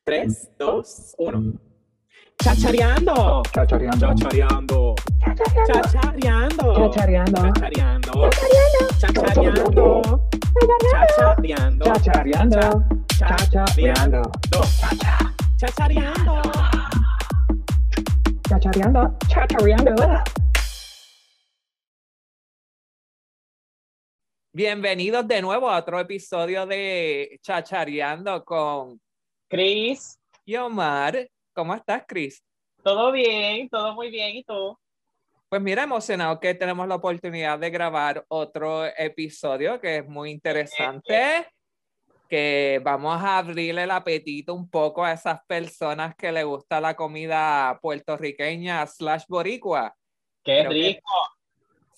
3, 0.00 0.48
2, 0.58 1.14
1. 1.18 1.60
Chachareando. 2.42 3.42
Chachareando. 3.52 4.14
Chachareando. 4.16 4.94
Chachareando. 5.66 6.74
Chachareando. 6.74 8.12
Chachareando. 8.98 9.02
Chachareando. 9.02 10.02
Chachareando. 11.78 11.82
Chachareando. 11.88 12.62
Chachareando. 13.18 14.22
Chachareando. 15.58 16.42
Chachareando. 18.48 19.16
Chachareando. 19.28 19.94
Bienvenidos 24.54 25.26
de 25.28 25.40
nuevo 25.40 25.70
a 25.70 25.78
otro 25.78 26.00
episodio 26.00 26.66
de 26.66 27.38
Chachareando 27.42 28.44
con 28.44 29.00
Cris, 29.52 30.18
y 30.46 30.56
Omar. 30.56 31.28
¿Cómo 31.54 31.74
estás, 31.74 32.04
Cris? 32.08 32.42
todo 32.82 33.12
bien, 33.12 33.68
todo 33.68 33.94
muy 33.94 34.10
bien. 34.10 34.36
¿Y 34.36 34.44
tú? 34.44 34.78
Pues 35.50 35.60
mira, 35.60 35.82
emocionado 35.82 36.40
que 36.40 36.54
tenemos 36.54 36.88
la 36.88 36.94
oportunidad 36.94 37.58
de 37.58 37.68
grabar 37.68 38.24
otro 38.28 38.86
episodio 38.86 39.78
que 39.78 39.98
es 39.98 40.08
muy 40.08 40.30
interesante, 40.30 41.46
que 42.30 42.80
vamos 42.82 43.22
a 43.22 43.36
abrirle 43.36 43.82
el 43.82 43.90
apetito 43.90 44.54
un 44.54 44.70
poco 44.70 45.04
a 45.04 45.12
esas 45.12 45.38
personas 45.46 46.16
que 46.16 46.32
le 46.32 46.44
gusta 46.44 46.80
la 46.80 46.96
comida 46.96 47.78
puertorriqueña 47.82 48.86
slash 48.86 49.24
boricua. 49.28 49.94
Qué 50.42 50.60
Creo 50.60 50.70
que- 50.70 50.74
rico. 50.76 51.10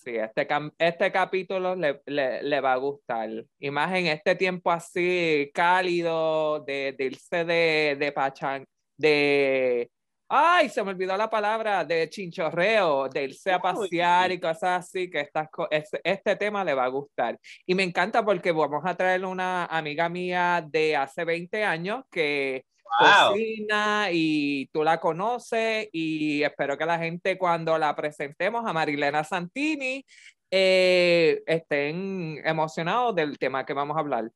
Sí, 0.05 0.17
este, 0.17 0.47
este 0.79 1.11
capítulo 1.13 1.75
le, 1.75 2.03
le- 2.07 2.43
le 2.43 2.61
va 2.61 2.75
a 2.75 2.77
gustar. 2.77 3.31
Y 3.59 3.71
más 3.71 3.95
en 3.95 4.07
este 4.09 4.35
tiempo 4.35 4.71
así 4.71 5.51
cálido, 5.55 6.61
de, 6.61 6.95
de 6.99 7.05
irse 7.07 7.45
de, 7.45 7.97
de 7.99 8.13
pachan, 8.13 8.65
de... 8.99 9.91
Ay, 10.29 10.69
se 10.69 10.83
me 10.83 10.91
olvidó 10.91 11.17
la 11.17 11.31
palabra, 11.31 11.85
de 11.85 12.09
chinchorreo, 12.09 13.09
de 13.09 13.25
irse 13.25 13.53
a 13.53 13.61
pasear 13.61 14.33
y 14.33 14.41
cosas 14.41 14.81
así, 14.85 15.09
que 15.11 15.21
estas, 15.21 15.49
este, 15.71 16.01
este 16.03 16.37
tema 16.37 16.65
le 16.65 16.75
va 16.75 16.85
a 16.85 16.89
gustar. 16.89 17.39
Y 17.67 17.75
me 17.75 17.83
encanta 17.85 18.25
porque 18.25 18.51
vamos 18.53 18.83
a 18.85 18.95
traer 18.97 19.25
una 19.25 19.67
amiga 19.67 20.09
mía 20.09 20.67
de 20.69 20.97
hace 20.97 21.25
20 21.25 21.63
años 21.65 22.05
que 22.11 22.65
Wow. 23.01 23.33
cocina 23.33 24.09
y 24.13 24.67
tú 24.67 24.85
la 24.85 25.01
conoces 25.01 25.89
y 25.93 26.43
espero 26.43 26.79
que 26.79 26.87
la 26.87 26.99
gente 26.99 27.37
cuando 27.37 27.77
la 27.77 27.95
presentemos 27.97 28.65
a 28.67 28.73
Marilena 28.73 29.25
Santini 29.25 30.05
eh, 30.51 31.43
estén 31.47 32.41
emocionados 32.45 33.15
del 33.15 33.39
tema 33.39 33.67
que 33.67 33.73
vamos 33.73 33.97
a 33.97 34.01
hablar. 34.01 34.31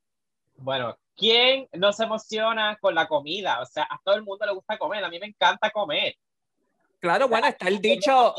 Bueno, 0.56 0.98
¿quién 1.16 1.68
no 1.74 1.92
se 1.92 2.04
emociona 2.04 2.76
con 2.80 2.94
la 2.94 3.06
comida? 3.06 3.60
O 3.60 3.66
sea, 3.66 3.84
a 3.84 4.00
todo 4.02 4.16
el 4.16 4.24
mundo 4.24 4.44
le 4.44 4.52
gusta 4.52 4.76
comer. 4.76 5.04
A 5.04 5.08
mí 5.08 5.20
me 5.20 5.26
encanta 5.26 5.70
comer. 5.70 6.16
Claro, 6.98 7.28
bueno, 7.28 7.46
está 7.46 7.68
el 7.68 7.80
dicho, 7.80 8.34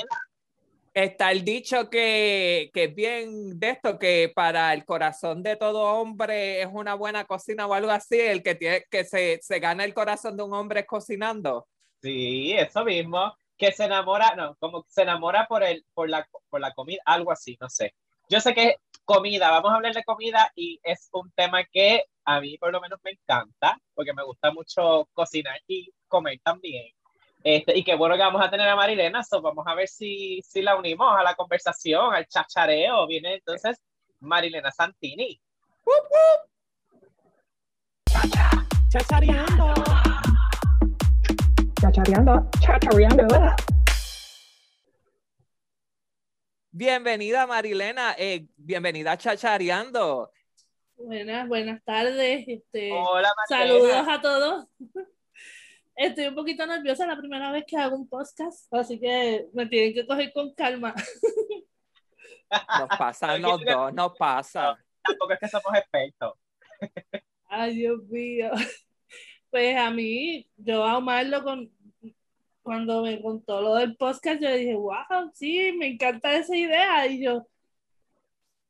está 1.04 1.32
el 1.32 1.44
dicho 1.44 1.90
que, 1.90 2.72
que 2.74 2.86
es 2.86 2.96
bien 2.96 3.60
de 3.60 3.72
esto, 3.72 4.00
que 4.00 4.32
para 4.34 4.74
el 4.74 4.86
corazón 4.86 5.44
de 5.44 5.56
todo 5.56 5.82
hombre 5.84 6.62
es 6.62 6.70
una 6.72 6.96
buena 6.96 7.26
cocina 7.26 7.68
o 7.68 7.74
algo 7.74 7.92
así, 7.92 8.20
el 8.20 8.44
que 8.44 8.56
tiene 8.56 8.86
que 8.90 9.04
se, 9.04 9.40
se 9.42 9.60
gana 9.60 9.84
el 9.84 9.94
corazón 9.94 10.38
de 10.38 10.44
un 10.44 10.54
hombre 10.54 10.86
cocinando. 10.86 11.68
Sí, 12.02 12.54
eso 12.54 12.84
mismo. 12.86 13.36
Que 13.58 13.74
se 13.74 13.86
enamora, 13.86 14.36
no, 14.36 14.56
como 14.56 14.84
que 14.84 14.90
se 14.92 15.02
enamora 15.02 15.46
por 15.48 15.64
el, 15.64 15.86
por 15.94 16.10
la, 16.10 16.26
por 16.50 16.62
la 16.62 16.74
comida, 16.74 17.02
algo 17.06 17.32
así, 17.32 17.58
no 17.60 17.70
sé. 17.70 17.94
Yo 18.30 18.40
sé 18.40 18.54
que 18.54 18.76
comida, 19.04 19.50
vamos 19.50 19.72
a 19.72 19.76
hablar 19.76 19.94
de 19.94 20.04
comida 20.04 20.52
y 20.56 20.80
es 20.84 21.10
un 21.12 21.32
tema 21.32 21.66
que 21.66 22.06
a 22.26 22.40
mí 22.40 22.58
por 22.58 22.72
lo 22.72 22.80
menos 22.80 23.00
me 23.04 23.12
encanta, 23.12 23.78
porque 23.96 24.14
me 24.14 24.24
gusta 24.24 24.52
mucho 24.52 25.10
cocinar 25.14 25.60
y 25.68 25.92
comer 26.08 26.40
también. 26.44 26.94
Este, 27.44 27.78
y 27.78 27.84
qué 27.86 27.96
bueno 27.96 28.16
que 28.16 28.22
vamos 28.22 28.42
a 28.46 28.50
tener 28.50 28.68
a 28.68 28.76
Marilena, 28.76 29.24
so 29.24 29.42
vamos 29.42 29.66
a 29.66 29.74
ver 29.74 29.88
si, 29.88 30.42
si 30.44 30.62
la 30.62 30.76
unimos 30.76 31.08
a 31.18 31.24
la 31.24 31.36
conversación, 31.36 32.14
al 32.14 32.28
chachareo. 32.28 33.08
Viene 33.08 33.36
entonces 33.36 33.78
Marilena 34.20 34.72
Santini. 34.72 35.40
Chachareando. 38.90 39.74
Chachareando. 41.80 42.50
Chachareando. 42.60 43.28
Bienvenida 46.72 47.48
Marilena, 47.48 48.16
eh, 48.18 48.48
bienvenida 48.58 49.14
a 49.14 49.18
Chachareando. 49.18 50.30
Buenas, 50.98 51.48
buenas 51.48 51.82
tardes. 51.86 52.44
Este, 52.48 52.92
Hola 52.92 53.30
Marilena. 53.50 53.80
saludos 53.80 54.08
a 54.08 54.22
todos. 54.22 54.66
Estoy 56.00 56.28
un 56.28 56.36
poquito 56.36 56.66
nerviosa 56.66 57.06
la 57.06 57.18
primera 57.18 57.52
vez 57.52 57.66
que 57.68 57.76
hago 57.76 57.98
un 57.98 58.08
podcast, 58.08 58.74
así 58.74 58.98
que 58.98 59.48
me 59.52 59.66
tienen 59.66 59.94
que 59.94 60.08
coger 60.08 60.32
con 60.32 60.54
calma. 60.54 60.96
Nos 62.80 62.98
pasa 62.98 63.34
a 63.34 63.38
los 63.38 63.60
dos, 63.66 63.94
nos 63.94 64.18
pasa. 64.18 64.80
Tampoco 65.04 65.34
es 65.34 65.40
que 65.40 65.50
somos 65.50 65.78
expertos. 65.78 66.36
Ay, 67.50 67.76
Dios 67.76 68.02
mío. 68.06 68.50
Pues 69.50 69.76
a 69.76 69.92
mí, 69.92 70.50
yo 70.56 70.86
a 70.86 71.00
Omar 71.00 71.44
con, 71.44 71.70
cuando 72.62 73.02
me 73.02 73.22
contó 73.22 73.60
lo 73.60 73.76
del 73.76 73.98
podcast, 73.98 74.42
yo 74.42 74.54
dije, 74.54 74.76
wow, 74.76 75.30
sí, 75.34 75.74
me 75.74 75.88
encanta 75.88 76.34
esa 76.34 76.56
idea. 76.56 77.08
Y 77.08 77.26
yo, 77.26 77.46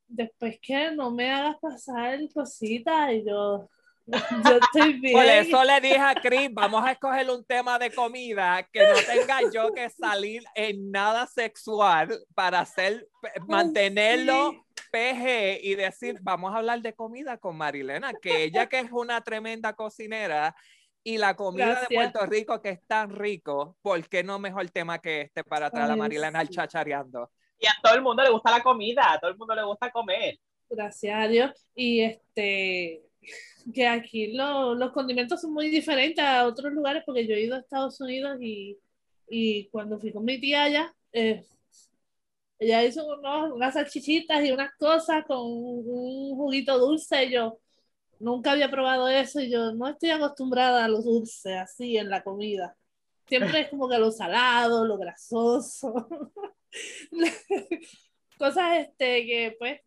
después 0.07 0.57
que 0.59 0.89
no 0.93 1.11
me 1.11 1.29
hagas 1.29 1.57
pasar 1.59 2.17
cositas, 2.33 3.13
y 3.13 3.23
yo, 3.23 3.69
yo 4.45 4.57
estoy 4.57 4.99
bien. 4.99 5.13
Por 5.13 5.25
eso 5.25 5.63
le 5.63 5.81
dije 5.81 5.97
a 5.97 6.15
Chris, 6.15 6.49
vamos 6.51 6.83
a 6.85 6.91
escoger 6.91 7.29
un 7.29 7.43
tema 7.45 7.77
de 7.79 7.91
comida 7.91 8.67
que 8.71 8.81
no 8.87 8.95
tenga 9.05 9.39
yo 9.53 9.73
que 9.73 9.89
salir 9.89 10.43
en 10.55 10.91
nada 10.91 11.27
sexual 11.27 12.19
para 12.35 12.61
hacer, 12.61 13.07
mantenerlo 13.47 14.51
Sí. 14.51 14.61
PG 14.91 15.59
y 15.61 15.75
decir, 15.75 16.17
vamos 16.21 16.53
a 16.53 16.57
hablar 16.57 16.81
de 16.81 16.93
comida 16.93 17.37
con 17.37 17.55
Marilena, 17.57 18.13
que 18.13 18.43
ella 18.43 18.67
que 18.67 18.79
es 18.79 18.91
una 18.91 19.21
tremenda 19.21 19.73
cocinera 19.73 20.55
y 21.03 21.17
la 21.17 21.35
comida 21.35 21.67
de 21.67 21.73
Gracias. 21.73 22.11
Puerto 22.11 22.25
Rico 22.25 22.61
que 22.61 22.69
es 22.69 22.87
tan 22.87 23.15
rico, 23.15 23.77
¿por 23.81 24.07
qué 24.07 24.23
no 24.23 24.39
mejor 24.39 24.69
tema 24.69 24.99
que 24.99 25.21
este 25.21 25.43
para 25.43 25.69
traer 25.69 25.91
a 25.91 25.95
Marilena 25.95 26.39
al 26.39 26.49
chachareando? 26.49 27.29
Y 27.59 27.67
a 27.67 27.73
todo 27.83 27.93
el 27.93 28.01
mundo 28.01 28.23
le 28.23 28.29
gusta 28.29 28.51
la 28.51 28.63
comida, 28.63 29.11
a 29.11 29.19
todo 29.19 29.31
el 29.31 29.37
mundo 29.37 29.53
le 29.53 29.63
gusta 29.63 29.91
comer. 29.91 30.39
Gracias 30.69 31.19
a 31.19 31.27
Dios. 31.27 31.51
Y 31.75 32.01
este, 32.01 33.01
que 33.73 33.87
aquí 33.87 34.33
lo- 34.33 34.75
los 34.75 34.91
condimentos 34.91 35.41
son 35.41 35.53
muy 35.53 35.69
diferentes 35.69 36.23
a 36.23 36.45
otros 36.47 36.73
lugares 36.73 37.03
porque 37.05 37.27
yo 37.27 37.35
he 37.35 37.41
ido 37.43 37.55
a 37.55 37.59
Estados 37.59 37.99
Unidos 38.01 38.37
y, 38.41 38.77
y 39.29 39.67
cuando 39.69 39.99
fui 39.99 40.11
con 40.11 40.25
mi 40.25 40.39
tía 40.39 40.63
allá, 40.63 40.93
eh, 41.13 41.43
ella 42.59 42.83
hizo 42.83 43.05
unos- 43.07 43.53
unas 43.53 43.73
salchichitas 43.73 44.43
y 44.45 44.51
unas 44.51 44.71
cosas 44.75 45.25
con 45.25 45.39
un 45.41 46.35
juguito 46.35 46.77
dulce. 46.77 47.25
y 47.25 47.31
yo 47.31 47.59
nunca 48.19 48.51
había 48.51 48.69
probado 48.69 49.07
eso 49.07 49.39
y 49.39 49.49
yo 49.49 49.71
no 49.73 49.87
estoy 49.87 50.09
acostumbrada 50.11 50.83
a 50.85 50.87
lo 50.89 51.01
dulce 51.01 51.55
así 51.55 51.97
en 51.97 52.09
la 52.09 52.23
comida. 52.23 52.75
Siempre 53.27 53.61
es 53.61 53.69
como 53.69 53.87
que 53.87 53.97
lo 53.97 54.11
salado, 54.11 54.85
lo 54.85 54.97
grasoso. 54.97 56.09
Cosas 58.37 58.79
este, 58.79 59.25
que 59.25 59.55
pues 59.59 59.81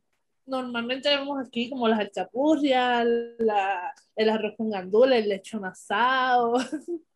normalmente 0.47 1.09
vemos 1.09 1.39
aquí 1.47 1.71
como 1.71 1.89
las 1.89 1.99
alchapurrias, 2.01 3.07
la, 3.39 3.93
el 4.17 4.29
arroz 4.31 4.55
con 4.57 4.71
gandules, 4.71 5.23
el 5.23 5.29
lechón 5.29 5.65
asado. 5.65 6.55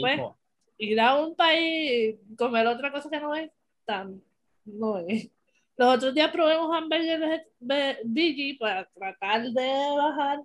Pues, 0.00 0.20
Ir 0.76 1.00
a 1.00 1.16
un 1.20 1.34
país 1.34 2.16
y 2.30 2.36
comer 2.36 2.66
otra 2.68 2.92
cosa 2.92 3.10
que 3.10 3.18
no 3.18 3.34
es 3.34 3.50
tan, 3.84 4.22
no 4.64 4.98
es. 4.98 5.28
Los 5.76 5.96
otros 5.96 6.14
días 6.14 6.30
vege- 6.32 7.46
ve- 7.58 7.98
veggie 8.04 8.56
para 8.58 8.84
tratar 8.90 9.42
de 9.50 9.68
bajar 9.96 10.38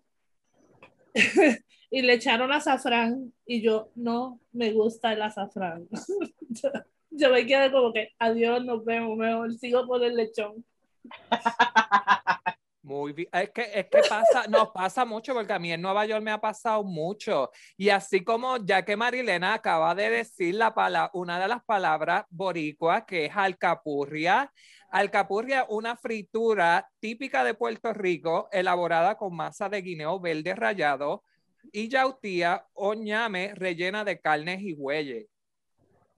y 1.91 2.01
le 2.01 2.13
echaron 2.13 2.51
azafrán 2.51 3.31
y 3.45 3.61
yo 3.61 3.89
no 3.95 4.39
me 4.51 4.71
gusta 4.71 5.13
el 5.13 5.21
azafrán. 5.21 5.87
yo, 6.49 6.69
yo 7.11 7.29
me 7.29 7.45
quedé 7.45 7.71
como 7.71 7.93
que 7.93 8.09
adiós, 8.17 8.63
nos 8.65 8.83
vemos, 8.83 9.15
mejor 9.17 9.53
sigo 9.53 9.85
por 9.85 10.03
el 10.03 10.15
lechón. 10.15 10.65
Muy 12.81 13.13
bien. 13.13 13.29
Es 13.31 13.49
que, 13.51 13.61
es 13.73 13.85
que 13.87 14.01
pasa, 14.09 14.45
nos 14.47 14.69
pasa 14.71 15.05
mucho 15.05 15.33
porque 15.33 15.53
a 15.53 15.59
mí 15.59 15.71
en 15.71 15.81
Nueva 15.81 16.05
York 16.05 16.21
me 16.21 16.31
ha 16.31 16.41
pasado 16.41 16.83
mucho. 16.83 17.49
Y 17.77 17.87
así 17.89 18.25
como 18.25 18.57
ya 18.57 18.83
que 18.83 18.97
Marilena 18.97 19.53
acaba 19.53 19.95
de 19.95 20.09
decir 20.09 20.55
la 20.55 20.73
pala- 20.73 21.09
una 21.13 21.39
de 21.39 21.47
las 21.47 21.63
palabras 21.63 22.25
boricua, 22.29 23.05
que 23.05 23.25
es 23.25 23.31
alcapurria. 23.35 24.51
Alcapurria, 24.91 25.65
una 25.69 25.95
fritura 25.95 26.87
típica 26.99 27.43
de 27.45 27.53
Puerto 27.53 27.93
Rico, 27.93 28.49
elaborada 28.51 29.17
con 29.17 29.33
masa 29.33 29.69
de 29.69 29.81
guineo 29.81 30.19
verde 30.19 30.53
rallado 30.53 31.23
y 31.71 31.87
yautía 31.87 32.67
o 32.73 32.93
ñame 32.93 33.53
rellena 33.55 34.03
de 34.03 34.19
carnes 34.19 34.61
y 34.61 34.73
bueyes. 34.73 35.25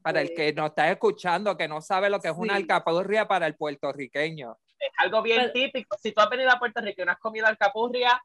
Para 0.02 0.22
el 0.22 0.34
que 0.34 0.52
nos 0.52 0.70
está 0.70 0.92
escuchando, 0.92 1.56
que 1.56 1.68
no 1.68 1.80
sabe 1.80 2.10
lo 2.10 2.20
que 2.20 2.28
es 2.30 2.36
una 2.36 2.56
alcapurria 2.56 3.28
para 3.28 3.46
el 3.48 3.56
puertorriqueño. 3.56 4.58
Es 4.80 4.90
algo 4.98 5.22
bien 5.22 5.40
Pero- 5.42 5.54
típico. 5.54 5.98
Si 6.02 6.12
tú 6.12 6.22
has 6.22 6.30
venido 6.30 6.52
a 6.52 6.60
Puerto 6.60 6.82
Rico 6.82 7.02
y 7.02 7.06
no 7.06 7.12
has 7.12 7.20
comido 7.20 7.48
alcapurria, 7.48 8.22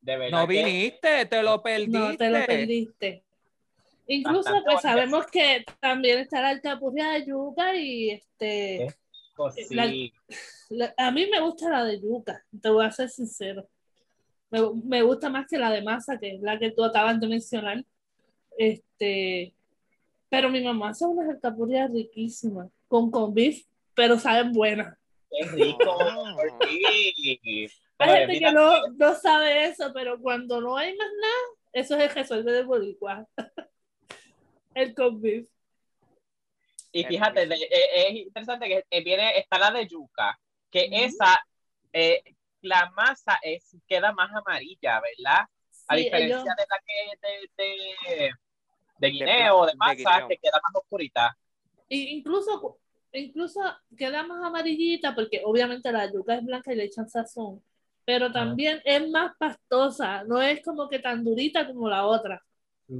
De 0.00 0.16
verdad 0.16 0.40
No 0.42 0.46
que- 0.46 0.64
viniste, 0.64 1.26
te 1.26 1.42
lo 1.42 1.60
perdiste. 1.62 1.98
No, 1.98 2.16
te 2.16 2.30
lo 2.30 2.46
perdiste. 2.46 3.24
Incluso, 4.06 4.52
Bastante 4.52 4.62
pues 4.64 4.74
bonita. 4.76 4.88
sabemos 4.88 5.26
que 5.26 5.64
también 5.80 6.18
está 6.20 6.40
la 6.40 6.50
alcapurria 6.50 7.10
de 7.10 7.26
yuca 7.26 7.74
y 7.74 8.10
este. 8.10 8.94
Sí. 9.66 9.74
La- 9.74 9.92
la- 10.70 10.94
a 10.96 11.10
mí 11.10 11.26
me 11.28 11.40
gusta 11.40 11.68
la 11.70 11.84
de 11.84 12.00
yuca, 12.00 12.40
te 12.62 12.68
voy 12.70 12.84
a 12.86 12.92
ser 12.92 13.08
sincero. 13.08 13.68
Me, 14.48 14.60
me 14.84 15.02
gusta 15.02 15.28
más 15.28 15.46
que 15.48 15.58
la 15.58 15.70
de 15.72 15.82
masa, 15.82 16.18
que 16.18 16.36
es 16.36 16.40
la 16.40 16.56
que 16.56 16.70
tú 16.70 16.84
acabas 16.84 17.18
de 17.18 17.26
mencionar. 17.26 17.84
Este, 18.56 19.52
pero 20.28 20.48
mi 20.50 20.62
mamá 20.62 20.90
hace 20.90 21.04
unas 21.04 21.28
alcapurrias 21.28 21.90
riquísimas, 21.90 22.68
con 22.88 23.10
con 23.10 23.34
beef, 23.34 23.64
pero 23.94 24.18
saben 24.18 24.52
buenas. 24.52 24.96
Qué 25.38 25.44
rico. 25.50 25.98
Ah. 26.00 26.36
sí. 26.68 27.68
Hay 27.98 28.10
gente 28.26 28.38
que 28.40 28.52
no, 28.52 28.86
no 28.88 29.14
sabe 29.14 29.64
eso, 29.66 29.90
pero 29.94 30.20
cuando 30.20 30.60
no 30.60 30.76
hay 30.76 30.94
más 30.96 31.08
nada, 31.20 31.34
eso 31.72 31.96
es 31.96 32.02
el 32.02 32.10
resuelve 32.10 32.52
del 32.52 32.66
boricua. 32.66 33.26
el 34.74 34.94
con 34.94 35.20
beef. 35.20 35.48
Y 36.92 37.04
fíjate, 37.04 37.46
de- 37.46 37.54
eh, 37.56 38.08
es 38.08 38.14
interesante 38.16 38.68
que 38.68 38.84
eh, 38.90 39.04
viene, 39.04 39.38
está 39.38 39.58
la 39.58 39.70
de 39.70 39.86
yuca, 39.86 40.38
que 40.70 40.88
esa, 40.92 41.38
eh, 41.92 42.22
la 42.62 42.90
masa 42.96 43.38
es, 43.42 43.76
queda 43.86 44.12
más 44.12 44.30
amarilla, 44.34 45.00
¿verdad? 45.00 45.46
A 45.88 45.96
Sí, 45.96 46.04
diferencia 46.04 46.36
ellos- 46.36 46.56
de 46.56 46.66
la 46.68 46.78
que 46.86 47.26
de, 47.26 47.50
de, 48.18 48.30
de 48.98 49.08
guineo, 49.10 49.66
de, 49.66 49.72
de 49.72 49.76
masa, 49.76 49.94
guineo. 49.94 50.28
que 50.28 50.38
queda 50.38 50.60
más 50.62 50.74
oscurita. 50.74 51.36
y 51.88 52.16
incluso, 52.16 52.78
incluso 53.18 53.60
queda 53.96 54.22
más 54.24 54.42
amarillita, 54.44 55.14
porque 55.14 55.42
obviamente 55.44 55.90
la 55.92 56.10
yuca 56.12 56.34
es 56.36 56.44
blanca 56.44 56.72
y 56.72 56.76
le 56.76 56.84
echan 56.84 57.08
sazón, 57.08 57.62
pero 58.04 58.30
también 58.32 58.80
es 58.84 59.08
más 59.10 59.32
pastosa, 59.38 60.24
no 60.24 60.40
es 60.42 60.62
como 60.62 60.88
que 60.88 60.98
tan 61.00 61.24
durita 61.24 61.66
como 61.66 61.88
la 61.88 62.06
otra. 62.06 62.42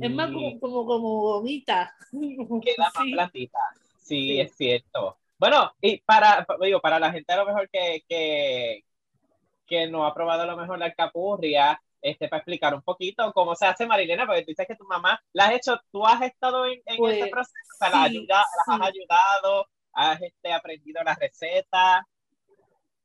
Es 0.01 0.11
más 0.11 0.33
como, 0.33 0.59
como, 0.59 0.85
como 0.87 1.21
gomita. 1.21 1.95
queda 2.63 2.91
más 2.95 3.05
Sí. 3.05 3.13
blandita. 3.13 3.59
Sí, 4.03 4.29
Sí. 4.29 4.41
es 4.41 4.57
cierto. 4.57 5.17
Bueno, 5.39 5.73
y 5.81 5.99
para, 5.99 6.45
pa- 6.45 6.57
digo, 6.61 6.81
para 6.81 6.99
la 6.99 7.13
gente 7.13 7.33
a 7.33 7.37
lo 7.37 7.47
mejor 7.47 7.69
que, 7.71 8.03
que, 8.09 8.85
que 9.67 9.87
no 9.89 10.07
ha 10.07 10.15
probado 10.15 10.43
a 10.43 10.47
lo 10.47 10.57
mejor 10.57 10.79
la 10.79 10.87
alcapurria, 10.87 11.81
este, 12.03 12.29
para 12.29 12.39
explicar 12.39 12.75
un 12.75 12.83
poquito 12.83 13.33
cómo 13.33 13.55
se 13.55 13.67
hace 13.67 13.87
Marilena, 13.87 14.27
porque 14.27 14.43
tú 14.43 14.47
dices 14.49 14.67
que 14.67 14.77
tu 14.77 14.85
mamá 14.85 15.21
la 15.33 15.47
has 15.47 15.55
hecho, 15.55 15.81
tú 15.91 16.07
has 16.07 16.23
estado 16.23 16.67
en, 16.67 16.81
en 16.87 16.97
Pues, 16.97 17.19
ese 17.19 17.29
proceso, 17.31 17.57
o 17.75 17.77
sea, 17.91 18.03
ayuda- 18.05 18.45
las 18.67 18.69
has 18.81 18.89
ayudado, 18.89 19.67
has 19.97 20.21
este, 20.21 20.53
aprendido 20.53 21.03
las 21.03 21.19
recetas. 21.19 22.03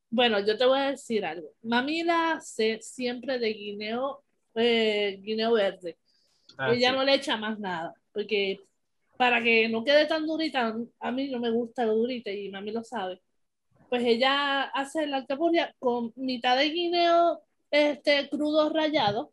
Bueno, 0.09 0.45
yo 0.45 0.57
te 0.57 0.65
voy 0.65 0.77
a 0.77 0.91
decir 0.91 1.25
algo. 1.25 1.47
Mami 1.63 2.03
la 2.03 2.33
hace 2.33 2.81
siempre 2.81 3.39
de 3.39 3.53
guineo, 3.53 4.23
eh, 4.55 5.17
guineo 5.21 5.53
verde. 5.53 5.97
Ah, 6.57 6.73
Ella 6.73 6.89
sí. 6.89 6.95
no 6.97 7.03
le 7.05 7.13
echa 7.15 7.37
más 7.37 7.57
nada, 7.59 7.93
porque 8.11 8.59
para 9.15 9.41
que 9.41 9.69
no 9.69 9.85
quede 9.85 10.05
tan 10.05 10.27
durita, 10.27 10.75
a 10.99 11.11
mí 11.11 11.29
no 11.29 11.39
me 11.39 11.49
gusta 11.49 11.85
lo 11.85 11.95
durita 11.95 12.29
y 12.29 12.49
mami 12.49 12.71
lo 12.71 12.83
sabe. 12.83 13.21
Pues 13.89 14.03
ella 14.03 14.63
hace 14.63 15.07
la 15.07 15.17
alcapurria 15.17 15.73
con 15.79 16.11
mitad 16.17 16.57
de 16.57 16.69
guineo 16.69 17.41
este, 17.69 18.29
crudo 18.29 18.69
rallado 18.69 19.31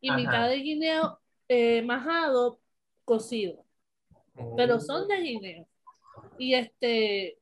y 0.00 0.10
Ajá. 0.10 0.18
mitad 0.18 0.48
de 0.48 0.56
guineo 0.58 1.20
eh, 1.48 1.82
majado 1.82 2.60
cocido, 3.04 3.64
pero 4.56 4.78
son 4.78 5.08
de 5.08 5.20
guineo. 5.20 5.66
Y 6.42 6.54
este 6.54 7.38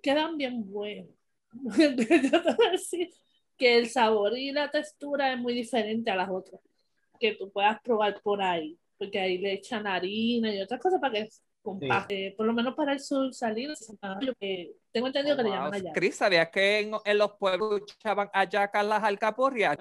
quedan 0.00 0.36
bien 0.36 0.70
buenos. 0.70 1.10
Yo 1.52 1.96
te 1.96 2.54
voy 2.54 2.66
a 2.68 2.70
decir 2.70 3.10
que 3.56 3.76
el 3.78 3.88
sabor 3.88 4.38
y 4.38 4.52
la 4.52 4.70
textura 4.70 5.32
es 5.32 5.38
muy 5.38 5.52
diferente 5.52 6.12
a 6.12 6.16
las 6.16 6.30
otras 6.30 6.60
que 7.18 7.32
tú 7.32 7.50
puedas 7.50 7.80
probar 7.80 8.20
por 8.22 8.40
ahí, 8.40 8.78
porque 8.98 9.18
ahí 9.18 9.38
le 9.38 9.54
echan 9.54 9.84
harina 9.86 10.54
y 10.54 10.60
otras 10.60 10.80
cosas 10.80 11.00
para 11.00 11.14
que 11.14 11.28
compacte, 11.60 12.34
por 12.36 12.46
lo 12.46 12.52
menos 12.52 12.76
para 12.76 12.92
el 12.92 13.00
sur 13.00 13.32
que 14.38 14.72
tengo 14.92 15.08
entendido 15.08 15.36
que 15.36 15.42
le 15.42 15.48
llaman 15.48 15.74
allá. 15.74 15.92
Cris, 15.92 16.14
¿sabías 16.14 16.48
que 16.50 16.80
en, 16.80 16.92
en 17.04 17.18
los 17.18 17.32
pueblos 17.32 17.82
echaban 17.98 18.30
hallacas 18.32 18.86
las 18.86 19.02
alcapurrias? 19.02 19.76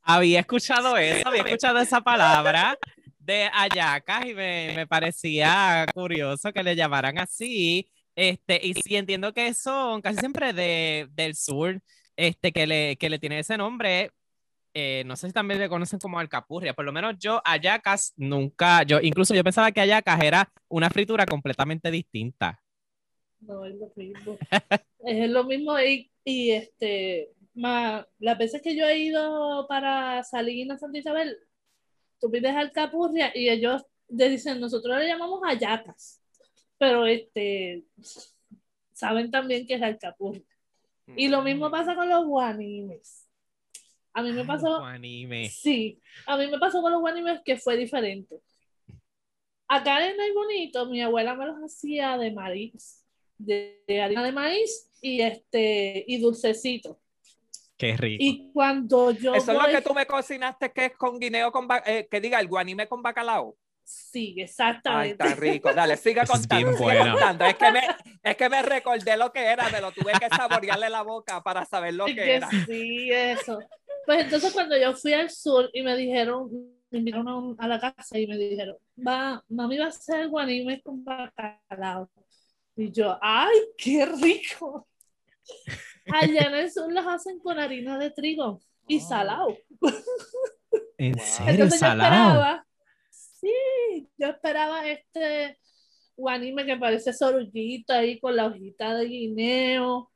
Había 0.00 0.40
escuchado 0.40 0.96
eso, 0.96 1.28
había 1.28 1.42
escuchado 1.42 1.78
esa 1.78 2.00
palabra 2.00 2.78
de 3.24 3.48
ayacas 3.52 4.26
y 4.26 4.34
me, 4.34 4.72
me 4.76 4.86
parecía 4.86 5.86
curioso 5.94 6.52
que 6.52 6.62
le 6.62 6.76
llamaran 6.76 7.18
así. 7.18 7.88
Este, 8.14 8.60
y 8.62 8.74
sí 8.74 8.96
entiendo 8.96 9.32
que 9.32 9.54
son 9.54 10.02
casi 10.02 10.18
siempre 10.18 10.52
de, 10.52 11.08
del 11.12 11.34
sur, 11.34 11.80
este, 12.16 12.52
que 12.52 12.66
le, 12.66 12.96
que 12.96 13.08
le 13.10 13.18
tiene 13.18 13.38
ese 13.38 13.56
nombre. 13.56 14.10
eh, 14.74 15.02
no 15.06 15.16
sé 15.16 15.28
si 15.28 15.32
también 15.32 15.60
le 15.60 15.68
conocen 15.68 15.98
como 15.98 16.18
alcapurria, 16.18 16.74
por 16.74 16.84
lo 16.84 16.92
menos 16.92 17.14
yo 17.18 17.42
ayacas 17.44 18.14
nunca, 18.16 18.82
yo 18.84 19.00
incluso 19.00 19.34
yo 19.34 19.44
pensaba 19.44 19.72
que 19.72 19.80
ayacas 19.80 20.20
era 20.22 20.50
una 20.68 20.90
fritura 20.90 21.26
completamente 21.26 21.90
distinta. 21.90 22.62
No, 23.40 23.64
es 23.66 23.74
lo 23.74 23.92
mismo. 23.96 24.38
es 25.00 25.30
lo 25.30 25.44
mismo 25.44 25.78
y, 25.80 26.10
y 26.24 26.52
este, 26.52 27.30
más, 27.54 28.06
las 28.18 28.38
veces 28.38 28.62
que 28.62 28.76
yo 28.76 28.86
he 28.86 28.98
ido 28.98 29.66
para 29.68 30.22
Salinas 30.24 30.80
Santa 30.80 30.98
Isabel, 30.98 31.36
tú 32.22 32.30
pides 32.30 32.54
alcapurria 32.54 33.32
y 33.34 33.48
ellos 33.48 33.82
te 34.16 34.28
dicen, 34.28 34.60
nosotros 34.60 34.96
le 34.96 35.08
llamamos 35.08 35.40
ayacas, 35.44 36.22
pero 36.78 37.04
este, 37.04 37.84
saben 38.92 39.30
también 39.30 39.66
que 39.66 39.74
es 39.74 39.82
alcapurria. 39.82 40.46
Y 41.16 41.28
lo 41.28 41.42
mismo 41.42 41.68
pasa 41.70 41.96
con 41.96 42.08
los 42.08 42.24
guanimes. 42.24 43.28
A 44.14 44.22
mí 44.22 44.32
me 44.32 44.44
pasó, 44.44 44.84
anime. 44.84 45.48
sí, 45.48 46.00
a 46.26 46.36
mí 46.36 46.46
me 46.46 46.58
pasó 46.58 46.80
con 46.80 46.92
los 46.92 47.00
guanimes 47.00 47.40
que 47.44 47.56
fue 47.56 47.76
diferente. 47.76 48.40
Acá 49.66 50.08
en 50.08 50.20
el 50.20 50.32
bonito, 50.32 50.86
mi 50.86 51.02
abuela 51.02 51.34
me 51.34 51.46
los 51.46 51.56
hacía 51.56 52.16
de 52.18 52.30
maíz, 52.30 53.04
de, 53.36 53.82
de 53.88 54.00
harina 54.00 54.22
de 54.22 54.32
maíz 54.32 54.90
y 55.00 55.22
este 55.22 56.04
y 56.06 56.20
dulcecito. 56.20 57.01
Qué 57.82 57.96
rico. 57.96 58.22
Y 58.22 58.50
cuando 58.52 59.10
yo 59.10 59.34
Eso 59.34 59.50
es 59.50 59.58
lo 59.58 59.64
voy- 59.64 59.72
que 59.72 59.82
tú 59.82 59.92
me 59.92 60.06
cocinaste, 60.06 60.70
que 60.72 60.84
es 60.84 60.92
con 60.96 61.18
guineo, 61.18 61.50
con 61.50 61.66
ba- 61.66 61.82
eh, 61.84 62.06
que 62.08 62.20
diga 62.20 62.38
el 62.38 62.46
guanime 62.46 62.86
con 62.86 63.02
bacalao. 63.02 63.56
sí, 63.82 64.34
Ay, 64.36 64.42
exactamente. 64.44 65.16
tan 65.16 65.36
rico. 65.36 65.72
Dale, 65.74 65.94
es 65.94 66.00
contando. 66.24 67.44
Es, 67.44 67.56
que 67.56 67.72
me, 67.72 67.80
es 68.22 68.36
que 68.36 68.48
me 68.48 68.62
recordé 68.62 69.16
lo 69.16 69.32
que 69.32 69.40
era, 69.44 69.68
me 69.68 69.80
lo 69.80 69.90
tuve 69.90 70.12
que 70.12 70.28
saborearle 70.28 70.88
la 70.90 71.02
boca 71.02 71.42
para 71.42 71.64
saber 71.64 71.94
lo 71.94 72.06
que 72.06 72.14
que 72.14 72.34
era. 72.36 72.48
sí, 72.66 73.10
eso. 73.10 73.58
Pues 74.06 74.20
entonces 74.26 74.52
cuando 74.52 74.76
yo 74.78 74.94
fui 74.94 75.12
al 75.14 75.28
sur 75.30 75.68
y 75.72 75.82
me 75.82 75.96
dijeron, 75.96 76.50
me 76.90 76.98
invitaron 77.00 77.56
a 77.58 77.66
la 77.66 77.80
casa 77.80 78.16
y 78.16 78.28
me 78.28 78.36
dijeron, 78.38 78.76
va, 79.04 79.42
mami 79.48 79.76
va 79.78 79.86
a 79.86 79.88
hacer 79.88 80.28
guanime 80.28 80.80
con 80.82 81.02
bacalao. 81.04 82.08
Y 82.76 82.92
yo, 82.92 83.18
¡ay, 83.20 83.56
qué 83.76 84.06
rico! 84.06 84.86
Allá 86.10 86.42
en 86.48 86.54
el 86.54 86.70
sur 86.72 86.90
los 86.92 87.06
hacen 87.06 87.38
con 87.38 87.58
harina 87.58 87.98
de 87.98 88.10
trigo 88.10 88.60
y 88.88 88.98
Oh. 88.98 89.08
salado. 89.08 89.56
¿En 90.98 91.18
serio, 91.18 91.52
Entonces 91.64 91.80
yo 91.80 91.86
salado? 91.86 92.30
esperaba, 92.32 92.66
sí, 93.10 94.08
yo 94.16 94.26
esperaba 94.28 94.88
este 94.88 95.58
guanime 96.16 96.64
que 96.66 96.76
parece 96.76 97.12
sorullito 97.12 97.92
ahí 97.92 98.18
con 98.20 98.36
la 98.36 98.46
hojita 98.46 98.94
de 98.94 99.04
guineo. 99.06 100.10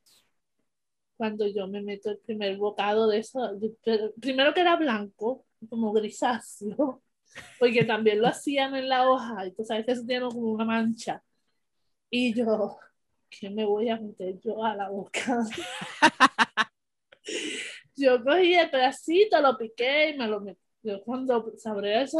Cuando 1.16 1.46
yo 1.46 1.66
me 1.66 1.80
meto 1.82 2.10
el 2.10 2.18
primer 2.18 2.56
bocado 2.58 3.08
de 3.08 3.18
eso, 3.18 3.58
yo- 3.60 3.70
pero- 3.84 4.12
primero 4.20 4.52
que 4.52 4.60
era 4.60 4.76
blanco, 4.76 5.46
como 5.70 5.92
grisáceo, 5.92 7.02
porque 7.58 7.84
también 7.84 8.20
lo 8.20 8.28
hacían 8.28 8.74
en 8.76 8.88
la 8.88 9.08
hoja, 9.08 9.46
y 9.46 9.52
tú 9.52 9.64
sabes 9.64 9.86
que 9.86 9.92
eso 9.92 10.04
tiene 10.06 10.26
como 10.28 10.52
una 10.52 10.64
mancha. 10.64 11.22
Y 12.10 12.34
yo, 12.34 12.78
¿qué 13.30 13.50
me 13.50 13.64
voy 13.64 13.88
a 13.90 13.98
meter 13.98 14.38
yo 14.40 14.64
a 14.64 14.74
la 14.74 14.88
boca? 14.88 15.44
yo 17.96 18.22
cogí 18.22 18.54
el 18.54 18.70
pedacito, 18.70 19.40
lo 19.40 19.56
piqué 19.56 20.10
y 20.10 20.18
me 20.18 20.26
lo 20.28 20.40
metí. 20.40 20.60
Yo 20.82 21.02
cuando 21.02 21.52
sabré 21.58 22.02
eso, 22.02 22.18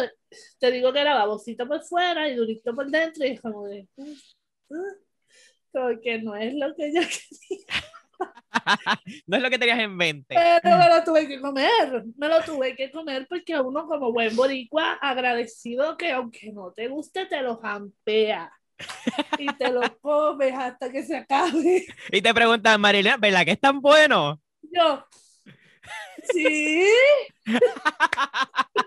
te 0.58 0.70
digo 0.72 0.92
que 0.92 1.00
era 1.00 1.14
babosito 1.14 1.68
por 1.68 1.82
fuera 1.84 2.28
y 2.28 2.34
durito 2.34 2.74
por 2.74 2.90
dentro 2.90 3.24
y 3.24 3.36
como 3.38 3.64
de... 3.66 3.86
"Mm, 3.96 4.10
mm", 4.70 4.94
como 5.72 6.00
que 6.00 6.18
no 6.22 6.34
es 6.34 6.54
lo 6.54 6.74
que 6.74 6.92
yo 6.92 7.00
quería, 7.48 7.66
no 9.26 9.36
es 9.36 9.42
lo 9.42 9.50
que 9.50 9.58
tenías 9.58 9.78
en 9.78 9.96
mente. 9.96 10.34
pero 10.62 10.78
me 10.78 10.88
lo 10.88 11.04
tuve 11.04 11.28
que 11.28 11.40
comer, 11.40 12.04
me 12.16 12.28
lo 12.28 12.40
tuve 12.42 12.74
que 12.74 12.90
comer 12.90 13.26
porque 13.28 13.58
uno 13.60 13.86
como 13.86 14.12
buen 14.12 14.34
boricua 14.34 14.94
agradecido 14.94 15.96
que 15.96 16.10
aunque 16.10 16.50
no 16.52 16.72
te 16.72 16.88
guste 16.88 17.26
te 17.26 17.40
lo 17.42 17.58
jampea 17.58 18.50
y 19.38 19.46
te 19.56 19.70
lo 19.70 19.98
comes 20.00 20.54
hasta 20.54 20.90
que 20.90 21.02
se 21.04 21.16
acabe. 21.16 21.86
Y 22.12 22.22
te 22.22 22.34
preguntan, 22.34 22.80
Marilena, 22.80 23.16
¿verdad 23.16 23.44
que 23.44 23.52
es 23.52 23.60
tan 23.60 23.80
bueno? 23.80 24.40
Yo, 24.62 25.04
sí. 26.32 26.86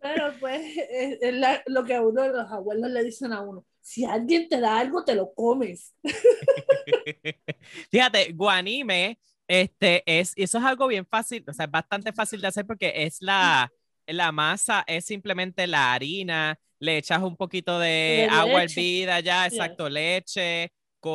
Pero 0.00 0.32
pues 0.40 0.60
es, 0.90 1.18
es 1.20 1.34
la- 1.34 1.62
lo 1.66 1.84
que 1.84 1.94
a 1.94 2.02
uno, 2.02 2.26
los 2.28 2.50
abuelos 2.50 2.90
le 2.90 3.04
dicen 3.04 3.32
a 3.32 3.40
uno, 3.42 3.64
si 3.80 4.04
alguien 4.04 4.48
te 4.48 4.60
da 4.60 4.78
algo, 4.78 5.04
te 5.04 5.14
lo 5.14 5.32
comes. 5.34 5.94
Fíjate, 7.90 8.32
guanime, 8.32 9.18
Este 9.46 10.02
es, 10.06 10.32
y 10.36 10.44
eso 10.44 10.58
es 10.58 10.64
algo 10.64 10.86
bien 10.86 11.06
fácil, 11.06 11.44
o 11.48 11.52
sea, 11.52 11.66
es 11.66 11.70
bastante 11.70 12.12
fácil 12.12 12.40
de 12.40 12.48
hacer 12.48 12.66
porque 12.66 12.92
es 13.04 13.20
la, 13.20 13.70
la 14.06 14.32
masa, 14.32 14.84
es 14.86 15.04
simplemente 15.06 15.66
la 15.66 15.92
harina, 15.94 16.58
le 16.78 16.98
echas 16.98 17.22
un 17.22 17.36
poquito 17.36 17.78
de 17.78 18.26
De 18.26 18.26
agua 18.28 18.64
leche. 18.64 18.64
hervida 18.64 19.20
ya, 19.20 19.46
exacto, 19.46 19.88
leche, 19.88 20.72
con 21.00 21.12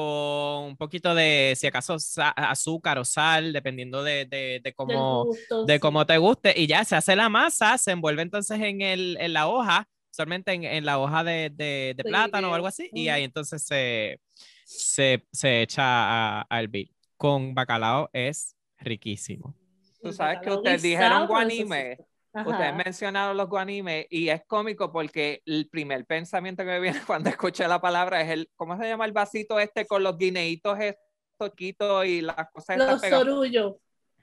un 0.66 0.78
poquito 0.78 1.16
de, 1.16 1.54
si 1.58 1.68
acaso, 1.68 1.98
azúcar 2.36 3.00
o 3.00 3.06
sal, 3.06 3.54
dependiendo 3.54 4.04
de, 4.04 4.26
de, 4.26 4.60
de 4.64 4.74
cómo, 4.74 5.26
gusto, 5.26 5.66
de 5.66 5.80
sí. 5.80 5.80
cómo 5.80 6.06
te 6.06 6.18
guste, 6.18 6.54
y 6.58 6.68
ya 6.68 6.84
se 6.86 6.96
hace 6.96 7.16
la 7.16 7.30
masa, 7.30 7.78
se 7.78 7.92
envuelve 7.92 8.22
entonces 8.22 8.60
en, 8.62 8.82
el, 8.82 9.18
en 9.20 9.34
la 9.34 9.48
hoja, 9.48 9.88
solamente 10.12 10.52
en, 10.54 10.64
en 10.64 10.86
la 10.86 11.00
hoja 11.00 11.24
de, 11.24 11.52
de, 11.54 11.96
plátano 12.04 12.52
o 12.52 12.54
algo 12.54 12.68
así, 12.68 12.90
y 12.94 13.08
ahí 13.10 13.24
entonces 13.24 13.64
se, 13.64 14.20
se, 14.66 15.26
se 15.32 15.62
echa 15.62 15.84
a, 15.86 16.46
a 16.50 16.60
hervir. 16.62 16.92
Con 17.16 17.56
bacalao 17.56 18.10
es 18.14 18.56
riquísimo. 18.78 19.56
Tú 20.02 20.14
sabes 20.14 20.40
que 20.42 20.52
ustedes 20.52 20.82
dijeron 20.82 21.28
guanime. 21.28 21.98
Ajá. 22.34 22.50
Ustedes 22.50 22.76
mencionaron 22.76 23.38
los 23.38 23.50
guanimes 23.50 24.06
y 24.10 24.30
es 24.30 24.44
cómico 24.46 24.92
porque 24.92 25.42
el 25.46 25.70
primer 25.70 26.06
pensamiento 26.06 26.64
que 26.64 26.70
me 26.70 26.80
viene 26.80 27.00
cuando 27.08 27.30
escuché 27.30 27.68
la 27.68 27.82
palabra 27.82 28.22
es 28.22 28.30
el, 28.30 28.52
¿cómo 28.56 28.78
se 28.78 28.88
llama 28.88 29.06
el 29.06 29.14
vasito 29.14 29.60
este 29.60 29.86
con 29.86 30.04
los 30.04 30.18
guineitos 30.18 30.78
estos 30.80 32.06
y 32.06 32.22
las 32.22 32.52
cosas 32.52 32.78
Los 32.78 33.02
sorullos. 33.02 33.76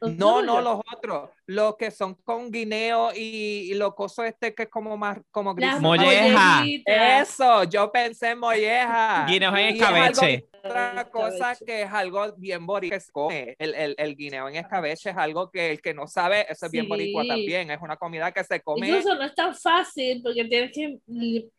Los 0.07 0.17
No, 0.17 0.43
no, 0.43 0.61
los 0.61 0.81
otros, 0.97 1.31
los 1.47 1.77
que 1.77 1.91
son 1.91 2.15
con 2.15 2.51
guineo 2.51 3.11
y, 3.15 3.69
y 3.71 3.75
lo 3.75 3.95
coso 3.95 4.25
este 4.25 4.55
que 4.55 4.65
es 4.65 4.69
como 4.69 4.97
más, 4.97 5.19
como 5.31 5.55
gris. 5.55 5.81
Molleja. 5.81 6.65
Eso, 6.87 7.65
yo 7.65 7.91
pensé 7.91 8.31
en 8.31 8.39
molleja. 8.39 9.27
Guineos 9.29 9.55
en 9.59 9.61
Y 9.61 9.69
es 9.69 9.75
escabeche. 9.75 10.49
otra 10.65 11.09
cosa 11.11 11.53
Escabeche. 11.53 11.65
que 11.65 11.83
es 11.83 11.93
algo 11.93 12.33
bien 12.37 12.65
boricua 12.67 12.97
que 12.97 13.01
se 13.01 13.13
come. 13.13 13.57
El, 13.59 13.75
el, 13.75 13.95
el 13.99 14.17
guineo 14.17 14.49
en 14.49 14.57
escabeche 14.57 15.11
es 15.11 15.17
algo 15.17 15.51
que 15.51 15.71
el 15.73 15.81
que 15.83 15.93
no 15.95 16.07
sabe, 16.07 16.47
eso 16.51 16.67
es 16.67 16.73
bien 16.73 16.89
boricua 16.89 17.25
también. 17.27 17.71
Es 17.71 17.81
una 17.81 17.97
comida 17.97 18.33
que 18.33 18.45
se 18.45 18.61
come. 18.61 18.89
Incluso 18.89 19.15
no 19.15 19.25
es 19.25 19.35
tan 19.35 19.55
fácil 19.55 20.21
porque 20.23 20.45
tienes 20.45 20.73
que, 20.73 20.99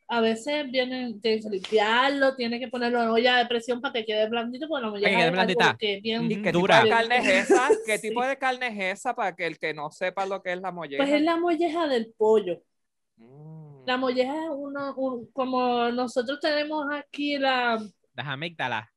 a 0.08 0.22
veces 0.22 0.70
vienen, 0.72 1.20
tienes 1.20 1.44
que 1.46 1.50
limpiarlo, 1.52 2.36
tienes 2.36 2.60
que 2.60 2.68
ponerlo 2.68 3.02
en 3.02 3.10
olla 3.10 3.38
de 3.38 3.46
presión 3.48 3.82
para 3.82 3.94
que 3.94 4.06
quede 4.06 4.30
blandito, 4.30 4.68
porque 4.68 4.84
la 4.86 4.90
molleja 4.92 5.10
quede 5.10 5.20
es 5.20 5.24
algo 5.26 5.34
blandita. 5.36 5.78
que 5.80 5.94
es 5.96 6.02
bien 6.04 6.32
¿Y 6.32 6.42
qué 6.42 6.52
Dura. 6.52 6.82
tipo 6.82 6.86
de 6.86 6.90
carne 6.92 7.18
es 7.18 7.28
esa? 7.50 7.70
¿Qué 7.86 7.98
Sí. 7.98 8.08
tipo 8.10 8.26
de 8.26 8.38
carne 8.38 8.68
es 8.68 9.00
esa 9.00 9.16
para 9.16 9.36
que 9.36 9.48
el 9.48 9.58
que 9.58 9.74
no 9.74 9.90
sepa 9.92 10.26
lo 10.26 10.42
que 10.44 10.54
es 10.54 10.62
la 10.62 10.72
molleja? 10.72 11.04
Pues 11.04 11.14
es 11.16 11.22
la 11.24 11.38
molleja 11.38 11.88
del 11.88 12.14
pollo. 12.18 12.62
Mm. 13.18 13.86
La 13.86 13.98
molleja 13.98 14.34
es 14.46 14.50
uno, 14.52 14.94
un- 14.96 15.32
como 15.32 15.90
nosotros 15.92 16.40
tenemos 16.40 16.86
aquí 16.94 17.38
la, 17.38 17.78
Las 18.16 18.28
amígdalas. 18.28 18.88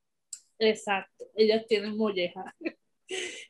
exacto, 0.59 1.25
ellas 1.37 1.65
tienen 1.69 1.97
molleja. 1.97 2.55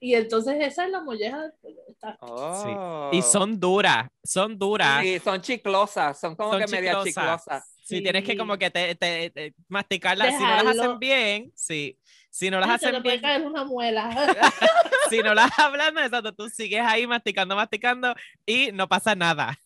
Y 0.00 0.14
entonces 0.14 0.54
esa 0.60 0.84
es 0.84 0.90
la 0.92 1.00
molleja 1.00 1.42
del 1.42 1.52
pollo. 1.60 1.80
Está- 2.00 2.16
Oh. 2.20 3.10
Y 3.12 3.22
son 3.22 3.58
duras, 3.58 4.08
son 4.22 4.56
duras. 4.56 5.02
Sí, 5.02 5.18
son 5.18 5.40
chiclosas, 5.42 6.18
son 6.20 6.36
como 6.36 6.52
son 6.52 6.60
que 6.60 6.66
media 6.68 6.92
chiclosas. 7.02 7.14
chiclosas. 7.44 7.74
Sí, 7.82 8.00
tienes 8.02 8.22
que 8.22 8.36
como 8.36 8.56
que 8.56 8.70
te, 8.70 8.94
te- 8.94 9.30
te- 9.30 9.54
masticarlas. 9.66 10.36
Si 10.36 10.42
no 10.44 10.62
las 10.62 10.66
hacen 10.78 10.98
bien, 11.00 11.52
sí. 11.56 11.98
Si 12.30 12.50
no 12.50 12.60
las 12.60 12.70
hacen 12.70 13.02
puede 13.02 13.16
bien, 13.16 13.20
caer 13.22 13.44
una 13.46 13.64
muela. 13.64 14.10
si 15.10 15.18
no 15.22 15.34
las 15.34 15.50
hablan, 15.58 15.98
exacto, 15.98 16.32
tú 16.32 16.48
sigues 16.48 16.82
ahí 16.84 17.06
masticando, 17.06 17.56
masticando 17.56 18.14
y 18.46 18.70
no 18.72 18.88
pasa 18.88 19.14
nada. 19.16 19.58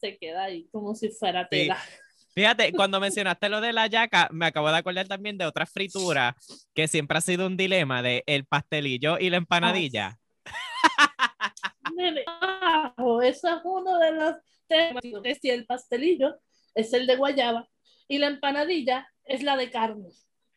Se 0.00 0.16
queda 0.18 0.44
ahí 0.44 0.68
como 0.70 0.94
si 0.94 1.08
fuera 1.10 1.42
Sí. 1.44 1.48
tela. 1.50 1.82
Fíjate, 2.34 2.72
cuando 2.76 3.00
mencionaste 3.00 3.48
lo 3.48 3.60
de 3.60 3.72
la 3.72 3.86
yaca, 3.86 4.28
me 4.30 4.46
acabo 4.46 4.70
de 4.70 4.76
acordar 4.76 5.08
también 5.08 5.38
de 5.38 5.46
otra 5.46 5.66
fritura 5.66 6.36
que 6.74 6.88
siempre 6.88 7.18
ha 7.18 7.20
sido 7.22 7.46
un 7.46 7.56
dilema 7.56 8.02
de 8.02 8.22
el 8.26 8.44
pastelillo 8.44 9.18
y 9.18 9.30
la 9.30 9.38
empanadilla. 9.38 10.18
Nene, 11.96 12.24
abajo, 12.26 13.22
eso 13.22 13.48
es 13.48 13.60
uno 13.64 13.98
de 13.98 14.12
los 14.12 14.34
temas. 14.68 15.02
Si 15.40 15.50
el 15.50 15.66
pastelillo 15.66 16.36
es 16.74 16.92
el 16.92 17.06
de 17.06 17.16
guayaba 17.16 17.68
y 18.08 18.18
la 18.18 18.26
empanadilla 18.28 19.08
es 19.24 19.42
la 19.42 19.56
de 19.56 19.70
carne. 19.70 20.08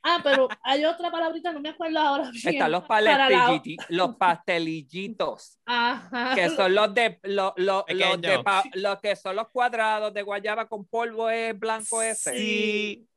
Ah, 0.03 0.20
pero 0.24 0.48
hay 0.63 0.86
otra 0.86 1.12
palabrita, 1.12 1.51
no 1.51 1.60
me 1.60 1.70
acuerdo 1.70 2.00
ahora. 2.00 2.29
bien, 2.32 2.53
Están 2.56 2.72
los, 2.72 2.84
la- 2.88 3.62
los 3.89 4.15
pastelillitos, 4.15 5.60
Ajá. 5.65 6.34
que 6.36 6.50
son 6.50 6.74
los 6.74 6.94
de, 6.94 7.20
lo- 7.24 7.53
lo- 7.58 7.86
los 7.89 8.22
de 8.22 8.39
pa- 8.44 8.63
los 8.74 9.00
que 9.01 9.15
son 9.15 9.36
los 9.36 9.50
cuadrados 9.50 10.13
de 10.13 10.22
guayaba 10.22 10.67
con 10.67 10.86
polvo 10.86 11.29
es 11.29 11.58
blanco 11.58 12.01
ese. 12.01 12.38
Sí. 12.38 13.08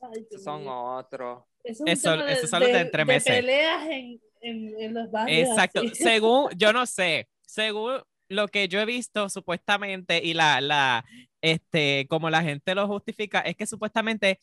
Ay, 0.00 0.26
Son 0.42 0.62
mío. 0.62 0.82
otros. 0.96 1.44
Eso 1.64 1.84
es 1.86 1.98
Eso- 1.98 2.16
de, 2.16 2.32
esos 2.32 2.50
son 2.50 2.60
los 2.60 2.68
de 2.72 2.80
entremeses. 2.80 3.34
peleas 3.36 3.86
en, 3.88 4.20
en, 4.40 4.80
en 4.80 4.94
los 4.94 5.10
barrios. 5.10 5.48
Exacto. 5.50 5.80
así. 5.80 5.90
Según, 5.94 6.50
yo 6.56 6.72
no 6.72 6.86
sé, 6.86 7.28
según 7.52 8.00
lo 8.28 8.48
que 8.48 8.66
yo 8.68 8.80
he 8.80 8.86
visto 8.86 9.28
supuestamente 9.28 10.20
y 10.24 10.32
la, 10.32 10.60
la, 10.62 11.04
este, 11.42 12.06
como 12.08 12.30
la 12.30 12.42
gente 12.42 12.74
lo 12.74 12.86
justifica, 12.86 13.40
es 13.40 13.56
que 13.56 13.66
supuestamente 13.66 14.38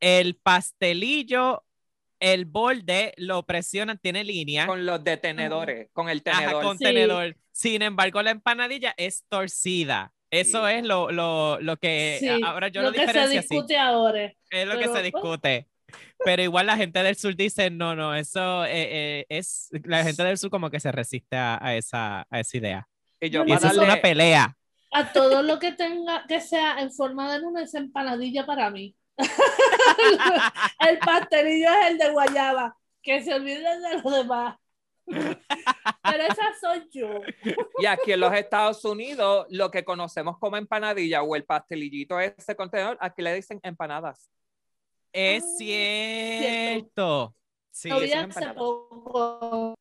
el 0.00 0.36
pastelillo, 0.36 1.64
el 2.18 2.46
borde 2.46 3.12
lo 3.18 3.42
presionan, 3.44 3.98
tiene 3.98 4.24
línea. 4.24 4.66
Con 4.66 4.86
los 4.86 5.04
detenedores, 5.04 5.90
con 5.92 6.08
el 6.08 6.22
Ajá, 6.24 6.40
tenedor. 6.40 6.62
con 6.64 6.78
Sí. 6.78 6.84
tenedor. 6.84 7.36
Sin 7.52 7.82
embargo, 7.82 8.22
la 8.22 8.30
empanadilla 8.30 8.94
es 8.96 9.24
torcida. 9.28 10.12
Eso 10.30 10.66
Sí. 10.66 10.72
es 10.74 10.84
lo, 10.84 11.10
lo, 11.10 11.60
lo 11.60 11.76
que 11.76 12.16
Sí, 12.20 12.28
ahora 12.42 12.68
yo 12.68 12.80
lo, 12.82 12.88
lo 12.90 12.94
que 12.94 13.06
se 13.06 13.18
así. 13.18 13.38
discute 13.38 13.76
ahora. 13.76 14.32
Es 14.50 14.66
lo 14.66 14.78
que 14.78 14.84
se 14.84 14.90
pues, 14.90 15.02
discute. 15.04 15.68
Pero 16.24 16.42
igual 16.42 16.66
la 16.66 16.76
gente 16.76 17.02
del 17.02 17.16
sur 17.16 17.34
dice, 17.36 17.70
no, 17.70 17.94
no, 17.94 18.14
eso 18.14 18.64
eh, 18.64 18.70
eh, 19.20 19.26
es, 19.28 19.68
la 19.84 20.02
gente 20.02 20.22
del 20.24 20.38
sur 20.38 20.50
como 20.50 20.70
que 20.70 20.80
se 20.80 20.90
resiste 20.92 21.36
a, 21.36 21.58
a 21.64 21.74
esa, 21.76 22.26
a 22.30 22.40
esa 22.40 22.56
idea. 22.56 22.88
Y 23.20 23.30
yo 23.30 23.44
Y 23.46 23.52
eso 23.52 23.66
es 23.66 23.74
darle- 23.74 23.84
una 23.84 23.96
pelea. 23.96 24.56
A 24.92 25.12
todo 25.12 25.42
lo 25.42 25.58
que 25.58 25.72
tenga 25.72 26.24
que 26.26 26.40
sea 26.40 26.80
en 26.80 26.90
forma 26.92 27.32
de 27.32 27.40
luna 27.40 27.62
es 27.62 27.74
empanadilla 27.74 28.46
para 28.46 28.70
mí. 28.70 28.94
el 30.88 30.98
pastelillo 30.98 31.68
es 31.82 31.90
el 31.90 31.98
de 31.98 32.10
guayaba. 32.10 32.76
Que 33.02 33.22
se 33.22 33.34
olviden 33.34 33.82
de 33.82 34.02
los 34.02 34.12
demás. 34.12 34.56
Pero 35.06 36.22
esa 36.28 36.52
soy 36.60 36.88
yo. 36.92 37.20
Y 37.78 37.86
aquí 37.86 38.12
en 38.12 38.20
los 38.20 38.32
Estados 38.32 38.84
Unidos, 38.84 39.46
lo 39.50 39.70
que 39.70 39.84
conocemos 39.84 40.38
como 40.38 40.56
empanadilla 40.56 41.22
o 41.22 41.36
el 41.36 41.44
pastelillito 41.44 42.18
ese 42.18 42.56
contenedor, 42.56 42.98
aquí 43.00 43.22
le 43.22 43.34
dicen 43.34 43.60
empanadas. 43.62 44.30
Es 45.18 45.44
Ah, 45.44 45.48
cierto. 45.56 47.34
Sí, 47.70 47.88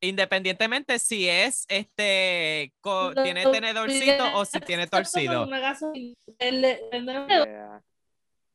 independientemente 0.02 0.98
si 0.98 1.28
es 1.28 1.66
este 1.68 2.74
co- 2.80 3.12
Lo 3.14 3.22
tiene 3.22 3.44
tenedorcito 3.44 4.24
o 4.34 4.46
si 4.46 4.60
tiene 4.62 4.88
torcido. 4.88 5.46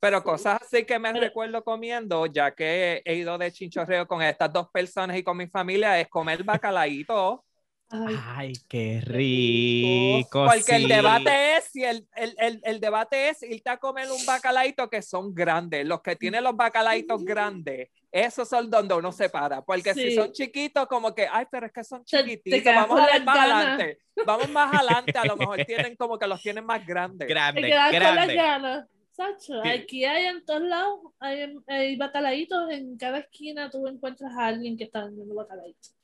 Pero 0.00 0.24
cosas 0.24 0.62
así 0.62 0.86
que 0.86 0.98
me 0.98 1.12
recuerdo 1.12 1.62
comiendo, 1.62 2.24
ya 2.24 2.54
que 2.54 3.02
he 3.04 3.14
ido 3.16 3.36
de 3.36 3.52
chinchorreo 3.52 4.06
con 4.06 4.22
estas 4.22 4.50
dos 4.50 4.70
personas 4.70 5.18
y 5.18 5.22
con 5.22 5.36
mi 5.36 5.46
familia, 5.48 6.00
es 6.00 6.08
comer 6.08 6.42
bacalaíto. 6.42 7.44
Ay, 7.92 8.16
Ay, 8.36 8.52
qué 8.68 9.00
rico. 9.04 10.46
Porque 10.46 10.76
el 10.76 10.86
debate 10.88 11.56
es, 11.56 11.64
si 11.64 11.84
el, 11.84 12.06
el, 12.14 12.34
el, 12.38 12.60
el 12.62 12.80
debate 12.80 13.28
es 13.30 13.42
irte 13.42 13.68
a 13.70 13.78
comer 13.78 14.08
un 14.10 14.24
bacalaíto 14.24 14.88
que 14.88 15.02
son 15.02 15.34
grandes. 15.34 15.84
Los 15.86 16.00
que 16.00 16.14
tienen 16.16 16.44
los 16.44 16.56
bacalaitos 16.56 17.24
grandes, 17.24 17.88
esos 18.12 18.48
son 18.48 18.70
donde 18.70 18.94
uno 18.94 19.10
se 19.12 19.28
para. 19.28 19.62
Porque 19.62 19.92
si 19.94 20.14
son 20.14 20.32
chiquitos, 20.32 20.86
como 20.86 21.14
que, 21.14 21.26
ay, 21.30 21.46
pero 21.50 21.66
es 21.66 21.72
que 21.72 21.82
son 21.84 22.04
Te- 22.04 22.18
te 22.22 22.22
chiquititos, 22.30 22.74
vamos 22.74 23.00
a 23.00 23.06
ver 23.06 23.24
más 23.24 23.36
ganas. 23.36 23.52
adelante. 23.66 23.98
Vamos 24.24 24.48
más 24.50 24.74
adelante, 24.80 25.18
a 25.18 25.24
lo 25.24 25.36
mejor 25.36 25.64
tienen 25.64 25.96
como 25.96 26.18
que 26.18 26.26
los 26.26 26.40
tienen 26.40 26.64
más 26.64 26.86
grandes. 26.86 27.26
te 27.26 27.32
Grande, 27.34 27.62
quedas 27.62 27.90
con 27.90 28.00
las 28.02 28.14
grande. 28.14 28.34
ganas. 28.34 28.88
Sacho, 29.12 29.62
Sí. 29.62 29.68
aquí 29.68 30.04
hay 30.04 30.26
en 30.26 30.44
todos 30.46 30.62
lados, 30.62 31.00
hay, 31.18 31.54
hay 31.66 31.96
bacalaitos, 31.96 32.70
en 32.70 32.96
cada 32.96 33.18
esquina 33.18 33.68
tú 33.68 33.86
encuentras 33.88 34.32
a 34.36 34.46
alguien 34.46 34.78
que 34.78 34.84
está 34.84 35.04
vendiendo 35.04 35.34
bacalaitos. 35.34 35.94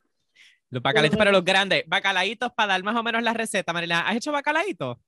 Los 0.71 0.83
bacalaitos, 0.83 1.17
pero 1.19 1.31
los 1.33 1.45
grandes. 1.45 1.85
Bacalaitos 1.87 2.53
para 2.53 2.73
dar 2.75 2.83
más 2.83 2.97
o 2.97 3.03
menos 3.03 3.23
la 3.23 3.33
receta, 3.33 3.73
Marilena. 3.73 4.09
¿Has 4.09 4.17
hecho 4.17 4.33
bacalaíto? 4.33 5.01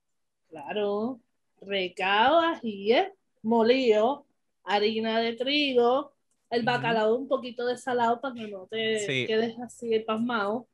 Claro, 0.51 1.21
recao, 1.61 2.39
ajíes, 2.41 3.09
molido, 3.43 4.25
harina 4.65 5.21
de 5.21 5.35
trigo, 5.35 6.15
el 6.51 6.63
bacalao 6.63 7.15
un 7.17 7.29
poquito 7.29 7.67
de 7.67 7.77
salado 7.77 8.21
para 8.21 8.35
que 8.35 8.49
no 8.49 8.67
te 8.71 9.01
Sí. 9.01 9.27
quedes 9.27 9.59
así 9.59 9.99
pasmado. 10.01 10.67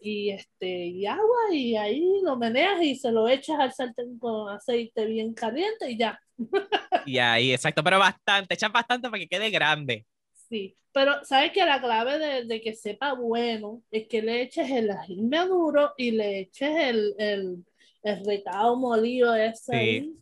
Y 0.00 0.30
este, 0.30 0.86
y 0.86 1.06
agua, 1.06 1.52
y 1.52 1.76
ahí 1.76 2.20
lo 2.24 2.36
meneas 2.36 2.82
y 2.82 2.96
se 2.96 3.12
lo 3.12 3.28
echas 3.28 3.60
al 3.60 3.72
sartén 3.72 4.18
con 4.18 4.48
aceite 4.48 5.06
bien 5.06 5.34
caliente 5.34 5.90
y 5.90 5.96
ya. 5.98 6.18
Y 7.06 7.18
ahí, 7.18 7.52
exacto, 7.52 7.82
pero 7.82 7.98
bastante, 7.98 8.54
echan 8.54 8.72
bastante 8.72 9.08
para 9.10 9.20
que 9.20 9.28
quede 9.28 9.50
grande. 9.50 10.06
Sí. 10.52 10.76
Pero 10.92 11.24
sabes 11.24 11.52
que 11.52 11.64
la 11.64 11.80
clave 11.80 12.18
de, 12.18 12.44
de 12.44 12.60
que 12.60 12.74
sepa 12.74 13.14
bueno 13.14 13.82
es 13.90 14.06
que 14.06 14.20
le 14.20 14.42
eches 14.42 14.70
el 14.70 14.90
ají 14.90 15.22
maduro 15.22 15.94
y 15.96 16.10
le 16.10 16.40
eches 16.40 16.76
el, 16.78 17.14
el, 17.16 17.64
el 18.02 18.24
recao 18.26 18.76
molido 18.76 19.34
ese. 19.34 19.72
Sí. 19.72 19.72
ahí. 19.72 20.16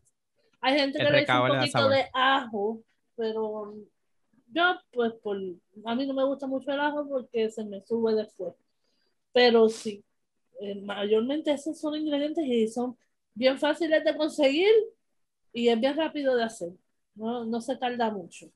Hay 0.61 0.79
gente 0.79 1.01
El 1.01 1.07
que 1.07 1.13
le 1.13 1.21
echa 1.23 1.43
un 1.43 1.49
poquito 1.49 1.89
de 1.89 2.05
ajo, 2.15 2.81
pero 3.17 3.75
Yo, 4.53 4.63
pues, 4.93 5.13
por, 5.15 5.37
a 5.85 5.95
mí 5.97 6.07
no 6.07 6.15
me 6.15 6.25
gusta 6.25 6.47
mucho 6.47 6.71
el 6.71 6.79
ajo 6.79 7.09
porque 7.09 7.51
se 7.51 7.65
me 7.65 7.81
sube 7.81 8.15
después. 8.15 8.55
Pero 9.33 9.69
sí, 9.69 10.05
eh, 10.61 10.77
mayormente 10.77 11.51
esos 11.51 11.79
son 11.81 11.97
ingredientes 11.97 12.45
y 12.47 12.69
son 12.69 12.97
bien 13.35 13.59
fáciles 13.59 14.05
de 14.05 14.17
conseguir 14.17 14.71
y 15.53 15.69
es 15.69 15.81
bien 15.81 15.97
rápido 15.97 16.37
de 16.37 16.45
hacer. 16.45 16.71
No, 17.17 17.45
no 17.45 17.61
se 17.61 17.77
tarda 17.77 18.11
mucho. 18.11 18.49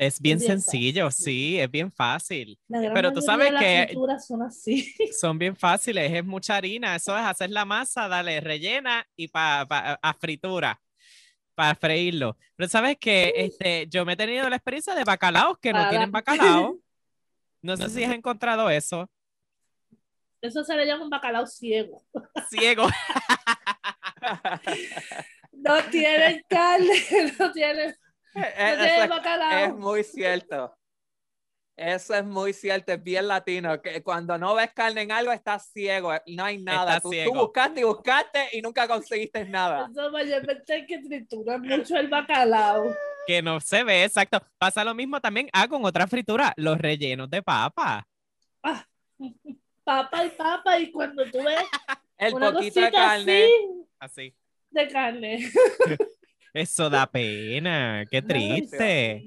Es 0.00 0.20
bien 0.20 0.38
bien 0.38 0.48
sencillo, 0.60 1.06
fácil. 1.06 1.24
sí, 1.24 1.58
es 1.60 1.68
bien 1.70 1.90
fácil. 1.90 2.56
Pero 2.94 3.12
tú 3.12 3.20
sabes 3.20 3.52
que- 3.58 3.86
frituras 3.88 4.26
son 4.28 4.42
así. 4.42 4.94
Son 5.20 5.36
bien 5.38 5.56
fáciles, 5.56 6.12
es 6.12 6.24
mucha 6.24 6.54
harina, 6.56 6.94
eso 6.94 7.18
es 7.18 7.24
hacer 7.24 7.50
la 7.50 7.64
masa, 7.64 8.06
dale 8.06 8.40
rellena 8.40 9.04
y 9.16 9.26
pa, 9.26 9.66
pa- 9.68 9.98
a 10.00 10.14
fritura, 10.14 10.80
para 11.56 11.74
freírlo. 11.74 12.36
Pero 12.54 12.68
sabes 12.68 12.96
que 12.96 13.32
este, 13.36 13.88
yo 13.88 14.04
me 14.04 14.12
he 14.12 14.16
tenido 14.16 14.48
la 14.48 14.54
experiencia 14.56 14.94
de 14.94 15.02
bacalaos 15.02 15.58
que 15.58 15.72
no 15.72 15.80
Para- 15.80 15.90
tienen 15.90 16.12
bacalao. 16.12 16.78
No 17.60 17.76
sé 17.76 17.90
si 17.90 18.04
has 18.04 18.14
encontrado 18.14 18.70
eso. 18.70 19.10
Eso 20.40 20.62
se 20.62 20.76
le 20.76 20.86
llama 20.86 21.02
un 21.02 21.10
bacalao 21.10 21.44
ciego. 21.44 22.04
Ciego. 22.48 22.86
No 25.52 25.82
tienen 25.90 26.44
carne, 26.48 26.92
no 27.38 27.50
tienen, 27.52 27.96
Eh, 28.42 29.64
es- 29.66 29.74
muy 29.74 30.04
cierto. 30.04 30.74
Eso 31.76 32.12
es 32.14 32.24
muy 32.24 32.52
cierto, 32.52 32.90
es 32.92 33.00
bien 33.00 33.28
latino, 33.28 33.80
que 33.80 34.02
cuando 34.02 34.36
no 34.36 34.52
ves 34.56 34.72
carne 34.74 35.02
en 35.02 35.12
algo 35.12 35.30
estás 35.30 35.70
ciego, 35.72 36.12
no 36.26 36.44
hay 36.44 36.58
nada. 36.58 36.96
Estás 36.96 37.02
Tú, 37.04 37.10
tú 37.24 37.34
buscaste 37.38 37.80
y 37.80 37.84
buscaste 37.84 38.48
y 38.52 38.62
nunca 38.62 38.88
conseguiste 38.88 39.44
nada. 39.44 39.88
Eso 39.88 40.10
mayormente 40.10 40.72
hay 40.74 40.86
que 40.86 40.98
triturar 40.98 41.60
mucho 41.60 41.96
el 41.96 42.08
bacalao. 42.08 42.92
que 43.28 43.42
no 43.42 43.60
se 43.60 43.84
ve, 43.84 44.02
exacto. 44.02 44.40
Pasa 44.58 44.82
lo 44.82 44.92
mismo 44.92 45.20
también 45.20 45.48
ah, 45.52 45.68
con 45.68 45.84
otra 45.84 46.08
fritura, 46.08 46.52
los 46.56 46.76
rellenos 46.78 47.30
de 47.30 47.42
papa. 47.44 48.04
Papa 49.84 50.24
y 50.24 50.30
papa, 50.30 50.78
y 50.80 50.90
cuando 50.90 51.24
tú 51.30 51.38
ves 51.44 51.60
El 52.18 52.34
una 52.34 52.52
poquito 52.52 52.80
de 52.80 52.90
carne. 52.90 53.44
así 53.44 53.86
Así. 54.00 54.34
de 54.70 54.88
carne. 54.88 55.52
Eso 56.58 56.90
da 56.90 57.06
pena, 57.06 58.04
qué 58.10 58.20
triste. 58.20 59.24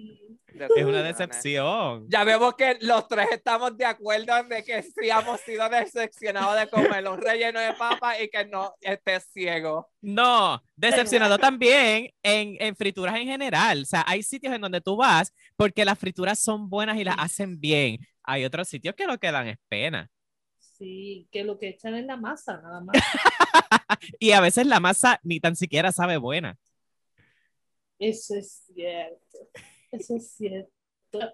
Es 0.75 0.83
una 0.83 1.01
decepción. 1.01 2.05
Ya 2.09 2.25
vemos 2.25 2.55
que 2.55 2.77
los 2.81 3.07
tres 3.07 3.27
estamos 3.31 3.77
de 3.77 3.85
acuerdo 3.85 4.37
en 4.37 4.49
de 4.49 4.63
que 4.65 4.83
sí 4.83 5.09
hemos 5.09 5.39
sido 5.39 5.69
decepcionados 5.69 6.59
de 6.59 6.67
comer 6.67 7.07
un 7.07 7.21
relleno 7.21 7.61
de 7.61 7.71
papa 7.73 8.21
y 8.21 8.29
que 8.29 8.43
no 8.45 8.75
estés 8.81 9.29
ciego. 9.31 9.89
No, 10.01 10.61
decepcionado 10.75 11.37
también 11.37 12.09
en, 12.21 12.57
en 12.59 12.75
frituras 12.75 13.15
en 13.15 13.27
general. 13.27 13.83
O 13.83 13.85
sea, 13.85 14.03
hay 14.05 14.23
sitios 14.23 14.53
en 14.53 14.59
donde 14.59 14.81
tú 14.81 14.97
vas 14.97 15.33
porque 15.55 15.85
las 15.85 15.97
frituras 15.97 16.37
son 16.37 16.69
buenas 16.69 16.97
y 16.97 17.05
las 17.05 17.15
hacen 17.17 17.61
bien. 17.61 17.97
Hay 18.23 18.43
otros 18.43 18.67
sitios 18.67 18.93
que 18.93 19.07
lo 19.07 19.17
que 19.17 19.31
dan 19.31 19.47
es 19.47 19.57
pena. 19.69 20.11
Sí, 20.59 21.29
que 21.31 21.45
lo 21.45 21.57
que 21.57 21.69
echan 21.69 21.95
es 21.95 22.05
la 22.05 22.17
masa, 22.17 22.59
nada 22.61 22.81
más. 22.81 22.93
Y 24.19 24.31
a 24.31 24.41
veces 24.41 24.65
la 24.65 24.79
masa 24.79 25.19
ni 25.23 25.39
tan 25.39 25.55
siquiera 25.55 25.91
sabe 25.91 26.17
buena. 26.17 26.57
Eso 28.01 28.35
es 28.35 28.63
cierto. 28.65 29.37
Eso 29.91 30.15
es 30.15 30.31
cierto. 30.33 30.71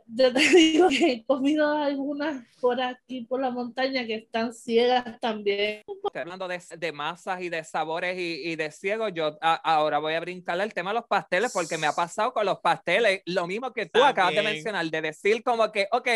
Yo 0.08 0.34
te 0.34 0.40
digo 0.56 0.90
que 0.90 1.12
he 1.14 1.26
comido 1.26 1.72
algunas 1.72 2.44
por 2.60 2.82
aquí, 2.82 3.22
por 3.22 3.40
la 3.40 3.52
montaña, 3.52 4.06
que 4.06 4.16
están 4.16 4.54
ciegas 4.54 5.20
también. 5.22 5.84
Estoy 5.88 6.22
hablando 6.22 6.48
de, 6.48 6.60
de 6.78 6.92
masas 6.92 7.42
y 7.42 7.50
de 7.50 7.64
sabores 7.64 8.18
y, 8.18 8.42
y 8.52 8.56
de 8.56 8.72
ciegos. 8.72 9.12
Yo 9.14 9.38
a- 9.40 9.56
ahora 9.56 10.00
voy 10.00 10.16
a 10.16 10.20
brincarle 10.20 10.64
el 10.64 10.74
tema 10.74 10.90
de 10.90 10.96
los 10.96 11.06
pasteles 11.08 11.52
porque 11.54 11.78
me 11.78 11.88
ha 11.88 11.94
pasado 11.94 12.34
con 12.34 12.46
los 12.46 12.60
pasteles 12.60 13.22
lo 13.28 13.48
mismo 13.48 13.72
que 13.72 13.86
tú 13.86 14.04
acabas 14.04 14.32
de 14.32 14.38
También. 14.38 14.56
mencionar, 14.56 14.86
de 14.88 15.02
decir 15.02 15.44
como 15.44 15.72
que, 15.72 15.88
ok, 15.92 16.08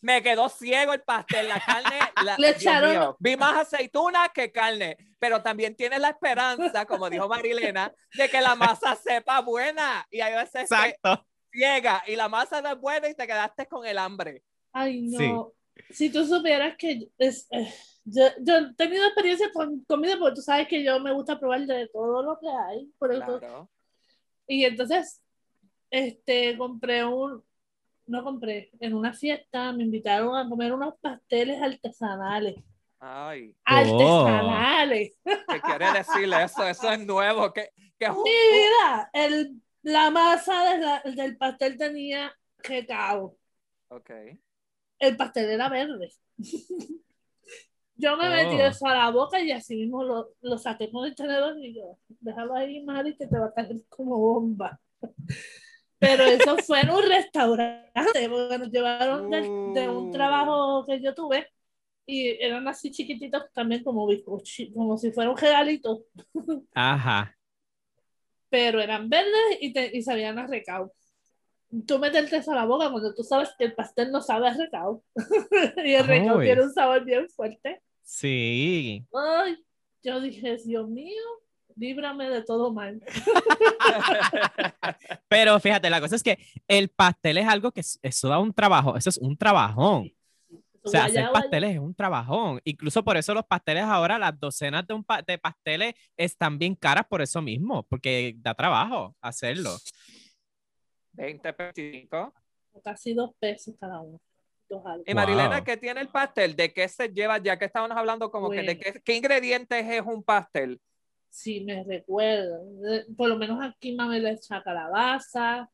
me 0.00 0.22
quedó 0.22 0.48
ciego 0.48 0.92
el 0.94 1.02
pastel, 1.02 1.48
la 1.48 1.60
carne, 1.60 1.98
la, 2.24 2.36
Le 2.38 2.50
echaron- 2.50 2.90
mío, 2.92 3.16
vi 3.18 3.36
más 3.36 3.56
aceitunas 3.58 4.28
que 4.32 4.52
carne, 4.52 4.96
pero 5.18 5.42
también 5.42 5.74
tienes 5.74 6.00
la 6.00 6.10
esperanza, 6.10 6.86
como 6.86 7.10
dijo 7.10 7.28
Marilena, 7.28 7.92
de 8.14 8.28
que 8.28 8.40
la 8.40 8.54
masa 8.54 8.94
sepa 8.96 9.40
buena 9.40 10.06
y 10.10 10.20
hay 10.20 10.34
veces 10.34 10.68
que 10.68 10.74
Exacto. 10.74 11.26
ciega 11.50 12.02
y 12.06 12.16
la 12.16 12.28
masa 12.28 12.62
no 12.62 12.72
es 12.72 12.80
buena 12.80 13.08
y 13.08 13.14
te 13.14 13.26
quedaste 13.26 13.66
con 13.66 13.86
el 13.86 13.98
hambre. 13.98 14.42
Ay, 14.72 15.02
no. 15.02 15.52
Si 15.90 16.10
tú 16.10 16.26
supieras 16.26 16.76
que 16.76 17.08
es, 17.18 17.46
eh, 17.50 17.72
yo, 18.04 18.24
yo 18.40 18.56
he 18.56 18.74
tenido 18.74 19.04
experiencia 19.06 19.50
con 19.52 19.84
comida, 19.84 20.18
porque 20.18 20.36
tú 20.36 20.42
sabes 20.42 20.68
que 20.68 20.82
yo 20.82 20.98
me 21.00 21.12
gusta 21.12 21.38
probar 21.38 21.66
de 21.66 21.88
todo 21.88 22.22
lo 22.22 22.38
que 22.38 22.48
hay. 22.48 22.90
Por 22.98 23.14
Claro. 23.14 23.70
Y 24.46 24.64
entonces, 24.64 25.22
este, 25.90 26.56
compré 26.56 27.04
un, 27.04 27.44
no 28.06 28.24
compré, 28.24 28.70
en 28.80 28.94
una 28.94 29.12
fiesta 29.12 29.72
me 29.72 29.84
invitaron 29.84 30.36
a 30.36 30.48
comer 30.48 30.72
unos 30.72 30.94
pasteles 31.00 31.60
artesanales. 31.60 32.56
Ay, 33.00 33.54
Artesanales. 33.64 35.12
¿qué 35.24 35.60
quiere 35.62 35.92
decir 35.92 36.32
eso? 36.34 36.66
Eso 36.66 36.90
es 36.92 37.06
nuevo. 37.06 37.52
es 37.54 38.10
un- 38.10 38.22
Mi 38.22 38.30
vida, 38.30 39.10
el, 39.12 39.62
la 39.82 40.10
masa 40.10 40.64
de 40.74 40.78
la- 40.78 41.02
del 41.04 41.36
pastel 41.36 41.76
tenía 41.78 42.32
cacao. 42.56 43.36
Ok. 43.88 44.10
El 44.98 45.16
pastel 45.16 45.50
era 45.50 45.68
verde. 45.68 46.10
Yo 48.00 48.16
me 48.16 48.28
metí 48.28 48.54
Oh. 48.60 48.66
eso 48.66 48.86
a 48.86 48.94
la 48.94 49.10
boca 49.10 49.40
y 49.40 49.50
así 49.50 49.74
mismo 49.76 50.04
lo, 50.04 50.30
lo 50.40 50.58
saqué 50.58 50.90
con 50.90 51.04
el 51.04 51.14
tenedor 51.16 51.58
y 51.58 51.74
yo, 51.74 51.98
déjalo 52.20 52.54
ahí, 52.54 52.82
Mari, 52.84 53.16
que 53.16 53.26
te 53.26 53.38
va 53.38 53.46
a 53.46 53.52
caer 53.52 53.74
como 53.88 54.16
bomba. 54.18 54.80
Pero 55.98 56.22
eso 56.22 56.56
fue 56.58 56.80
en 56.82 56.90
un 56.90 57.02
restaurante, 57.02 58.28
porque 58.28 58.58
nos 58.58 58.70
llevaron 58.70 59.30
de, 59.30 59.40
un 59.88 60.08
Uh. 60.08 60.12
trabajo 60.12 60.86
que 60.86 61.00
yo 61.00 61.12
tuve 61.12 61.48
y 62.10 62.28
eran 62.42 62.66
así 62.68 62.90
chiquititos 62.90 63.42
también 63.52 63.84
como 63.84 64.06
bizcochi, 64.06 64.72
como 64.72 64.96
si 64.96 65.12
fuera 65.12 65.28
un 65.30 65.36
regalito, 65.36 66.04
Ajá. 66.74 67.36
pero 68.48 68.80
eran 68.80 69.10
verdes 69.10 69.58
y, 69.60 69.74
te, 69.74 69.94
y 69.94 70.00
sabían 70.02 70.38
a 70.38 70.46
recao. 70.46 70.90
Tú 71.86 71.98
meterte 71.98 72.38
eso 72.38 72.52
a 72.52 72.56
la 72.56 72.64
boca 72.64 72.90
cuando 72.90 73.14
tú 73.14 73.22
sabes 73.22 73.50
que 73.58 73.64
el 73.66 73.74
pastel 73.74 74.10
no 74.10 74.22
sabe 74.22 74.48
a 74.48 74.54
recao. 74.54 75.04
y 75.84 75.92
el 75.92 76.06
recao 76.06 76.38
Uy. 76.38 76.46
tiene 76.46 76.62
un 76.62 76.72
sabor 76.72 77.04
bien 77.04 77.28
fuerte. 77.28 77.82
Sí. 78.02 79.04
Ay, 79.12 79.62
yo 80.02 80.18
dije, 80.22 80.56
Dios 80.64 80.88
mío, 80.88 81.22
líbrame 81.76 82.30
de 82.30 82.42
todo 82.42 82.72
mal. 82.72 83.02
Pero 85.28 85.60
fíjate, 85.60 85.90
la 85.90 86.00
cosa 86.00 86.16
es 86.16 86.22
que 86.22 86.38
el 86.66 86.88
pastel 86.88 87.36
es 87.38 87.46
algo 87.46 87.72
que 87.72 87.80
es- 87.80 87.98
eso 88.02 88.28
da 88.28 88.38
un 88.38 88.52
trabajo, 88.54 88.96
eso 88.96 89.10
es 89.10 89.18
un 89.18 89.36
trabajón. 89.36 90.10
O 90.88 90.90
sea, 90.90 91.04
hacer 91.04 91.30
pasteles 91.32 91.74
es 91.74 91.78
un 91.78 91.94
trabajón. 91.94 92.60
Incluso 92.64 93.04
por 93.04 93.16
eso 93.16 93.34
los 93.34 93.44
pasteles 93.44 93.84
ahora, 93.84 94.18
las 94.18 94.38
docenas 94.38 94.86
de, 94.86 94.94
un 94.94 95.04
pa- 95.04 95.22
de 95.22 95.38
pasteles 95.38 95.94
están 96.16 96.58
bien 96.58 96.74
caras 96.74 97.04
por 97.08 97.22
eso 97.22 97.40
mismo, 97.42 97.82
porque 97.84 98.34
da 98.38 98.54
trabajo 98.54 99.14
hacerlo. 99.20 99.70
20, 101.12 101.52
25. 101.52 102.32
Casi 102.84 103.12
dos 103.14 103.32
pesos 103.38 103.74
cada 103.80 104.00
uno. 104.00 104.20
Dos 104.68 104.84
algo. 104.86 105.02
Y 105.06 105.14
Marilena, 105.14 105.56
Wow. 105.56 105.64
¿qué 105.64 105.76
tiene 105.76 106.00
el 106.00 106.08
pastel? 106.08 106.54
¿De 106.54 106.72
qué 106.72 106.86
se 106.88 107.08
lleva? 107.08 107.38
Ya 107.38 107.58
que 107.58 107.64
estábamos 107.64 107.96
hablando 107.96 108.30
como 108.30 108.50
que 108.50 108.62
de 108.62 108.78
qué, 108.78 109.00
qué 109.04 109.14
ingredientes 109.16 109.84
es 109.86 110.02
un 110.02 110.22
pastel. 110.22 110.80
Sí, 111.30 111.60
me 111.64 111.82
recuerdo. 111.84 112.62
Por 113.16 113.28
lo 113.30 113.36
menos 113.36 113.58
aquí 113.64 113.94
mami 113.94 114.20
le 114.20 114.32
echa 114.32 114.62
calabaza, 114.62 115.68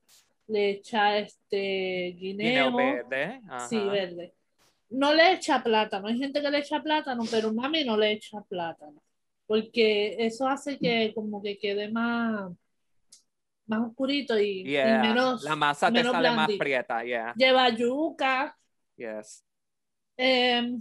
le 0.47 0.71
echa 0.71 1.19
este 1.19 2.15
Guineo 2.19 2.71
guineo. 2.71 2.77
verde. 3.09 3.41
Sí, 3.69 3.79
verde. 3.79 4.35
No 4.91 5.13
le 5.15 5.33
echa 5.33 5.63
plátano. 5.63 6.09
Hay 6.09 6.19
gente 6.19 6.41
que 6.41 6.51
le 6.51 6.59
echa 6.59 6.83
plátano, 6.83 7.23
pero 7.31 7.53
mami 7.53 7.85
no 7.85 7.97
le 7.97 8.13
echa 8.13 8.41
plátano. 8.43 9.03
Porque 9.47 10.17
eso 10.19 10.47
hace 10.49 10.79
que 10.79 11.13
como 11.15 11.43
que 11.43 11.59
quede 11.59 11.91
más, 11.91 12.51
más 13.67 13.81
oscurito 13.89 14.39
y, 14.39 14.61
y 14.61 14.65
Yeah. 14.73 15.03
menos. 15.03 15.43
La 15.43 15.57
masa 15.57 15.89
te 15.89 15.93
menos 15.95 16.13
sale 16.13 16.29
más 16.29 16.37
blandito. 16.47 16.59
prieta, 16.65 17.05
yeah. 17.05 17.35
Lleva 17.37 17.69
yuca. 17.71 18.57
Yes. 18.97 19.45
em, 20.17 20.81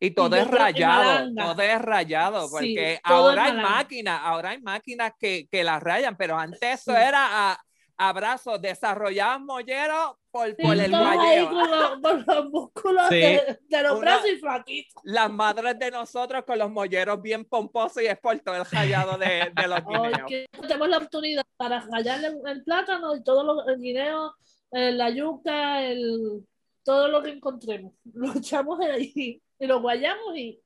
Y 0.00 0.10
todo 0.12 0.36
yo 0.36 0.42
es 0.42 0.48
rayado, 0.50 1.30
todo 1.36 1.62
es 1.62 1.80
rayado, 1.82 2.46
Sí, 2.48 2.52
porque 2.52 2.92
es 2.94 3.00
ahora 3.04 3.44
hay 3.46 3.52
máquinas, 3.54 4.20
ahora 4.22 4.50
hay 4.50 4.60
máquinas 4.62 5.12
que, 5.18 5.46
que 5.50 5.62
las 5.64 5.82
rayan, 5.82 6.16
pero 6.16 6.36
antes 6.38 6.60
eso 6.80 6.92
Sí. 6.92 6.98
era 6.98 7.52
a, 7.52 7.60
a 7.96 8.12
brazos, 8.12 8.60
desarrollados 8.60 9.40
molleros 9.42 10.16
por, 10.30 10.48
sí, 10.48 10.56
por 10.62 10.76
el 10.76 10.90
todos 10.90 11.14
guayeo. 11.14 11.48
con 11.48 11.70
los, 11.70 11.90
con 12.00 12.24
los 12.26 12.50
músculos 12.50 13.08
Sí. 13.08 13.14
de, 13.16 13.58
de 13.68 13.82
los 13.82 13.92
Una- 13.92 14.00
brazos 14.00 14.30
y 14.30 14.36
flaquitos. 14.36 15.02
Las 15.04 15.30
madres 15.30 15.78
de 15.78 15.90
nosotros 15.92 16.44
con 16.44 16.58
los 16.58 16.70
molleros 16.70 17.22
bien 17.22 17.44
pomposos 17.44 18.02
y 18.02 18.06
es 18.06 18.18
por 18.18 18.36
todo 18.40 18.56
el 18.56 18.64
rayado 18.64 19.16
de, 19.16 19.52
de 19.54 19.68
los 19.68 19.80
guineos. 19.86 20.28
que 20.28 20.46
tenemos 20.60 20.88
la 20.88 20.96
oportunidad 20.96 21.44
para 21.56 21.80
rallarle 21.80 22.26
el, 22.28 22.40
el 22.46 22.64
plátano 22.64 23.14
y 23.14 23.22
todo 23.22 23.44
lo, 23.44 23.68
el 23.68 23.78
guineo, 23.80 24.34
eh, 24.72 24.90
la 24.90 25.10
yuca, 25.10 25.82
el, 25.82 26.44
todo 26.82 27.06
lo 27.08 27.22
que 27.22 27.30
encontremos. 27.30 27.92
Lo 28.12 28.32
echamos 28.34 28.80
ahí 28.80 29.40
y 29.58 29.66
lo 29.66 29.80
guayamos 29.80 30.36
y, 30.36 30.60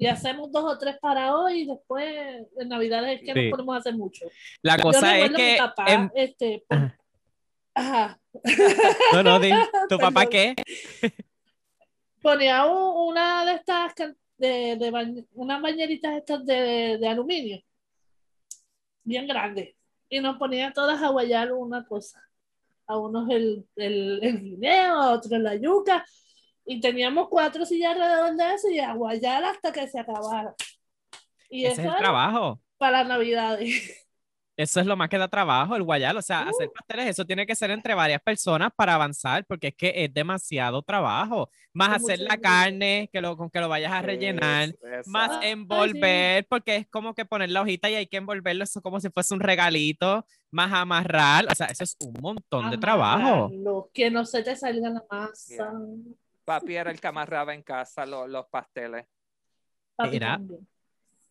y 0.00 0.06
hacemos 0.06 0.50
dos 0.50 0.64
o 0.64 0.78
tres 0.78 0.96
para 0.98 1.36
hoy 1.36 1.60
y 1.60 1.66
después 1.66 2.46
en 2.58 2.68
Navidades 2.68 3.20
es 3.20 3.26
que 3.26 3.32
Sí. 3.34 3.44
no 3.46 3.50
podemos 3.50 3.76
hacer 3.76 3.94
mucho. 3.94 4.26
La 4.62 4.76
Yo 4.78 4.82
cosa 4.82 5.18
es 5.18 5.30
que 5.30 5.52
mi 5.52 5.58
papá, 5.58 5.84
en- 5.92 6.10
este, 6.14 6.64
por- 6.66 6.78
Ajá. 6.78 6.96
Ajá. 7.74 8.20
No, 9.12 9.22
no, 9.22 9.38
di, 9.38 9.50
¿tu 9.88 9.98
papá 10.00 10.26
qué? 10.26 10.54
Ponía 12.22 12.66
un- 12.66 13.10
una 13.10 13.44
de 13.44 13.52
estas, 13.54 13.94
de, 14.38 14.76
de 14.76 14.90
bañ- 14.92 15.26
unas 15.34 15.60
bañeritas 15.62 16.16
estas 16.16 16.44
de, 16.44 16.98
de 16.98 17.08
aluminio, 17.08 17.62
bien 19.04 19.26
grandes, 19.26 19.74
y 20.08 20.20
nos 20.20 20.36
ponía 20.38 20.72
todas 20.72 21.02
a 21.02 21.08
guayar 21.08 21.52
una 21.52 21.84
cosa. 21.86 22.22
A 22.86 22.96
unos 22.98 23.28
el, 23.30 23.64
el, 23.76 24.18
el 24.22 24.40
guineo, 24.40 24.94
a 24.94 25.12
otros 25.12 25.38
la 25.40 25.54
yuca, 25.54 26.04
y 26.70 26.80
teníamos 26.80 27.28
cuatro 27.28 27.66
sillas 27.66 27.96
alrededor 27.96 28.36
de 28.36 28.54
eso 28.54 28.68
y 28.68 28.78
a 28.78 28.94
guayar 28.94 29.42
hasta 29.42 29.72
que 29.72 29.88
se 29.88 29.98
acabara. 29.98 30.54
Y 31.48 31.64
Ese 31.64 31.72
eso 31.72 31.80
es 31.82 31.88
el 31.88 31.96
trabajo. 31.96 32.60
para 32.78 33.02
Navidades. 33.02 34.06
Eso 34.56 34.78
es 34.78 34.86
lo 34.86 34.94
más 34.94 35.08
que 35.08 35.16
da 35.18 35.26
trabajo, 35.26 35.74
el 35.74 35.82
guayal. 35.82 36.16
O 36.18 36.22
sea, 36.22 36.42
hacer 36.42 36.70
pasteles, 36.70 37.08
eso 37.08 37.24
tiene 37.24 37.44
que 37.46 37.56
ser 37.56 37.70
entre 37.70 37.94
varias 37.94 38.20
personas 38.20 38.70
para 38.76 38.94
avanzar, 38.94 39.44
porque 39.46 39.68
es 39.68 39.74
que 39.74 39.92
es 39.96 40.12
demasiado 40.12 40.82
trabajo. 40.82 41.50
Más 41.72 41.96
Es 41.96 42.04
hacer 42.04 42.18
la 42.20 42.36
carne, 42.36 43.08
que 43.12 43.20
lo, 43.20 43.36
con 43.36 43.50
que 43.50 43.58
lo 43.58 43.68
vayas 43.68 43.90
a 43.90 44.02
rellenar. 44.02 44.68
Es- 44.68 45.08
Más. 45.08 45.30
Ay, 45.40 45.52
envolver, 45.52 46.46
porque 46.46 46.76
es 46.76 46.86
como 46.88 47.14
que 47.14 47.24
poner 47.24 47.50
la 47.50 47.62
hojita 47.62 47.90
y 47.90 47.94
hay 47.94 48.06
que 48.06 48.18
envolverlo 48.18 48.62
eso 48.62 48.80
como 48.82 49.00
si 49.00 49.08
fuese 49.10 49.34
un 49.34 49.40
regalito, 49.40 50.24
más 50.52 50.72
amarrar, 50.72 51.46
o 51.50 51.54
sea, 51.54 51.66
eso 51.66 51.82
es 51.82 51.96
un 51.98 52.14
montón 52.20 52.70
de 52.70 52.78
trabajo. 52.78 53.50
Que 53.92 54.10
no 54.10 54.24
se 54.24 54.42
te 54.44 54.54
salga 54.54 54.90
la 54.90 55.04
masa. 55.10 55.72
Papi 56.50 56.74
era 56.74 56.90
el 56.90 57.00
que 57.00 57.06
amarraba 57.06 57.54
en 57.54 57.62
casa 57.62 58.04
lo- 58.04 58.26
los 58.26 58.46
pasteles. 58.46 59.06
Era-. 59.98 60.40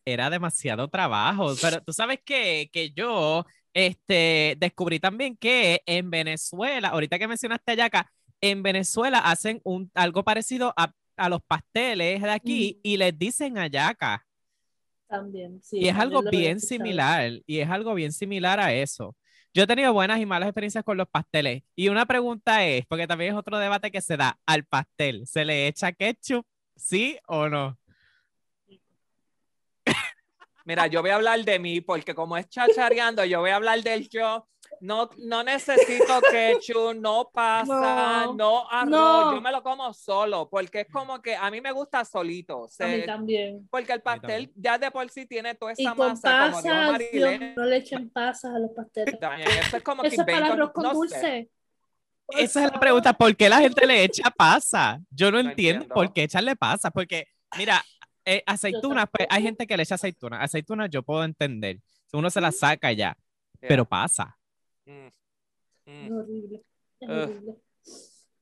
Era 0.04 0.30
demasiado 0.30 0.88
trabajo, 0.88 1.52
pero 1.60 1.82
tú 1.82 1.92
sabes 1.92 2.20
que, 2.24 2.70
que 2.72 2.90
yo 2.90 3.44
este, 3.74 4.56
descubrí 4.58 4.98
también 4.98 5.36
que 5.36 5.82
en 5.84 6.10
Venezuela, 6.10 6.88
ahorita 6.88 7.18
que 7.18 7.28
mencionaste 7.28 7.72
Ayaca, 7.72 8.10
en 8.40 8.62
Venezuela 8.62 9.18
hacen 9.18 9.60
un, 9.62 9.90
algo 9.94 10.24
parecido 10.24 10.72
a, 10.74 10.90
a 11.16 11.28
los 11.28 11.42
pasteles 11.42 12.22
de 12.22 12.30
aquí 12.30 12.76
Mm. 12.76 12.80
y 12.82 12.96
les 12.96 13.18
dicen 13.18 13.58
Ayaca. 13.58 14.24
También, 15.06 15.60
sí. 15.62 15.78
Y 15.80 15.88
es 15.88 15.96
algo 15.96 16.22
bien 16.22 16.60
similar, 16.60 17.32
y 17.46 17.58
es 17.58 17.68
algo 17.68 17.92
bien 17.94 18.12
similar 18.12 18.58
a 18.58 18.72
eso. 18.72 19.14
Yo 19.52 19.64
he 19.64 19.66
tenido 19.66 19.92
buenas 19.92 20.20
y 20.20 20.26
malas 20.26 20.48
experiencias 20.48 20.84
con 20.84 20.96
los 20.96 21.08
pasteles. 21.08 21.64
Y 21.74 21.88
una 21.88 22.06
pregunta 22.06 22.64
es, 22.64 22.86
porque 22.86 23.08
también 23.08 23.32
es 23.32 23.38
otro 23.38 23.58
debate 23.58 23.90
que 23.90 24.00
se 24.00 24.16
da, 24.16 24.38
al 24.46 24.64
pastel, 24.64 25.26
¿se 25.26 25.44
le 25.44 25.66
echa 25.66 25.90
ketchup? 25.92 26.46
¿Sí 26.76 27.18
o 27.26 27.48
no? 27.48 27.76
Mira, 30.64 30.86
yo 30.86 31.00
voy 31.00 31.10
a 31.10 31.16
hablar 31.16 31.44
de 31.44 31.58
mí 31.58 31.80
porque 31.80 32.14
como 32.14 32.36
es 32.36 32.48
chachareando, 32.48 33.24
yo 33.24 33.40
voy 33.40 33.50
a 33.50 33.56
hablar 33.56 33.82
del 33.82 34.08
yo. 34.08 34.46
No, 34.80 35.10
no 35.18 35.42
necesito 35.42 36.20
ketchup, 36.30 36.94
no 36.96 37.30
pasa, 37.32 38.26
No, 38.28 38.34
no, 38.34 38.70
arroz, 38.70 38.90
no. 38.90 39.34
yo 39.34 39.40
me 39.42 39.52
lo 39.52 39.62
como 39.62 39.92
solo, 39.92 40.48
porque 40.48 40.80
es 40.82 40.86
como 40.90 41.20
que 41.20 41.36
a 41.36 41.50
mí 41.50 41.60
me 41.60 41.70
gusta 41.72 42.04
solito, 42.04 42.66
A 42.78 42.86
mí 42.86 43.04
también. 43.04 43.68
porque 43.70 43.92
el 43.92 44.00
pastel 44.00 44.50
ya 44.56 44.78
de 44.78 44.90
por 44.90 45.10
sí 45.10 45.26
tiene 45.26 45.54
toda 45.54 45.72
Y 45.76 45.82
esa 45.84 45.94
con 45.94 46.08
masa, 46.10 46.30
como 46.52 46.62
pasas, 46.62 46.62
Dios, 46.62 46.92
Marilén. 47.30 47.54
no 47.56 47.64
le 47.64 47.76
echen 47.76 48.08
pasas 48.10 48.54
a 48.54 48.58
los 48.58 48.70
pasteles. 48.70 49.18
también, 49.20 49.48
Eso 49.48 49.76
es 49.76 49.82
como 49.82 50.02
que 50.02 50.08
Eso 50.08 50.22
es 50.22 50.26
para 50.32 50.46
arroz 50.52 50.70
con 50.72 50.82
no 50.84 50.90
sé. 50.90 50.96
dulce. 50.96 51.50
Por 52.26 52.40
Esa 52.40 52.64
es 52.64 52.72
la 52.72 52.80
pregunta, 52.80 53.12
¿por 53.12 53.36
qué 53.36 53.48
la 53.48 53.58
gente 53.58 53.86
le 53.86 54.04
echa 54.04 54.30
pasa? 54.30 54.98
Yo 55.10 55.30
no, 55.30 55.42
No 55.42 55.50
entiendo, 55.50 55.82
entiendo. 55.82 55.94
por 55.94 56.12
qué 56.12 56.22
echarle 56.22 56.56
pasa, 56.56 56.90
porque 56.90 57.26
mira, 57.58 57.84
eh, 58.24 58.42
aceitunas, 58.46 59.06
pues, 59.12 59.26
hay 59.30 59.42
gente 59.42 59.66
que 59.66 59.76
le 59.76 59.82
echa 59.82 59.96
aceitunas, 59.96 60.40
aceitunas 60.42 60.88
yo 60.90 61.02
puedo 61.02 61.24
entender, 61.24 61.78
uno 62.12 62.30
se 62.30 62.40
las 62.40 62.58
saca 62.58 62.92
ya, 62.92 63.14
pero 63.60 63.84
pasa. 63.84 64.36
Mm, 64.90 65.06
Es 65.86 66.10
mm. 66.10 66.16
horrible. 66.18 66.62
Es 67.00 67.08
Ugh. 67.08 67.16
horrible. 67.16 67.54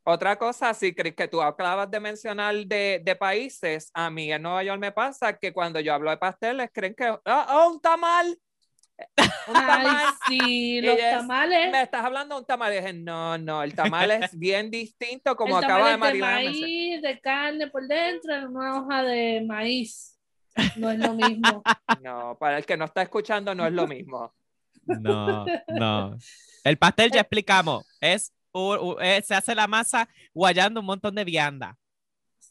Otra 0.04 0.36
cosa, 0.38 0.72
sí, 0.72 0.94
Cris, 0.94 1.14
que 1.14 1.28
tú 1.28 1.42
acabas 1.42 1.90
de 1.90 2.00
mencionar 2.00 2.54
de, 2.64 3.02
de 3.04 3.14
países, 3.16 3.90
a 3.92 4.08
mí 4.08 4.32
en 4.32 4.40
Nueva 4.40 4.62
York 4.64 4.80
me 4.80 4.90
pasa 4.90 5.36
que 5.38 5.52
cuando 5.52 5.80
yo 5.80 5.92
hablo 5.92 6.10
de 6.10 6.16
pasteles, 6.16 6.70
creen 6.72 6.94
que, 6.94 7.10
oh, 7.10 7.20
oh, 7.26 7.70
un 7.72 7.78
tamal, 7.78 8.26
un 9.48 9.56
Ay, 9.56 9.66
tamal, 9.66 10.14
sí, 10.26 10.80
los 10.80 10.96
es- 10.98 11.10
tamales. 11.10 11.70
me 11.70 11.82
estás 11.82 12.04
hablando 12.06 12.36
de 12.36 12.40
un 12.40 12.46
tamal, 12.46 12.72
y 12.72 12.76
dije, 12.76 12.92
no, 12.94 13.36
no, 13.36 13.62
el 13.62 13.74
tamal 13.74 14.10
es 14.12 14.30
bien 14.38 14.70
distinto, 14.70 15.36
como 15.36 15.58
el 15.58 15.64
acaba 15.64 15.88
de 15.88 15.92
tamal 15.92 16.08
es 16.08 16.14
de 16.14 16.20
maíz, 16.24 17.02
de 17.02 17.20
carne 17.20 17.66
por 17.68 17.86
dentro, 17.86 18.34
en 18.34 18.46
una 18.46 18.80
hoja 18.80 19.02
de 19.02 19.44
maíz. 19.46 20.18
No 20.76 20.90
es 20.90 20.98
lo 20.98 21.12
mismo. 21.12 21.62
No, 22.02 22.36
para 22.38 22.58
el 22.58 22.64
que 22.64 22.76
no 22.76 22.84
está 22.84 23.02
escuchando 23.02 23.54
no 23.54 23.66
es 23.66 23.72
lo 23.72 23.86
mismo. 23.86 24.32
No, 25.00 25.44
no. 25.68 26.16
El 26.64 26.76
pastel 26.78 27.10
ya 27.10 27.20
explicamos, 27.20 27.86
es, 28.00 28.32
eh, 29.00 29.22
se 29.24 29.34
hace 29.34 29.54
la 29.54 29.66
masa 29.66 30.08
guayando 30.34 30.80
un 30.80 30.86
montón 30.86 31.14
de 31.14 31.24
vianda. 31.24 31.76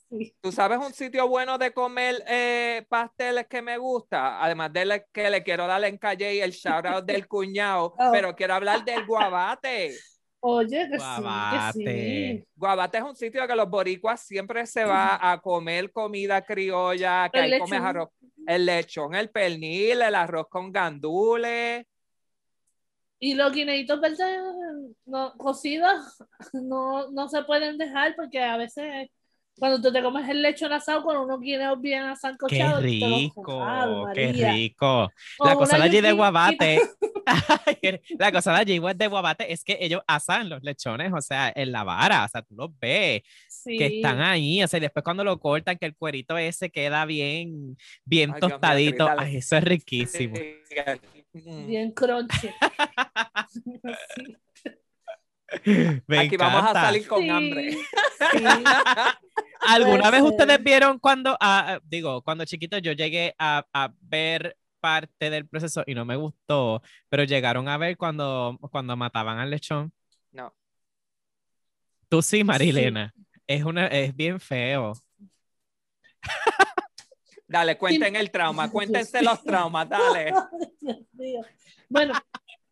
Sí. 0.10 0.34
¿Tú 0.39 0.52
sabes 0.54 0.78
un 0.80 0.93
sitio 0.93 1.28
bueno 1.28 1.58
de 1.58 1.73
comer 1.73 2.23
eh, 2.28 2.86
pasteles 2.88 3.45
que 3.47 3.62
me 3.62 3.78
gusta? 3.78 4.41
Además 4.41 4.71
de 4.71 4.86
le- 4.86 5.06
que 5.12 5.30
le 5.30 5.43
quiero 5.43 5.67
dar 5.67 5.84
en 5.84 5.97
calle 5.97 6.36
y 6.36 6.39
el 6.39 6.52
shout 6.52 6.86
out 6.86 7.06
del 7.06 7.28
cuñado, 7.28 7.93
Oh. 7.97 8.10
pero 8.13 8.34
quiero 8.36 8.54
hablar 8.54 8.86
del 8.86 9.06
guabate. 9.06 9.93
Oye, 10.39 10.88
que 10.89 10.97
Guabate. 10.97 11.73
sí, 11.73 11.84
que 11.84 12.38
sí. 12.41 12.47
Guabate 12.56 13.00
es 13.00 13.04
un 13.04 13.15
sitio 13.15 13.45
que 13.47 13.56
los 13.56 13.67
boricuas 13.69 14.21
siempre 14.21 14.65
se 14.65 14.86
va 14.86 15.19
a 15.32 15.41
comer 15.41 15.91
comida 15.91 16.41
criolla, 16.43 17.28
que 17.34 17.39
El 17.39 17.54
ahí 17.54 17.60
comes 17.60 17.71
lechón. 17.71 17.86
arroz, 17.88 18.10
el 18.45 18.65
lechón, 18.65 19.15
el 19.15 19.30
pernil, 19.30 20.02
el 20.04 20.15
arroz 20.15 20.45
con 20.50 20.71
gandules. 20.71 21.86
Y 23.20 23.34
los 23.34 23.52
guineitos 23.52 24.00
verdes 24.00 24.20
no, 25.06 25.34
cocidos 25.38 26.18
no, 26.54 27.10
no 27.12 27.28
se 27.30 27.44
pueden 27.44 27.78
dejar 27.78 28.16
porque 28.16 28.42
a 28.44 28.58
veces 28.58 29.10
cuando 29.58 29.82
tú 29.82 29.91
te 29.91 30.02
comes 30.02 30.28
el 30.30 30.41
lechón 30.41 30.72
asado 30.72 31.04
con 31.04 31.17
unos 31.17 31.39
guineos 31.39 31.80
bien 31.82 32.04
Qué 32.04 32.10
asancochados, 32.10 32.82
te 32.82 33.00
los 33.00 33.02
rico, 33.02 34.08
qué 34.13 34.32
rico. 34.32 35.12
La 35.43 35.56
cosa 35.56 35.78
de 35.78 35.84
allí 35.84 36.02
de. 36.02 36.12
Guabate, 36.12 36.82
la 38.17 38.32
cosa 38.32 38.54
de 38.54 38.60
allí 38.60 38.80
de 38.80 39.08
Guabate 39.08 39.52
es 39.52 39.63
que 39.63 39.78
ellos 39.82 40.02
asan 40.08 40.50
los 40.50 40.63
lechones, 40.63 41.12
o 41.13 41.22
sea, 41.22 41.52
en 41.56 41.72
la 41.72 41.84
vara, 41.84 42.24
o 42.24 42.28
sea, 42.28 42.41
tú 42.41 42.56
los 42.56 42.70
ves. 42.80 43.22
Sí. 43.50 43.78
que 43.78 43.98
están 43.98 44.22
ahí, 44.22 44.63
o 44.63 44.67
sea, 44.67 44.78
y 44.78 44.82
después 44.82 45.04
cuando 45.04 45.24
lo 45.24 45.39
cortan, 45.39 45.78
que 45.78 45.86
el 45.86 45.96
cuerito 45.96 46.38
ese 46.38 46.70
queda 46.70 47.06
bien, 47.06 47.78
bien 48.06 48.32
Ay, 48.32 48.39
Dios 48.39 48.50
mío, 48.50 48.60
tostadito, 48.60 49.06
dale. 49.06 49.22
ay, 49.24 49.38
eso 49.38 49.58
es 49.58 49.63
riquísimo. 49.63 50.36
Bien 51.67 51.91
crunchy. 51.91 52.50
Sí. 53.50 54.38
Me 56.08 56.20
Aquí 56.20 56.36
vamos 56.38 56.58
a 56.64 56.70
encanta. 56.70 56.82
salir 56.82 57.08
con 57.08 57.22
Sí, 57.22 57.30
hambre. 57.30 57.72
sí. 57.72 57.80
¿Alguna 59.62 60.00
Puede 60.04 60.12
vez 60.12 60.22
ustedes 60.22 60.64
vieron 60.64 61.00
cuando, 61.00 61.32
ah, 61.40 61.76
ah, 61.76 61.80
digo, 61.84 62.22
cuando 62.22 62.46
chiquito 62.46 62.78
yo 62.78 62.92
llegué 62.92 63.34
a, 63.40 63.66
a 63.74 63.94
ver 64.02 64.58
parte 64.80 65.30
del 65.30 65.48
proceso 65.48 65.84
y 65.88 65.96
no 65.96 66.06
me 66.06 66.16
gustó, 66.16 66.82
pero 67.10 67.24
llegaron 67.24 67.68
a 67.68 67.78
ver 67.78 67.98
cuando, 67.98 68.58
cuando 68.72 68.96
mataban 68.96 69.40
al 69.40 69.50
lechón? 69.50 69.92
No. 70.32 70.54
Tú 72.10 72.22
sí, 72.22 72.44
Marilena. 72.44 73.14
Es, 73.48 73.64
una, 73.64 73.88
es 73.88 74.16
bien 74.16 74.40
feo. 74.40 74.94
Dale, 77.48 77.78
cuenten 77.78 78.16
el 78.18 78.30
trauma, 78.30 78.70
cuéntense 78.70 79.22
los 79.22 79.42
traumas, 79.44 79.88
dale. 79.88 80.34
Dios 80.82 80.98
mío. 81.14 81.42
Bueno, 81.88 82.14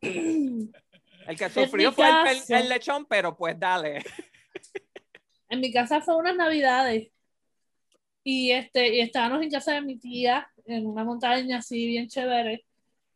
El 1.28 1.38
que 1.38 1.50
sufrió 1.50 1.92
fue 1.92 2.08
el, 2.08 2.14
caso. 2.40 2.56
el 2.56 2.70
lechón, 2.70 3.06
pero 3.06 3.36
pues 3.36 3.60
dale. 3.60 4.04
en 5.50 5.60
mi 5.60 5.72
casa 5.72 6.02
fue 6.02 6.16
unas 6.18 6.36
navidades 6.36 7.10
y 8.24 8.52
este 8.52 8.96
y 8.96 9.02
estábamos 9.02 9.42
en 9.44 9.52
casa 9.52 9.74
de 9.74 9.82
mi 9.82 9.98
tía 9.98 10.48
en 10.66 10.88
una 10.88 11.04
montaña 11.04 11.60
así 11.60 11.86
bien 11.86 12.08
chévere 12.08 12.66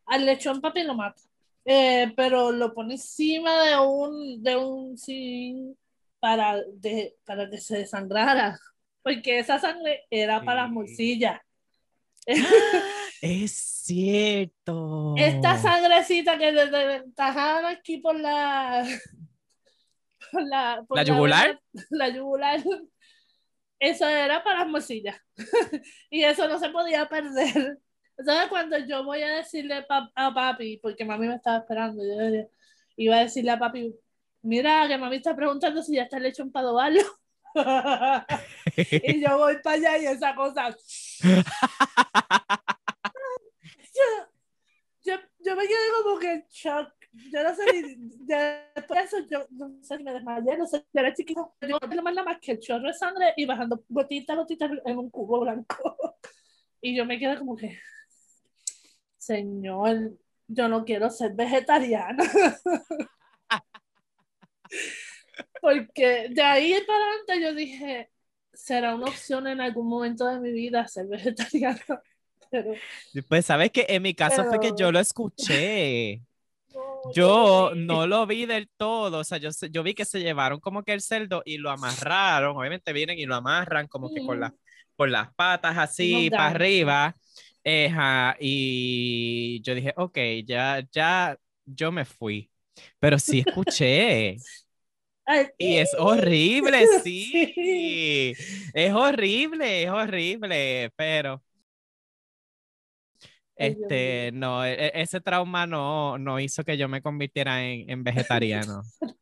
al 0.06 0.24
lechón 0.24 0.60
papi 0.60 0.84
lo 0.84 0.94
mata 0.94 1.20
Eh, 1.64 2.12
pero 2.16 2.52
lo 2.52 2.72
pone 2.72 2.94
encima 2.94 3.64
de 3.64 3.76
un 3.78 4.42
de 4.42 4.56
un 4.56 4.96
zinc 4.96 5.76
para 6.20 6.60
de, 6.74 7.16
para 7.24 7.50
que 7.50 7.58
se 7.58 7.78
desangrara 7.78 8.58
porque 9.02 9.40
esa 9.40 9.58
sangre 9.58 10.06
era 10.10 10.42
para 10.44 10.62
las 10.62 10.68
Sí. 10.68 10.74
morcillas 10.74 11.40
Es 13.20 13.52
cierto. 13.52 15.14
esta 15.18 15.58
sangrecita 15.58 16.38
que 16.38 16.52
te, 16.52 16.66
te 16.68 17.02
tajaban 17.14 17.66
aquí 17.66 17.98
por 17.98 18.18
la 18.18 18.84
por 20.32 20.42
la, 20.42 20.84
por 20.86 20.96
¿La 20.98 21.02
yugular? 21.04 21.46
vena- 21.48 21.86
la 21.90 22.08
yugular. 22.08 22.60
Eso 23.78 24.06
era 24.08 24.42
para 24.44 24.60
las 24.60 24.68
morcillas. 24.68 25.16
Y 26.10 26.22
eso 26.22 26.46
no 26.48 26.58
se 26.58 26.68
podía 26.70 27.08
perder. 27.08 27.78
Entonces 28.16 28.48
cuando 28.48 28.76
yo 28.78 29.04
voy 29.04 29.22
a 29.22 29.36
decirle 29.36 29.84
a 30.14 30.34
papi 30.34 30.76
porque 30.78 31.04
mami 31.04 31.26
me 31.28 31.36
estaba 31.36 31.58
esperando 31.58 32.02
yo 32.04 32.48
iba 32.96 33.16
a 33.16 33.20
decirle 33.20 33.50
a 33.52 33.58
papi 33.58 33.94
mira 34.42 34.86
que 34.88 34.98
mami 34.98 35.16
está 35.16 35.34
preguntando 35.34 35.82
si 35.82 35.94
ya 35.96 36.02
está 36.02 36.18
el 36.18 36.24
lecho 36.24 36.42
en 36.42 36.52
y 38.86 39.20
yo 39.24 39.38
voy 39.38 39.56
para 39.62 39.76
allá 39.76 39.98
y 39.98 40.06
esa 40.06 40.34
cosa 40.34 40.76
yo, 45.04 45.14
yo, 45.38 45.56
me 45.56 45.66
quedé 45.66 46.02
como 46.02 46.18
que 46.18 46.32
en 46.32 46.44
shock 46.50 46.92
yo 47.12 47.42
no 47.42 47.54
sé, 47.54 47.64
ni- 47.72 47.96
después 48.74 49.00
de 49.00 49.04
eso 49.04 49.26
yo 49.28 49.46
no 49.50 49.82
sé 49.82 49.96
si 49.96 50.04
me 50.04 50.12
desmayé, 50.12 50.56
no 50.56 50.66
sé, 50.66 50.78
yo 50.92 51.00
era 51.00 51.12
chiquito, 51.12 51.54
yo 51.60 51.78
no 51.80 52.02
más 52.02 52.14
nada 52.14 52.24
más 52.24 52.38
que 52.40 52.52
el 52.52 52.60
chorro 52.60 52.86
de 52.86 52.94
sangre 52.94 53.34
y 53.36 53.46
bajando 53.46 53.82
gotita 53.88 54.34
gotita 54.36 54.70
en 54.84 54.98
un 54.98 55.10
cubo 55.10 55.40
blanco. 55.40 55.96
Y 56.82 56.96
yo 56.96 57.04
me 57.04 57.18
quedé 57.18 57.36
como 57.38 57.56
que, 57.56 57.78
señor, 59.18 60.16
yo 60.48 60.66
no 60.68 60.82
quiero 60.82 61.10
ser 61.10 61.34
vegetariana. 61.34 62.24
Porque 65.60 66.28
de 66.30 66.42
ahí 66.42 66.74
para 66.86 67.04
adelante 67.04 67.40
yo 67.42 67.54
dije, 67.54 68.10
será 68.52 68.94
una 68.94 69.06
opción 69.06 69.46
en 69.46 69.60
algún 69.60 69.88
momento 69.88 70.26
de 70.26 70.40
mi 70.40 70.52
vida 70.52 70.88
ser 70.88 71.06
vegetariana. 71.06 72.02
Pero 73.12 73.26
Pues 73.28 73.46
sabes 73.46 73.70
que 73.72 73.86
en 73.88 74.02
mi 74.02 74.14
caso 74.14 74.44
fue 74.44 74.58
que 74.60 74.72
yo 74.74 74.90
Pero- 74.90 74.92
lo 74.92 74.98
escuché. 75.00 76.22
no, 76.74 77.14
Yo 77.14 77.72
no. 77.74 78.06
lo 78.06 78.26
vi 78.26 78.46
del 78.46 78.68
todo, 78.76 79.20
o 79.20 79.24
sea, 79.24 79.38
yo, 79.38 79.50
yo 79.70 79.82
vi 79.82 79.94
que 79.94 80.04
se 80.04 80.20
llevaron 80.20 80.60
como 80.60 80.84
que 80.84 80.92
el 80.94 81.02
cerdo 81.02 81.42
y 81.46 81.58
lo 81.58 81.70
amarraron, 81.70 82.56
obviamente 82.56 82.92
vienen 82.92 83.18
y 83.18 83.26
lo 83.26 83.36
amarran 83.36 83.88
como 83.88 84.10
que 84.10 84.22
con, 84.22 84.40
las 84.40 84.52
con 84.96 85.12
las 85.12 85.32
patas 85.34 85.78
así 85.78 86.30
Unos 86.30 86.30
para 86.30 86.48
arriba, 86.50 87.16
Ejá, 87.64 88.36
y 88.40 89.62
yo 89.62 89.74
dije, 89.74 89.94
ok, 89.96 90.18
ya, 90.46 90.86
ya, 90.92 91.38
yo 91.66 91.92
me 91.92 92.04
fui, 92.06 92.50
pero 93.00 93.18
sí 93.18 93.40
escuché, 93.40 94.44
y 95.58 95.76
es 95.78 95.94
horrible, 95.98 96.86
sí, 96.88 97.52
Sí. 97.54 98.34
es 98.74 98.92
horrible, 98.94 99.84
es 99.84 99.90
horrible, 99.90 100.92
pero... 100.96 101.42
Este, 103.60 104.30
no, 104.32 104.64
e- 104.64 104.72
e- 104.86 104.92
ese 105.02 105.20
trauma 105.20 105.66
no, 105.66 106.16
no 106.18 106.40
hizo 106.40 106.64
que 106.64 106.76
yo 106.78 106.88
me 106.88 107.02
convirtiera 107.02 107.62
en, 107.62 107.88
en 107.90 108.02
vegetariano. 108.04 108.82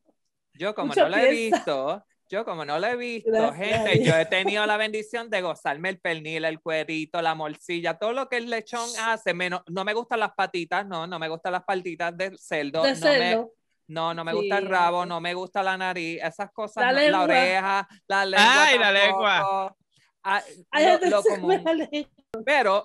Yo 0.55 0.74
como 0.74 0.88
Mucha 0.88 1.03
no 1.05 1.09
lo 1.11 1.16
he 1.18 1.31
visto, 1.31 2.05
yo 2.29 2.44
como 2.44 2.64
no 2.64 2.81
lo 2.81 2.87
he 2.88 2.96
visto, 2.96 3.31
Gracias 3.31 3.57
gente, 3.85 4.05
yo 4.05 4.16
he 4.16 4.27
tenido 4.27 4.66
la 4.66 4.77
bendición 4.77 5.31
de 5.31 5.40
gozarme 5.40 5.88
el 5.90 6.01
pernil, 6.01 6.44
el 6.44 6.59
cuerito, 6.61 7.22
la 7.22 7.37
morcilla, 7.37 7.94
todo 7.96 8.12
lo 8.12 8.29
que 8.29 8.38
el 8.38 8.51
lechón 8.51 8.88
hace, 9.01 9.35
menos, 9.35 9.62
no 9.68 9.85
me 9.85 9.94
gustan 9.94 10.18
las 10.18 10.33
patitas, 10.33 10.85
no, 10.85 11.07
no 11.07 11.20
me 11.20 11.29
gustan 11.29 11.53
las 11.53 11.62
patitas 11.62 12.16
del 12.16 12.37
cerdo, 12.40 12.83
de 12.83 12.94
no 12.94 12.98
me, 13.07 13.12
cerdo. 13.12 13.53
no, 13.87 14.14
no 14.14 14.24
me 14.24 14.33
gusta 14.33 14.59
el 14.59 14.64
Sí. 14.64 14.68
rabo, 14.70 15.07
no 15.07 15.20
me 15.20 15.33
gusta 15.35 15.62
la 15.62 15.77
nariz, 15.77 16.20
esas 16.24 16.51
cosas, 16.51 16.83
La 16.83 16.90
no, 16.90 16.96
la 16.98 17.03
lengua. 17.05 17.22
oreja, 17.22 17.88
la 18.09 18.24
lengua 18.27 18.64
Ay, 18.64 18.79
la 18.81 18.92
tampoco. 18.92 19.07
lengua. 19.07 19.77
Ah, 20.24 20.42
lo- 20.72 21.09
lo 21.11 21.22
común. 21.22 21.64
me. 21.92 22.09
Pero, 22.44 22.85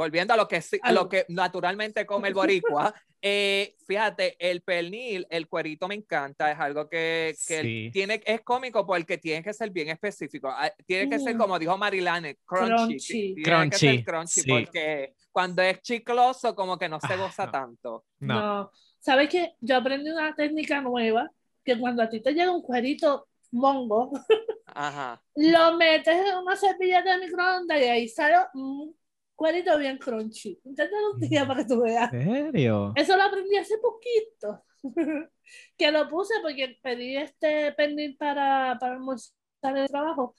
volviendo 0.00 0.32
a 0.32 0.36
lo 0.38 0.48
que, 0.48 0.62
a 0.82 0.92
lo 0.92 1.08
que 1.10 1.26
naturalmente 1.28 2.06
come 2.06 2.28
el 2.28 2.34
boricua, 2.34 2.94
eh, 3.22 3.74
fíjate, 3.86 4.34
el 4.38 4.62
pernil, 4.62 5.26
el 5.28 5.46
cuerito 5.46 5.86
me 5.88 5.94
encanta, 5.94 6.50
es 6.50 6.58
algo 6.58 6.88
que, 6.88 7.34
que 7.46 7.60
Sí. 7.62 7.90
tiene, 7.92 8.22
es 8.24 8.40
cómico 8.40 8.86
porque 8.86 9.18
tiene 9.18 9.42
que 9.42 9.52
ser 9.52 9.68
bien 9.70 9.88
específico. 9.90 10.48
Ah, 10.48 10.72
Tiene 10.86 11.10
que 11.10 11.18
ser, 11.18 11.34
Mm. 11.34 11.38
como 11.38 11.58
dijo 11.58 11.76
Marilane, 11.76 12.38
crunchy. 12.46 12.74
Crunchy. 12.96 13.34
Tiene 13.42 13.70
que 13.70 13.76
ser 13.76 13.90
Crunchy, 13.90 14.04
crunchy, 14.04 14.40
sí. 14.40 14.50
porque 14.50 15.12
cuando 15.30 15.60
es 15.62 15.82
chicloso, 15.82 16.54
como 16.54 16.78
que 16.78 16.88
no 16.88 16.98
se 16.98 17.12
Ah, 17.12 17.16
goza 17.16 17.44
no. 17.46 17.52
tanto. 17.52 18.04
No. 18.20 18.34
No. 18.40 18.70
¿Sabes 19.00 19.28
qué? 19.28 19.54
Yo 19.60 19.76
aprendí 19.76 20.10
una 20.10 20.34
técnica 20.34 20.80
nueva 20.80 21.30
que 21.62 21.78
cuando 21.78 22.02
a 22.02 22.08
ti 22.08 22.20
te 22.20 22.32
llega 22.32 22.50
un 22.50 22.62
cuerito 22.62 23.28
mongo, 23.52 24.12
Ajá. 24.66 25.20
lo 25.36 25.76
metes 25.76 26.14
en 26.16 26.38
una 26.38 26.56
servilleta 26.56 27.16
de 27.18 27.26
microondas 27.26 27.80
y 27.80 27.84
ahí 27.84 28.08
sale 28.08 28.36
un 28.54 28.94
cuerito 29.40 29.78
bien 29.78 29.96
crunchy. 29.96 30.60
Inténtalo 30.64 31.12
un 31.14 31.20
día 31.20 31.46
para 31.46 31.62
que 31.62 31.68
tú 31.68 31.80
veas. 31.80 32.12
¿En 32.12 32.52
serio? 32.52 32.92
Eso 32.94 33.16
lo 33.16 33.22
aprendí 33.22 33.56
hace 33.56 33.78
poquito. 33.78 34.64
que 35.78 35.90
lo 35.90 36.10
puse 36.10 36.34
porque 36.42 36.78
pedí 36.82 37.16
este 37.16 37.72
pernil 37.72 38.18
para, 38.18 38.76
para 38.78 38.96
almorzar 38.96 39.32
en 39.62 39.76
el 39.78 39.88
trabajo. 39.88 40.34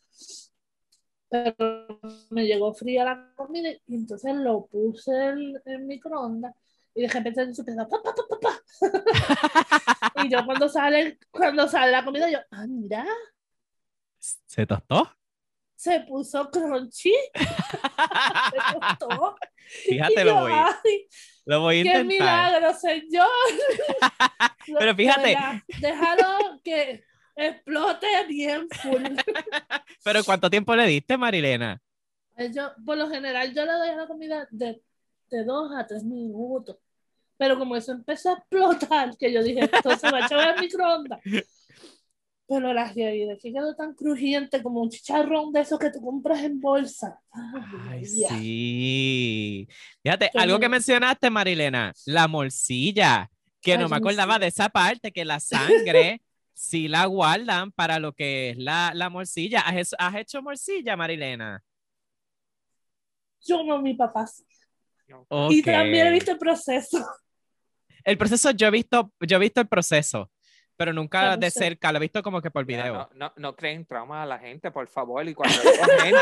Pero 1.30 2.00
me 2.30 2.46
llegó 2.46 2.76
fría 2.76 3.04
la 3.04 3.34
comida 3.36 3.72
y 3.72 3.96
entonces 3.96 4.36
lo 4.36 4.68
puse 4.68 5.12
en 5.12 5.60
el 5.66 5.84
microondas 5.84 6.54
y 6.94 7.02
de 7.02 7.08
repente 7.08 7.44
pa, 7.66 7.88
pa, 7.88 8.04
pa, 8.04 8.24
pa, 8.30 8.40
pa. 8.40 8.62
y 10.26 10.30
yo 10.30 10.46
cuando 10.46 10.70
sale, 10.70 11.18
cuando 11.32 11.68
sale 11.68 11.92
la 11.92 12.06
comida, 12.06 12.30
yo, 12.30 12.38
ah, 12.52 12.68
mira, 12.68 13.08
¿Se 14.20 14.68
tostó? 14.68 15.10
Se 15.82 16.00
puso 16.02 16.48
crunchy, 16.52 17.12
se 17.34 18.80
costó. 18.80 19.36
Fíjate, 19.88 20.24
lo 20.26 20.42
voy, 20.42 20.52
"Ay, 20.54 21.08
lo 21.46 21.62
voy 21.62 21.80
a 21.80 21.84
¡Qué 21.84 21.90
intentar. 21.90 22.06
milagro, 22.06 22.74
señor! 22.76 23.28
Pero 24.78 24.96
fíjate. 24.96 25.36
Déjalo 25.80 26.62
que 26.64 27.04
explote 27.36 28.08
bien 28.28 28.68
full. 28.70 29.04
Pero 30.04 30.24
¿cuánto 30.24 30.52
tiempo 30.52 30.76
le 30.76 30.86
diste, 30.86 31.18
Marilena? 31.18 31.82
Yo, 32.54 32.74
por 32.86 32.98
lo 32.98 33.10
general, 33.10 33.52
yo 33.56 33.66
le 33.66 33.72
doy 33.72 33.90
a 33.90 33.96
la 33.96 34.08
comida 34.08 34.48
de, 34.52 34.84
de 35.32 35.44
dos 35.44 35.72
a 35.76 35.88
tres 35.88 36.04
minutos. 36.04 36.78
Pero 37.38 37.58
como 37.58 37.76
eso 37.76 37.92
empezó 37.92 38.30
a 38.30 38.34
explotar, 38.34 39.18
que 39.18 39.34
yo 39.34 39.42
dije, 39.42 39.62
esto 39.62 39.98
se 39.98 40.12
va 40.12 40.20
a 40.20 40.26
echar 40.28 40.40
al 40.50 40.60
microondas. 40.60 41.20
Pero 42.52 42.74
la 42.74 42.92
realidad 42.92 43.36
es 43.36 43.42
que 43.42 43.54
quedó 43.54 43.74
tan 43.78 43.94
crujiente 43.94 44.62
como 44.62 44.82
un 44.82 44.90
chicharrón 44.90 45.54
de 45.54 45.62
esos 45.62 45.80
que 45.80 45.90
tú 45.90 46.02
compras 46.02 46.44
en 46.44 46.60
bolsa. 46.60 47.18
Ay, 47.90 48.04
sí. 48.06 49.70
Fíjate, 50.04 50.30
algo 50.36 50.60
que 50.60 50.68
mencionaste, 50.68 51.30
Marilena, 51.30 51.94
la 52.08 52.28
morcilla, 52.28 53.32
que 53.62 53.72
Ay, 53.72 53.78
no 53.78 53.88
me 53.88 53.96
acordaba 53.96 54.38
de 54.38 54.48
esa 54.48 54.68
parte, 54.68 55.14
que 55.14 55.24
la 55.24 55.40
sangre 55.40 56.22
sí 56.54 56.90
la 56.90 57.06
guardan 57.06 57.72
para 57.72 58.00
lo 58.00 58.12
que 58.12 58.50
es 58.50 58.58
la, 58.58 58.92
la 58.96 59.10
morcilla. 59.10 59.62
¿Has, 59.62 59.78
hecho- 59.78 59.96
has 59.98 60.16
hecho 60.16 60.42
morcilla, 60.42 60.98
Marilena? 60.98 61.64
Yo 63.46 63.64
no, 63.64 63.82
mi 63.82 63.94
papá 63.94 64.28
sí. 64.28 64.44
Y 65.52 65.64
también 65.64 66.08
he 66.08 66.12
visto 66.12 66.34
el 66.34 66.38
proceso. 66.38 66.98
El 68.04 68.18
proceso, 68.18 68.52
yo 68.52 68.68
he 68.68 68.72
visto, 68.72 69.14
yo 69.22 69.38
he 69.38 69.40
visto 69.40 69.62
el 69.62 69.70
proceso, 69.70 70.30
pero 70.82 70.94
nunca 70.94 71.22
Pero 71.22 71.38
de 71.38 71.52
sé. 71.52 71.60
cerca, 71.60 71.92
lo 71.92 72.00
he 72.00 72.02
visto 72.02 72.24
como 72.24 72.42
que 72.42 72.50
por 72.50 72.66
Ya, 72.66 72.78
video. 72.82 72.94
No, 72.96 73.10
no, 73.14 73.34
no 73.36 73.56
creen 73.56 73.86
trauma 73.86 74.24
a 74.24 74.26
la 74.26 74.40
gente, 74.40 74.72
por 74.72 74.88
favor. 74.88 75.28
Y 75.30 75.36
cuando 75.36 75.62
digo 75.62 75.86
gente, 76.02 76.20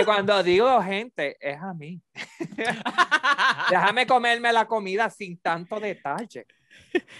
y 0.00 0.04
cuando 0.04 0.42
digo 0.44 0.80
gente, 0.80 1.36
es 1.40 1.60
a 1.60 1.74
mí. 1.74 2.00
Déjame 3.68 4.06
comerme 4.06 4.52
la 4.52 4.64
comida 4.64 5.10
sin 5.10 5.40
tanto 5.40 5.80
detalle. 5.80 6.46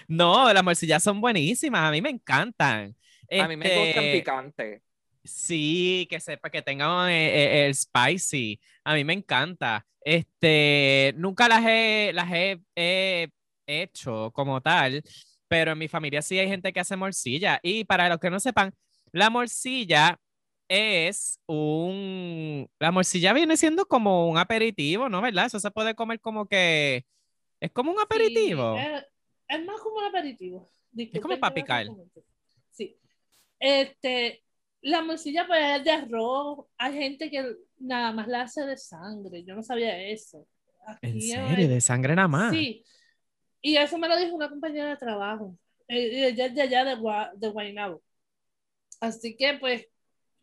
No, 0.07 0.53
las 0.53 0.63
morcillas 0.63 1.03
son 1.03 1.21
buenísimas, 1.21 1.89
a 1.89 1.91
mí 1.91 2.01
me 2.01 2.11
encantan. 2.11 2.95
A 3.37 3.49
mí 3.49 3.57
me 3.57 3.65
gustan 3.87 4.05
Este, 4.05 4.13
picantes. 4.13 4.83
Sí, 5.25 6.07
que 6.09 6.21
sepa 6.21 6.51
que 6.51 6.63
tengan 6.63 7.11
eh, 7.11 7.65
eh, 7.65 7.67
el 7.67 7.75
spicy. 7.75 8.61
A 8.85 8.95
mí 8.95 9.03
me 9.03 9.13
encanta. 9.15 9.85
Este, 10.03 11.15
nunca 11.17 11.49
las 11.49 11.65
he, 11.67 12.13
las 12.15 12.31
he, 12.33 12.61
he 12.77 13.29
hecho 13.67 14.31
como 14.33 14.61
tal, 14.61 15.03
pero 15.49 15.73
en 15.73 15.79
mi 15.79 15.89
familia 15.89 16.23
sí 16.23 16.39
hay 16.39 16.49
gente 16.49 16.73
que 16.73 16.81
hace 16.81 16.97
morcilla. 16.97 17.61
Y 17.63 17.85
para 17.85 18.09
los 18.09 18.19
que 18.19 18.31
no 18.31 18.41
sepan, 18.41 18.73
la 19.13 19.31
morcilla 19.31 20.19
es 20.69 21.39
un, 21.47 22.69
la 22.79 22.91
morcilla 22.91 23.33
viene 23.33 23.57
siendo 23.57 23.87
como 23.87 24.29
un 24.29 24.39
aperitivo, 24.39 25.09
¿no? 25.09 25.21
¿Verdad? 25.23 25.47
Eso 25.47 25.61
se 25.61 25.71
puede 25.71 25.95
comer 25.95 26.21
como 26.21 26.47
que, 26.47 27.05
es 27.61 27.71
como 27.71 27.93
un 27.93 28.01
aperitivo. 28.01 28.77
Sí, 28.77 28.83
es, 28.83 29.05
es 29.61 29.65
más 29.65 29.81
como 29.81 29.97
un 29.99 30.05
aperitivo. 30.05 30.71
Disculpen 30.91 31.23
como 31.23 31.35
que 31.35 31.41
pa' 31.41 31.49
lo 31.49 31.55
picar. 31.55 31.87
Sí. 32.73 32.99
Este, 33.59 34.43
la 34.83 35.03
morcilla 35.03 35.47
pues 35.47 35.61
es 35.79 35.85
de 35.85 35.91
arroz. 35.91 36.67
Hay 36.79 36.95
gente 36.95 37.31
que 37.31 37.55
nada 37.79 38.13
más 38.13 38.27
la 38.29 38.43
hace 38.43 38.65
de 38.67 38.77
sangre. 38.77 39.45
Yo 39.45 39.55
no 39.55 39.63
sabía 39.63 40.01
eso. 40.03 40.47
¿En 41.03 41.11
Aquí 41.13 41.21
serio? 41.23 41.47
hay- 41.57 41.67
¿De 41.67 41.81
sangre 41.81 42.15
nada 42.15 42.29
más? 42.29 42.53
Sí. 42.53 42.85
Y 43.67 43.77
eso 43.79 43.99
me 43.99 44.07
lo 44.07 44.17
dijo 44.17 44.37
una 44.37 44.49
compañera 44.49 44.91
de 44.91 44.97
trabajo. 44.97 45.57
Eh, 45.89 46.29
Ella 46.29 46.49
de 46.49 46.63
allá 46.63 46.85
de, 46.85 46.95
Gua- 46.97 47.33
de 47.35 47.49
Guaynabo. 47.49 48.01
Así 49.01 49.37
que, 49.37 49.55
pues, 49.59 49.89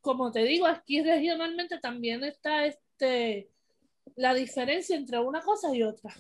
como 0.02 0.30
te 0.30 0.44
digo, 0.44 0.66
aquí 0.68 1.02
regionalmente 1.02 1.80
también 1.80 2.26
está 2.26 2.66
este 2.66 3.50
la 4.18 4.34
diferencia 4.34 4.98
entre 4.98 5.20
una 5.20 5.40
cosa 5.42 5.74
y 5.74 5.84
otra. 5.84 6.14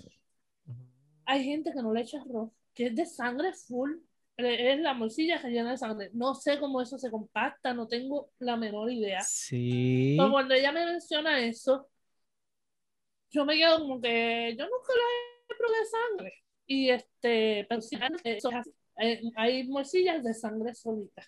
Hay 1.25 1.43
gente 1.43 1.73
que 1.73 1.81
no 1.81 1.93
le 1.93 2.01
echa 2.03 2.21
arroz, 2.21 2.51
que 2.73 2.85
es 2.87 2.95
de 2.95 3.05
sangre 3.05 3.51
full. 3.53 3.91
Eh, 4.37 4.71
Es 4.71 4.79
la 4.79 4.93
morcilla 4.93 5.37
rellena 5.39 5.71
de 5.71 5.77
sangre. 5.77 6.09
No 6.13 6.33
sé 6.35 6.57
cómo 6.57 6.81
eso 6.81 6.97
se 6.97 7.11
compacta, 7.11 7.73
no 7.73 7.85
tengo 7.85 8.29
la 8.39 8.55
menor 8.55 8.89
idea. 8.89 9.19
Sí. 9.21 10.15
Pero 10.17 10.31
cuando 10.31 10.53
ella 10.53 10.71
me 10.71 10.85
menciona 10.85 11.37
eso, 11.45 11.89
yo 13.29 13.43
me 13.43 13.55
quedo 13.57 13.79
como 13.79 13.99
que 13.99 14.55
yo 14.57 14.63
nunca 14.63 14.93
la 14.95 15.53
he 15.53 15.57
probado 15.57 15.79
de 15.79 15.85
sangre. 15.85 16.42
Y 16.73 16.89
este, 16.89 17.65
pero 17.69 17.79
eso 18.23 18.49
así. 18.51 18.73
Eh, 18.97 19.21
hay 19.35 19.67
morcillas 19.67 20.23
de 20.23 20.33
sangre 20.33 20.73
solita. 20.73 21.23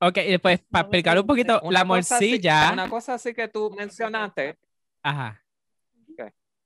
Ok, 0.00 0.18
y 0.18 0.30
después, 0.32 0.60
para 0.70 0.82
explicar 0.82 1.18
un 1.18 1.26
poquito, 1.26 1.60
la 1.70 1.84
cosa 1.86 2.16
así- 2.16 2.28
morcilla. 2.30 2.72
una 2.72 2.88
cosa 2.88 3.14
así 3.14 3.34
que 3.34 3.48
tú 3.48 3.70
mencionaste, 3.70 4.58
Ajá. 5.02 5.42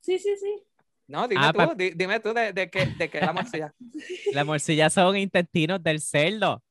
Sí, 0.01 0.17
sí, 0.17 0.35
sí. 0.37 0.63
No, 1.07 1.27
dime 1.27 1.41
Ah, 1.43 1.51
tú, 1.51 1.57
pa- 1.57 1.75
dime 1.75 2.19
tú 2.21 2.33
de, 2.33 2.53
de 2.53 2.69
qué 2.69 2.85
de 2.97 3.09
qué 3.09 3.19
la 3.19 3.33
morcilla. 3.33 3.73
Las 4.33 4.45
morcillas 4.45 4.93
son 4.93 5.17
intestinos 5.17 5.83
del 5.83 5.99
cerdo. 5.99 6.63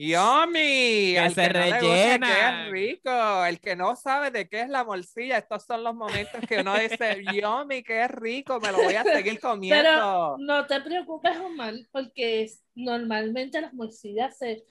¡Yummy! 0.00 1.12
Que 1.14 1.30
se 1.34 1.42
que 1.42 1.52
no 1.52 1.60
gusta, 1.60 1.78
rellenan. 1.78 2.64
¡Qué 2.64 2.70
rico! 2.70 3.44
El 3.44 3.60
que 3.60 3.76
no 3.76 3.94
sabe 3.96 4.30
de 4.30 4.48
qué 4.48 4.62
es 4.62 4.68
la 4.70 4.82
morcilla, 4.82 5.36
estos 5.36 5.64
son 5.66 5.84
los 5.84 5.94
momentos 5.94 6.40
que 6.48 6.60
uno 6.60 6.74
dice, 6.78 7.22
¡Yummy! 7.34 7.82
¡Qué 7.82 8.08
rico! 8.08 8.58
Me 8.60 8.72
lo 8.72 8.78
voy 8.78 8.94
a 8.94 9.04
seguir 9.04 9.38
comiendo. 9.38 9.82
Pero 9.82 10.36
no 10.38 10.66
te 10.66 10.80
preocupes, 10.80 11.36
Omar, 11.38 11.74
porque 11.92 12.50
normalmente 12.74 13.60
las 13.60 13.74
morcillas 13.74 14.38
se, 14.38 14.64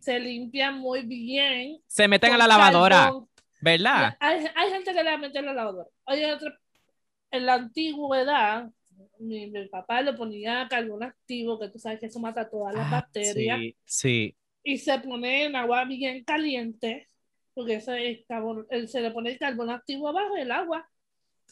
se 0.00 0.20
limpian 0.20 0.78
muy 0.78 1.00
bien. 1.02 1.78
Se 1.86 2.06
meten 2.06 2.34
a 2.34 2.36
la 2.36 2.46
lavadora, 2.46 2.96
carbón. 3.04 3.28
¿verdad? 3.62 4.16
Hay, 4.20 4.44
hay 4.54 4.70
gente 4.70 4.92
que 4.92 5.02
la 5.02 5.16
mete 5.16 5.38
en 5.38 5.46
la 5.46 5.54
lavadora. 5.54 5.88
Hay 6.04 6.24
otra, 6.24 6.58
en 7.30 7.46
la 7.46 7.54
antigüedad, 7.54 8.68
mi, 9.18 9.46
mi 9.50 9.66
papá 9.68 10.02
le 10.02 10.12
ponía 10.12 10.66
carbón 10.68 11.04
activo, 11.04 11.58
que 11.58 11.68
tú 11.70 11.78
sabes 11.78 12.00
que 12.00 12.06
eso 12.06 12.20
mata 12.20 12.50
todas 12.50 12.74
las 12.74 12.86
Ah, 12.88 12.90
bacterias, 12.90 13.58
Sí, 13.60 13.76
sí. 13.84 14.36
Y 14.64 14.78
se 14.78 14.98
pone 14.98 15.44
en 15.44 15.54
agua 15.56 15.84
bien 15.84 16.24
caliente, 16.24 17.06
porque 17.54 17.74
ese 17.74 18.10
es 18.10 18.26
carbón- 18.26 18.66
el- 18.70 18.88
se 18.88 19.00
le 19.00 19.10
pone 19.12 19.30
el 19.30 19.38
carbón 19.38 19.70
activo 19.70 20.08
abajo 20.08 20.34
del 20.34 20.50
agua, 20.50 20.88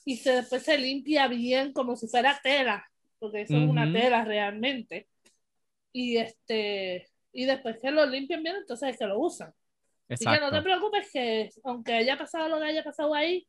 y 0.04 0.16
se, 0.16 0.32
después 0.32 0.62
se 0.64 0.76
limpia 0.78 1.28
bien 1.28 1.72
como 1.72 1.94
si 1.94 2.08
fuera 2.08 2.40
tela, 2.42 2.84
porque 3.20 3.42
eso 3.42 3.56
es 3.56 3.68
una 3.68 3.92
tela 3.92 4.24
realmente. 4.24 5.08
Y 5.92 6.16
este 6.16 7.06
y 7.34 7.44
después 7.44 7.78
que 7.80 7.90
lo 7.90 8.04
limpian 8.06 8.42
bien, 8.42 8.56
entonces 8.56 8.90
es 8.90 8.98
que 8.98 9.06
lo 9.06 9.18
usan. 9.20 9.52
Así 10.08 10.24
que 10.24 10.30
no 10.32 10.50
te 10.50 10.56
Exacto. 10.58 10.62
preocupes 10.64 11.10
que 11.12 11.50
aunque 11.64 11.92
haya 11.92 12.18
pasado 12.18 12.48
lo 12.48 12.58
que 12.58 12.66
haya 12.66 12.82
pasado 12.82 13.14
ahí, 13.14 13.46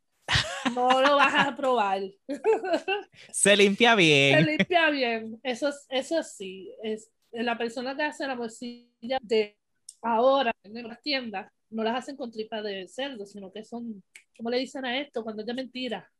no 0.76 1.02
lo 1.02 1.15
vas 1.15 1.34
a 1.36 1.56
probar. 1.56 2.02
Se 3.32 3.56
limpia 3.58 3.91
Se 3.91 3.95
bien. 3.97 4.45
limpia 4.45 4.89
bien. 4.89 5.39
Eso, 5.43 5.69
es- 5.69 5.86
eso 5.89 6.21
sí. 6.23 6.71
Es, 6.84 7.10
la 7.34 7.58
persona 7.58 7.96
que 7.96 8.04
hace 8.04 8.28
la 8.28 8.36
morcilla 8.36 9.17
de 9.22 9.58
ahora 10.02 10.52
en 10.63 10.88
las 10.88 11.02
tiendas 11.02 11.52
no 11.69 11.84
las 11.84 11.96
hacen 11.96 12.15
con 12.15 12.32
tripa 12.32 12.62
de 12.62 12.88
cerdo, 12.88 13.26
sino 13.26 13.52
que 13.52 13.63
son, 13.63 14.04
¿cómo 14.38 14.50
le 14.50 14.60
dicen 14.60 14.86
a 14.86 15.00
esto? 15.00 15.24
Cuando 15.24 15.41
es 15.41 15.48
de 15.48 15.54
mentira. 15.56 16.12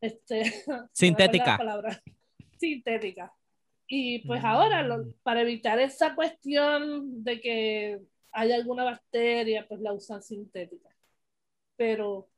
Este, 0.00 0.42
no 0.66 0.88
Sintética. 0.92 1.56
palabra. 1.56 2.02
Sintética. 2.58 3.32
Y 3.86 4.26
pues 4.26 4.42
Mm. 4.42 4.46
ahora, 4.46 4.82
lo- 4.82 5.12
para 5.22 5.42
evitar 5.42 5.78
esa 5.78 6.14
cuestión 6.16 7.22
de 7.22 7.40
que 7.40 8.00
haya 8.32 8.56
alguna 8.56 8.82
bacteria, 8.84 9.66
pues 9.68 9.80
la 9.80 9.92
usan 9.92 10.22
sintética. 10.22 10.88
Pero 11.76 12.28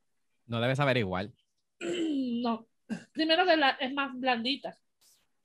No 0.46 0.60
debes 0.60 0.76
saber 0.76 0.98
igual. 0.98 1.32
no. 1.80 2.66
Primero 3.12 3.44
que 3.46 3.56
la, 3.56 3.70
es 3.70 3.92
más 3.92 4.10
blandita. 4.18 4.76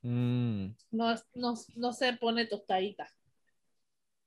Mm. 0.04 0.66
No, 0.90 1.14
no, 1.34 1.54
no 1.76 1.92
se 1.94 2.12
pone 2.12 2.44
tostadita. 2.44 3.08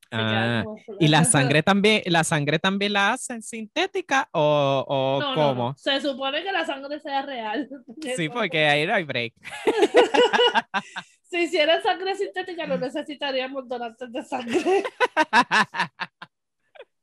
Ah, 0.10 0.64
¿Y 1.00 1.08
la 1.08 1.24
sangre 1.24 1.62
también, 1.64 2.02
la 2.06 2.24
sangre 2.24 2.58
también 2.58 2.94
la 2.94 3.14
hacen 3.14 3.44
sintética 3.44 4.28
o, 4.32 4.84
o 4.88 5.20
No, 5.20 5.36
cómo? 5.36 5.76
Se 5.78 6.02
supone 6.02 6.44
que 6.44 6.52
la 6.52 6.66
sangre 6.66 7.00
sea 7.00 7.22
real. 7.22 7.70
Sí, 8.16 8.28
porque 8.30 8.66
ahí 8.66 8.88
no 8.88 8.96
hay 8.96 9.04
break. 9.04 9.34
Si 11.30 11.40
hiciera 11.40 11.82
sangre 11.82 12.16
sintética 12.16 12.66
no 12.66 12.78
necesitaríamos 12.78 13.68
donantes 13.68 14.10
de 14.14 14.24
sangre. 14.24 14.84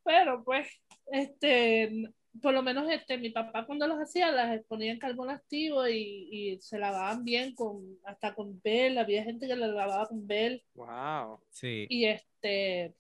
Pero 0.03 0.43
pues, 0.43 0.67
este, 1.13 2.11
por 2.43 2.53
lo 2.53 2.63
menos 2.63 2.91
este, 2.91 3.17
mi 3.19 3.31
papá 3.31 3.65
cuando 3.65 3.87
los 3.87 3.99
hacía 3.99 4.31
las 4.33 4.63
ponía 4.65 4.93
en 4.93 4.99
carbón 4.99 5.31
activo 5.31 5.87
y, 5.89 6.29
y 6.31 6.61
se 6.61 6.79
lavaban 6.79 7.25
bien 7.25 7.55
con, 7.55 7.99
hasta 8.05 8.35
con 8.35 8.61
bel, 8.63 8.99
había 8.99 9.25
gente 9.25 9.47
que 9.47 9.57
las 9.57 9.71
lavaba 9.71 10.07
con 10.07 10.27
bel 10.27 10.63
¡Wow! 10.75 11.41
Sí. 11.51 11.87
y 11.89 12.07
este, 12.07 12.95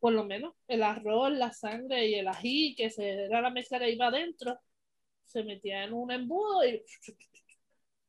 por 0.00 0.12
lo 0.12 0.24
menos 0.24 0.54
el 0.66 0.82
arroz, 0.82 1.32
la 1.32 1.52
sangre 1.52 2.08
y 2.08 2.14
el 2.14 2.28
ají, 2.28 2.74
que 2.74 2.90
se, 2.90 3.24
era 3.26 3.40
la 3.40 3.50
mezcla 3.50 3.78
que 3.78 3.90
iba 3.92 4.06
adentro, 4.06 4.58
se 5.24 5.44
metía 5.44 5.84
en 5.84 5.92
un 5.92 6.10
embudo 6.10 6.64
y 6.64 6.82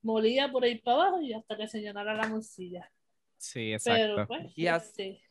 molía 0.02 0.52
por 0.52 0.64
ahí 0.64 0.80
para 0.80 0.98
abajo 1.04 1.22
y 1.22 1.34
hasta 1.34 1.56
que 1.56 1.68
se 1.68 1.82
llenara 1.82 2.14
la 2.14 2.28
morcilla. 2.28 2.92
Sí, 3.38 3.76
Pero 3.84 4.22
exacto. 4.22 4.28
pues, 4.28 4.58
Y 4.58 4.68
este, 4.68 5.22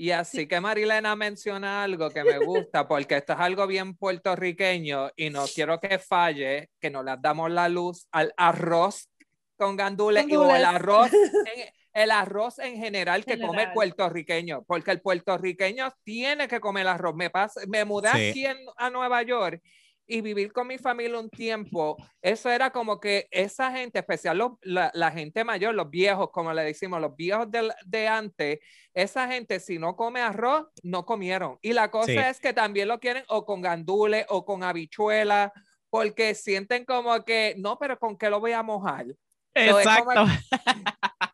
Y 0.00 0.12
así 0.12 0.46
que 0.46 0.62
Marilena 0.62 1.14
menciona 1.14 1.84
algo 1.84 2.08
que 2.08 2.24
me 2.24 2.38
gusta, 2.38 2.88
porque 2.88 3.18
esto 3.18 3.34
es 3.34 3.38
algo 3.38 3.66
bien 3.66 3.94
puertorriqueño 3.94 5.10
y 5.14 5.28
no 5.28 5.44
quiero 5.54 5.78
que 5.78 5.98
falle, 5.98 6.70
que 6.80 6.88
no 6.88 7.02
le 7.02 7.16
damos 7.20 7.50
la 7.50 7.68
luz 7.68 8.08
al 8.10 8.32
arroz 8.38 9.10
con 9.58 9.76
gandules 9.76 10.26
y 10.26 10.36
o 10.36 10.56
el 10.56 10.64
arroz, 10.64 11.10
en, 11.54 11.68
el 11.92 12.10
arroz 12.12 12.60
en 12.60 12.78
general 12.78 13.26
que 13.26 13.38
come 13.38 13.64
el 13.64 13.72
puertorriqueño, 13.72 14.64
porque 14.66 14.92
el 14.92 15.02
puertorriqueño 15.02 15.92
tiene 16.02 16.48
que 16.48 16.60
comer 16.60 16.88
arroz. 16.88 17.14
Me, 17.14 17.28
pasa, 17.28 17.60
me 17.68 17.84
mudé 17.84 18.08
Sí. 18.12 18.30
aquí 18.30 18.46
en- 18.46 18.56
a 18.78 18.88
Nueva 18.88 19.22
York 19.22 19.60
y 20.10 20.20
vivir 20.22 20.52
con 20.52 20.66
mi 20.66 20.76
familia 20.76 21.18
un 21.18 21.30
tiempo, 21.30 21.96
eso 22.20 22.50
era 22.50 22.70
como 22.70 22.98
que 22.98 23.28
esa 23.30 23.70
gente, 23.70 24.00
especial 24.00 24.38
los- 24.38 24.52
la, 24.62 24.90
la 24.94 25.10
gente 25.12 25.44
mayor, 25.44 25.74
los 25.74 25.88
viejos, 25.88 26.30
como 26.32 26.52
le 26.52 26.62
decimos, 26.64 27.00
los 27.00 27.14
viejos 27.16 27.50
del- 27.50 27.72
de 27.86 28.08
antes, 28.08 28.58
esa 28.92 29.28
gente 29.28 29.60
si 29.60 29.78
no 29.78 29.94
come 29.96 30.20
arroz, 30.20 30.66
no 30.82 31.06
comieron. 31.06 31.58
Y 31.62 31.72
la 31.72 31.90
cosa 31.90 32.06
Sí. 32.12 32.18
es 32.18 32.40
que 32.40 32.52
también 32.52 32.88
lo 32.88 32.98
quieren 32.98 33.24
o 33.28 33.44
con 33.46 33.62
gandules 33.62 34.26
o 34.28 34.44
con 34.44 34.64
habichuela, 34.64 35.52
porque 35.90 36.34
sienten 36.34 36.84
como 36.84 37.24
que, 37.24 37.54
no, 37.58 37.78
pero 37.78 37.98
¿con 37.98 38.16
qué 38.18 38.28
lo 38.30 38.40
voy 38.40 38.52
a 38.52 38.62
mojar? 38.62 39.06
So, 39.06 39.78
Exacto. 39.80 40.24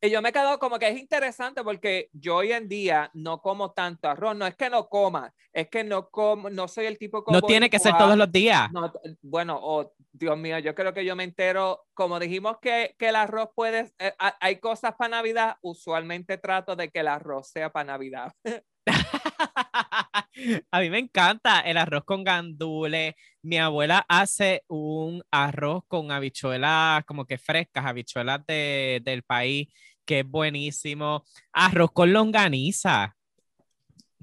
Y 0.00 0.10
yo 0.10 0.20
me 0.20 0.28
he 0.28 0.32
quedado 0.32 0.58
como 0.58 0.78
que 0.78 0.88
es 0.88 0.98
interesante 0.98 1.64
porque 1.64 2.10
yo 2.12 2.36
hoy 2.36 2.52
en 2.52 2.68
día 2.68 3.10
no 3.14 3.40
como 3.40 3.72
tanto 3.72 4.08
arroz. 4.08 4.36
No 4.36 4.46
es 4.46 4.54
que 4.54 4.68
no 4.68 4.88
coma, 4.88 5.32
es 5.52 5.68
que 5.68 5.84
no 5.84 6.10
como, 6.10 6.50
no 6.50 6.68
soy 6.68 6.86
el 6.86 6.98
tipo 6.98 7.24
como 7.24 7.38
No 7.38 7.46
tiene 7.46 7.70
que 7.70 7.78
ser 7.78 7.96
todos 7.96 8.16
los 8.16 8.30
días. 8.30 8.70
no, 8.72 8.92
bueno, 9.22 9.58
oh, 9.60 9.92
Dios 10.12 10.36
mío, 10.36 10.58
yo 10.58 10.74
creo 10.74 10.92
que 10.92 11.04
yo 11.04 11.16
me 11.16 11.24
entero, 11.24 11.86
como 11.94 12.18
dijimos 12.18 12.58
que, 12.60 12.94
que 12.98 13.08
el 13.08 13.16
arroz 13.16 13.48
puede, 13.54 13.90
eh, 13.98 14.12
ha- 14.18 14.36
hay 14.40 14.60
cosas 14.60 14.94
para 14.96 15.08
Navidad, 15.16 15.56
usualmente 15.62 16.36
trato 16.38 16.76
de 16.76 16.90
que 16.90 17.00
el 17.00 17.08
arroz 17.08 17.48
sea 17.48 17.70
para 17.70 17.84
Navidad. 17.84 18.32
A 20.70 20.80
mí 20.80 20.90
me 20.90 20.98
encanta 20.98 21.60
el 21.60 21.76
arroz 21.76 22.04
con 22.04 22.22
gandules. 22.24 23.14
Mi 23.42 23.58
abuela 23.58 24.04
hace 24.08 24.62
un 24.68 25.22
arroz 25.30 25.84
con 25.88 26.10
habichuelas 26.10 27.04
como 27.04 27.24
que 27.24 27.38
frescas, 27.38 27.84
habichuelas 27.86 28.44
de- 28.46 29.00
del 29.04 29.22
país, 29.22 29.68
que 30.04 30.20
es 30.20 30.26
buenísimo. 30.28 31.24
Arroz 31.52 31.90
con 31.92 32.12
longaniza. 32.12 33.16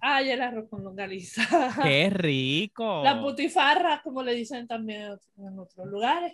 ay, 0.02 0.32
el 0.32 0.42
arroz 0.42 0.70
con 0.70 0.84
longaniza. 0.84 1.44
¡Qué 1.82 2.10
rico! 2.14 3.04
Las 3.04 3.22
butifarras, 3.22 4.02
como 4.02 4.22
le 4.22 4.34
dicen 4.34 4.68
también 4.68 5.18
en 5.38 5.60
otros 5.60 5.88
lugares. 5.88 6.34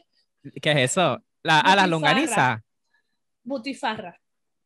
¿Qué 0.61 0.71
es 0.71 0.91
eso? 0.91 1.23
La, 1.43 1.59
a 1.59 1.75
la 1.75 1.87
longaniza. 1.87 2.61
Butifarra. 3.43 4.19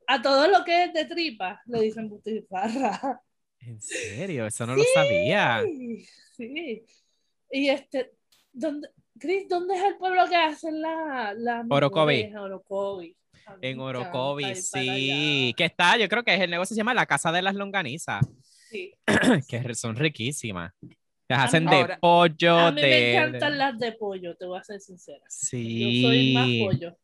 A 0.07 0.21
todo 0.21 0.47
lo 0.47 0.63
que 0.63 0.85
es 0.85 0.93
de 0.93 1.05
tripa 1.05 1.61
le 1.65 1.81
dicen 1.81 2.09
butifarra. 2.09 3.21
¿En 3.65 3.81
serio? 3.81 4.45
Eso 4.47 4.65
no 4.65 4.75
lo 4.75 4.83
sabía. 4.93 5.63
Sí, 5.63 6.05
sí. 6.35 6.85
Y 7.51 7.69
este, 7.69 8.13
¿dónde, 8.51 8.89
Cris, 9.19 9.47
¿dónde 9.47 9.75
es 9.75 9.83
el 9.83 9.97
pueblo 9.97 10.23
que 10.27 10.35
hacen 10.35 10.81
la, 10.81 11.33
la 11.37 11.65
Orocovi. 11.69 12.21
En 13.61 13.79
Orocovi, 13.79 14.55
sí. 14.55 15.53
Que 15.57 15.65
está, 15.65 15.97
yo 15.97 16.07
creo 16.07 16.23
que 16.23 16.33
es 16.33 16.41
el 16.41 16.49
negocio 16.49 16.73
se 16.73 16.79
llama 16.79 16.93
la 16.93 17.05
Casa 17.05 17.31
de 17.31 17.41
las 17.41 17.55
Longanizas, 17.55 18.25
Sí. 18.69 18.93
que 19.47 19.75
son 19.75 19.95
riquísimas. 19.95 20.73
Las 21.29 21.39
A 21.39 21.43
hacen 21.45 21.65
mí- 21.65 21.69
de 21.71 21.75
Ahora- 21.77 21.99
pollo, 21.99 22.57
A 22.57 22.71
mí 22.71 22.81
de... 22.81 22.87
me 22.87 23.11
encantan 23.15 23.57
las 23.57 23.79
de 23.79 23.91
pollo, 23.93 24.35
te 24.35 24.45
voy 24.45 24.59
a 24.59 24.63
ser 24.63 24.79
sincera. 24.79 25.23
Sí. 25.29 26.01
Yo 26.01 26.07
soy 26.09 26.33
más 26.33 26.49
pollo. 26.75 26.97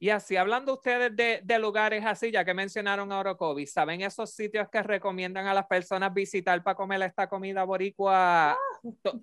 Y 0.00 0.10
así, 0.10 0.36
hablando 0.36 0.74
ustedes 0.74 1.14
de, 1.16 1.40
de 1.42 1.58
lugares 1.58 2.04
así, 2.06 2.30
ya 2.30 2.44
que 2.44 2.54
mencionaron 2.54 3.10
a 3.10 3.18
Orocovi, 3.18 3.66
¿saben 3.66 4.00
esos 4.00 4.30
sitios 4.30 4.68
que 4.68 4.80
recomiendan 4.80 5.48
a 5.48 5.54
las 5.54 5.66
personas 5.66 6.14
visitar 6.14 6.62
para 6.62 6.76
comer 6.76 7.02
esta 7.02 7.28
comida 7.28 7.64
boricua? 7.64 8.56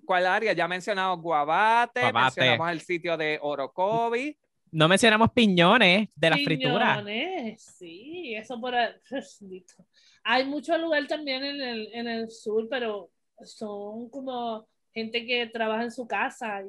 ¿Cuál 0.04 0.26
área? 0.26 0.52
Ya 0.52 0.68
mencionamos 0.68 1.22
Guabate, 1.22 2.02
Guabate. 2.02 2.40
mencionamos 2.40 2.70
el 2.72 2.80
sitio 2.82 3.16
de 3.16 3.38
Orocovi. 3.40 4.36
No 4.72 4.88
mencionamos 4.88 5.30
piñones 5.32 6.10
de 6.14 6.30
las 6.30 6.42
frituras. 6.42 6.98
Piñones, 6.98 7.62
sí, 7.62 8.34
eso 8.34 8.60
por. 8.60 8.74
Hay 10.24 10.44
mucho 10.44 10.76
lugar 10.76 11.06
también 11.06 11.42
en 11.42 11.60
el, 11.62 11.88
en 11.94 12.08
el 12.08 12.30
sur, 12.30 12.66
pero 12.68 13.08
son 13.44 14.10
como 14.10 14.68
gente 14.92 15.24
que 15.24 15.46
trabaja 15.46 15.84
en 15.84 15.92
su 15.92 16.06
casa. 16.06 16.62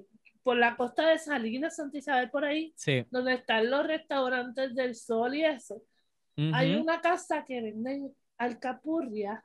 Por 0.48 0.56
la 0.56 0.78
costa 0.78 1.10
de 1.10 1.20
Salinas, 1.20 1.76
Santa 1.76 1.98
Isabel, 1.98 2.30
por 2.30 2.45
ahí, 2.45 2.72
Sí. 2.78 3.06
donde 3.12 3.34
están 3.34 3.70
los 3.70 3.86
restaurantes 3.86 4.74
del 4.76 4.95
sol 4.95 5.36
y 5.36 5.43
eso. 5.43 5.84
Hay 6.54 6.74
una 6.76 7.02
casa 7.02 7.43
que 7.43 7.60
venden 7.62 8.16
alcapurria, 8.38 9.43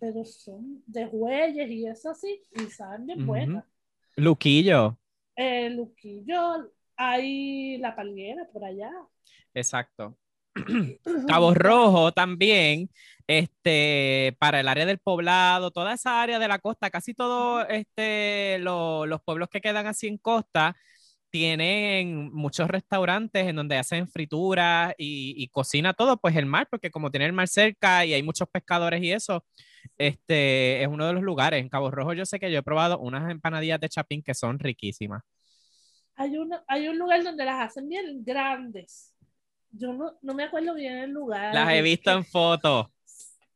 pero 0.00 0.24
son 0.24 0.82
de 0.86 1.04
huelles 1.04 1.70
y 1.70 1.86
eso 1.86 2.14
sí, 2.14 2.40
y 2.52 2.60
saben 2.70 3.04
bien 3.04 3.26
buenas. 3.26 3.64
Luquillo. 4.16 4.96
Eh, 5.36 5.68
Luquillo, 5.68 6.72
hay 6.96 7.76
la 7.76 7.94
palguera 7.94 8.48
por 8.50 8.64
allá. 8.64 8.90
Exacto. 9.52 10.16
Cabo 11.26 11.54
Rojo 11.54 12.12
también, 12.12 12.90
este, 13.26 14.36
para 14.38 14.60
el 14.60 14.68
área 14.68 14.86
del 14.86 14.98
poblado, 14.98 15.70
toda 15.70 15.94
esa 15.94 16.22
área 16.22 16.38
de 16.38 16.48
la 16.48 16.58
costa, 16.58 16.90
casi 16.90 17.14
todos 17.14 17.66
este, 17.68 18.58
lo- 18.60 19.06
los 19.06 19.20
pueblos 19.22 19.48
que 19.50 19.60
quedan 19.60 19.86
así 19.86 20.06
en 20.08 20.18
costa 20.18 20.76
tienen 21.30 22.32
muchos 22.32 22.68
restaurantes 22.68 23.46
en 23.48 23.56
donde 23.56 23.76
hacen 23.78 24.08
frituras 24.08 24.94
y, 24.98 25.34
y 25.42 25.48
cocina 25.48 25.94
todo, 25.94 26.18
pues 26.18 26.36
el 26.36 26.46
mar, 26.46 26.68
porque 26.70 26.90
como 26.90 27.10
tiene 27.10 27.26
el 27.26 27.32
mar 27.34 27.48
cerca 27.48 28.04
y 28.06 28.14
hay 28.14 28.22
muchos 28.22 28.48
pescadores 28.50 29.02
y 29.02 29.12
eso, 29.12 29.44
este, 29.98 30.82
es 30.82 30.88
uno 30.88 31.06
de 31.06 31.12
los 31.14 31.22
lugares. 31.22 31.60
En 31.62 31.68
Cabo 31.70 31.90
Rojo 31.90 32.14
yo 32.14 32.26
sé 32.26 32.40
que 32.40 32.50
yo 32.52 32.58
he 32.60 32.62
probado 32.62 32.98
unas 33.00 33.30
empanadillas 33.30 33.80
de 33.80 33.88
chapín 33.90 34.22
que 34.22 34.34
son 34.34 34.58
riquísimas. 34.58 35.22
Hay, 36.16 36.34
hay 36.66 36.88
un 36.88 36.98
lugar 36.98 37.22
donde 37.24 37.44
las 37.44 37.60
hacen 37.70 37.88
bien 37.88 38.24
grandes. 38.24 39.14
Yo 39.70 39.92
no, 39.92 40.18
no 40.22 40.34
me 40.34 40.44
acuerdo 40.44 40.74
bien 40.74 40.96
el 40.98 41.10
lugar. 41.10 41.54
Las 41.54 41.70
he 41.70 41.78
Es 41.78 41.84
visto 41.84 42.10
que- 42.10 42.16
en 42.16 42.24
fotos. 42.24 42.86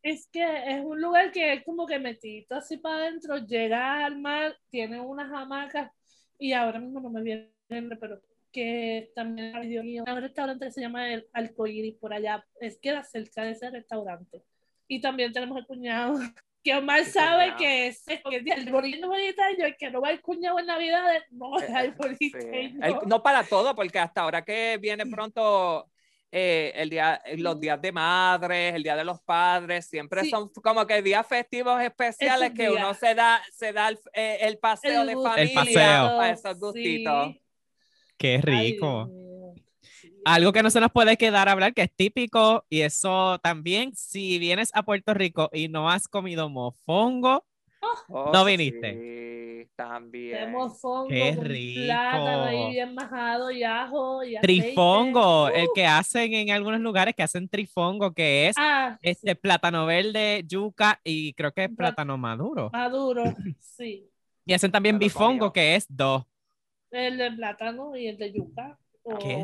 Es 0.02 0.26
que 0.32 0.42
es 0.42 0.80
un 0.84 1.00
lugar 1.00 1.30
que 1.30 1.52
es 1.52 1.64
como 1.64 1.86
que 1.86 1.98
metidito 2.00 2.56
así 2.56 2.76
para 2.76 2.96
adentro, 3.04 3.38
llega 3.38 4.04
al 4.04 4.18
mar, 4.18 4.56
tiene 4.68 5.00
unas 5.00 5.30
hamacas 5.32 5.92
y 6.40 6.52
ahora 6.52 6.80
mismo 6.80 6.98
no 7.00 7.08
me 7.08 7.22
viene, 7.22 7.52
pero 8.00 8.20
que 8.50 9.12
también 9.14 9.54
hay 9.54 9.78
un 9.78 10.04
restaurante 10.20 10.66
que 10.66 10.72
se 10.72 10.80
llama 10.80 11.08
el 11.12 11.26
Arcoíris 11.32 11.94
por 11.94 12.12
allá, 12.12 12.44
es 12.60 12.78
queda 12.78 13.04
cerca 13.04 13.44
de 13.44 13.52
ese 13.52 13.70
restaurante. 13.70 14.42
Y 14.88 15.00
también 15.00 15.32
tenemos 15.32 15.56
el 15.56 15.66
cuñado, 15.66 16.14
que 16.64 16.74
Omar 16.74 17.04
sabe 17.04 17.54
que 17.56 17.86
es, 17.86 18.02
es 18.08 18.20
que 18.28 18.38
el 18.38 18.72
bonito 18.72 19.06
bonitaño, 19.06 19.66
el 19.66 19.76
que 19.76 19.88
no 19.90 20.00
va 20.00 20.10
el 20.10 20.20
cuñado 20.20 20.58
en 20.58 20.66
Navidad, 20.66 21.04
no 21.30 21.58
es 21.60 21.70
el 21.70 21.92
Sí. 21.92 21.96
boniteño. 21.96 22.84
El- 22.84 23.08
no 23.08 23.22
para 23.22 23.44
todo, 23.44 23.72
porque 23.76 24.00
hasta 24.00 24.22
ahora 24.22 24.44
que 24.44 24.78
viene 24.82 25.06
pronto 25.06 25.88
eh, 26.34 26.72
el 26.76 26.88
día, 26.90 27.22
los 27.36 27.60
días 27.60 27.80
de 27.80 27.92
madres, 27.92 28.74
el 28.74 28.82
día 28.82 28.96
de 28.96 29.04
los 29.04 29.20
padres, 29.20 29.86
siempre 29.86 30.22
Sí. 30.22 30.30
son 30.30 30.48
como 30.48 30.86
que 30.86 31.02
días 31.02 31.26
festivos 31.26 31.80
especiales 31.82 32.52
Esos 32.52 32.56
que 32.58 32.70
uno 32.70 32.94
se 32.94 33.14
da, 33.14 33.42
se 33.52 33.72
da 33.74 33.88
el, 33.90 33.98
eh, 34.14 34.38
el 34.40 34.58
paseo 34.58 35.02
El 35.02 35.08
de 35.08 35.12
familia 35.14 35.54
paseo. 35.54 36.16
para 36.16 36.30
esos 36.30 36.58
gustitos. 36.58 37.26
Sí. 37.28 37.42
Qué 38.16 38.38
rico. 38.40 39.10
Algo 40.24 40.52
que 40.52 40.62
no 40.62 40.70
se 40.70 40.80
nos 40.80 40.92
puede 40.92 41.16
quedar 41.16 41.48
a 41.48 41.52
hablar, 41.52 41.74
que 41.74 41.82
es 41.82 41.94
típico, 41.94 42.64
y 42.70 42.80
eso 42.82 43.38
también, 43.40 43.94
si 43.96 44.38
vienes 44.38 44.70
a 44.72 44.84
Puerto 44.84 45.14
Rico 45.14 45.50
y 45.52 45.68
no 45.68 45.90
has 45.90 46.06
comido 46.08 46.48
mofongo, 46.48 47.44
Oh, 48.08 48.30
No 48.32 48.44
viniste. 48.44 49.04
Sí, 49.64 49.70
también. 49.76 50.38
Tenemos 50.38 50.80
fongo 50.80 51.08
Qué 51.08 51.34
con 51.34 51.44
rico. 51.46 51.80
plátano 51.86 52.44
ahí 52.44 52.70
bien 52.70 52.94
majado 52.94 53.50
y 53.50 53.62
ajo 53.64 54.22
y 54.24 54.36
aceite. 54.36 54.40
trifongo, 54.46 55.48
el 55.48 55.68
Uh, 55.68 55.72
que 55.74 55.86
hacen 55.86 56.32
en 56.34 56.50
algunos 56.50 56.80
lugares 56.80 57.14
que 57.14 57.22
hacen 57.22 57.48
trifongo, 57.48 58.12
que 58.14 58.48
es 58.48 58.56
ah, 58.58 58.98
este 59.02 59.34
plátano 59.36 59.86
verde, 59.86 60.44
yuca 60.46 61.00
y 61.04 61.34
creo 61.34 61.52
que 61.52 61.64
es 61.64 61.70
plátano 61.70 62.16
maduro. 62.18 62.70
maduro, 62.70 63.24
sí. 63.58 64.08
Y 64.44 64.52
hacen 64.54 64.70
también 64.72 64.98
bifongo, 64.98 65.38
comido. 65.38 65.52
que 65.52 65.76
es 65.76 65.86
dos. 65.88 66.24
El 66.90 67.18
de 67.18 67.32
plátano 67.32 67.96
y 67.96 68.06
el 68.08 68.18
de 68.18 68.32
yuca. 68.32 68.78
Qué 69.18 69.42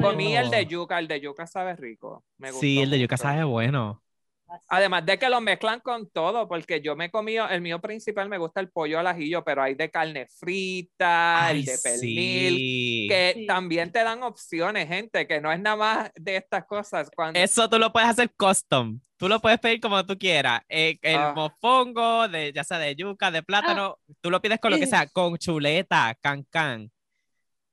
Comí 0.00 0.36
el 0.36 0.50
de 0.50 0.66
yuca. 0.66 0.98
el 0.98 1.08
de 1.08 1.20
yuca 1.20 1.46
sabe 1.46 1.76
rico. 1.76 2.24
Me 2.38 2.52
Sí, 2.52 2.80
el 2.80 2.90
de 2.90 2.98
yuca 3.00 3.14
mucho. 3.14 3.22
sabe 3.22 3.44
bueno. 3.44 4.02
Además 4.68 5.04
de 5.06 5.18
que 5.18 5.28
lo 5.28 5.40
mezclan 5.40 5.80
con 5.80 6.08
todo, 6.10 6.48
porque 6.48 6.80
yo 6.80 6.96
me 6.96 7.06
he 7.06 7.10
comido, 7.10 7.48
el 7.48 7.60
mío 7.60 7.80
principal 7.80 8.28
me 8.28 8.38
gusta 8.38 8.60
el 8.60 8.70
pollo 8.70 8.98
al 8.98 9.06
ajillo, 9.06 9.44
pero 9.44 9.62
hay 9.62 9.74
de 9.74 9.90
carne 9.90 10.26
frita, 10.26 11.46
Ay, 11.46 11.60
el 11.60 11.64
de 11.66 11.78
pernil, 11.82 12.56
sí. 12.56 13.06
que 13.08 13.32
Sí. 13.36 13.46
también 13.46 13.92
te 13.92 14.02
dan 14.02 14.22
opciones, 14.22 14.88
gente, 14.88 15.26
que 15.26 15.40
no 15.40 15.52
es 15.52 15.60
nada 15.60 15.76
más 15.76 16.10
de 16.14 16.36
estas 16.36 16.64
cosas. 16.66 17.10
Cuando, 17.14 17.38
Eso 17.38 17.68
tú 17.68 17.78
lo 17.78 17.92
puedes 17.92 18.08
hacer 18.08 18.30
custom. 18.36 19.00
Tú 19.18 19.28
lo 19.28 19.40
puedes 19.40 19.58
pedir 19.58 19.80
como 19.80 20.06
tú 20.06 20.16
quieras. 20.16 20.60
Eh, 20.68 20.96
el 21.02 21.16
Ah. 21.16 21.32
mofongo, 21.34 22.28
de, 22.28 22.52
ya 22.52 22.62
sea 22.62 22.78
de 22.78 22.94
yuca, 22.94 23.30
de 23.32 23.42
plátano, 23.42 23.98
tú 24.20 24.30
lo 24.30 24.40
pides 24.40 24.60
con 24.60 24.70
lo 24.70 24.78
que 24.78 24.86
sea, 24.86 25.06
con 25.08 25.36
chuleta, 25.38 26.16
cancán. 26.20 26.90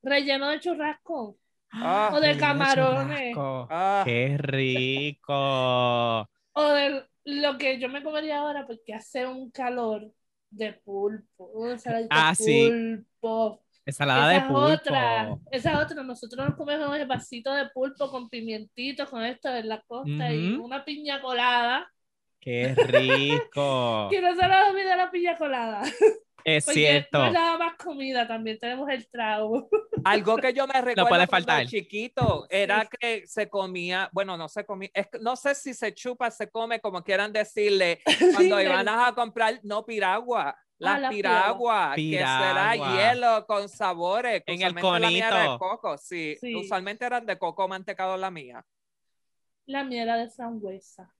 Relleno 0.01 0.49
de 0.49 0.59
churrasco. 0.59 1.37
Ah, 1.71 2.09
o 2.13 2.19
de 2.19 2.37
camarones. 2.37 3.33
churrasco. 3.35 3.67
ah, 3.69 4.01
Qué 4.05 4.37
rico. 4.39 6.29
O 6.55 6.69
de 6.69 7.05
lo 7.25 7.57
que 7.57 7.79
yo 7.79 7.89
me 7.89 8.03
comería 8.03 8.39
ahora 8.39 8.65
porque 8.65 8.93
hace 8.93 9.25
un 9.25 9.51
calor 9.51 10.11
de 10.49 10.73
pulpo. 10.73 11.45
una 11.53 11.75
de 11.75 12.07
Ah, 12.09 12.33
sí. 12.35 12.69
pulpo. 12.69 13.61
Ensalada 13.85 14.29
de 14.29 14.35
esa 14.37 14.45
es 14.45 14.51
pulpo. 14.51 14.61
otra, 14.65 15.37
esa 15.51 15.71
es 15.73 15.77
otra. 15.77 16.03
Nosotros 16.03 16.45
nos 16.47 16.55
comemos 16.57 16.97
el 16.97 17.05
vasito 17.05 17.53
de 17.53 17.69
pulpo 17.69 18.09
con 18.09 18.29
pimientitos, 18.29 19.09
con 19.09 19.23
esto 19.23 19.49
en 19.55 19.69
la 19.69 19.81
costa 19.81 20.33
y 20.33 20.53
una 20.53 20.83
piña 20.83 21.21
colada. 21.21 21.87
Qué 22.39 22.73
rico. 22.75 24.07
Que 24.11 24.21
no 24.21 24.35
se 24.35 24.47
nos 24.47 24.69
olvide 24.69 24.95
la 24.95 25.11
piña 25.11 25.37
colada. 25.37 25.81
es 26.45 26.65
Porque 26.65 26.79
cierto. 26.81 27.17
no 27.19 27.25
es 27.27 27.33
nada 27.33 27.57
más 27.57 27.75
comida, 27.75 28.27
también 28.27 28.59
tenemos 28.59 28.89
el 28.89 29.07
trago. 29.09 29.67
Algo 30.05 30.37
que 30.37 30.53
yo 30.53 30.67
me 30.67 30.73
recuerdo 30.81 31.09
puede 31.09 31.27
cuando 31.27 31.47
faltar. 31.47 31.65
chiquito 31.65 32.45
era 32.49 32.85
que 32.87 33.25
se 33.27 33.49
comía, 33.49 34.09
bueno, 34.13 34.37
no 34.37 34.47
se 34.47 34.65
comía, 34.65 34.89
es 34.93 35.07
no 35.21 35.35
sé 35.35 35.55
si 35.55 35.73
se 35.73 35.93
chupa, 35.93 36.29
se 36.31 36.49
come, 36.49 36.79
como 36.79 37.03
quieran 37.03 37.33
decirle, 37.33 38.01
cuando 38.35 38.57
Sí, 38.59 38.63
iban 38.63 38.87
a 38.87 39.13
comprar, 39.15 39.59
no 39.63 39.83
piragua, 39.85 40.55
las 40.77 40.95
Ah, 40.97 40.99
la 40.99 41.09
piragua, 41.09 41.93
que 41.95 42.17
será 42.19 42.75
hielo 42.75 43.45
con 43.47 43.67
sabores. 43.69 44.43
que 44.45 44.53
En 44.53 44.61
el 44.61 44.75
usualmente 44.75 44.99
la 44.99 45.07
mía 45.09 45.27
era 45.29 45.39
de 45.39 45.45
conito. 45.45 45.59
coco, 45.59 45.97
sí, 45.97 46.37
Sí. 46.39 46.55
usualmente 46.55 47.05
eran 47.05 47.25
de 47.25 47.39
coco 47.39 47.67
mantecado 47.67 48.17
la 48.17 48.29
mía. 48.29 48.63
La 49.67 49.83
mía 49.83 50.03
era 50.03 50.17
de 50.17 50.29
frambuesa. 50.29 51.14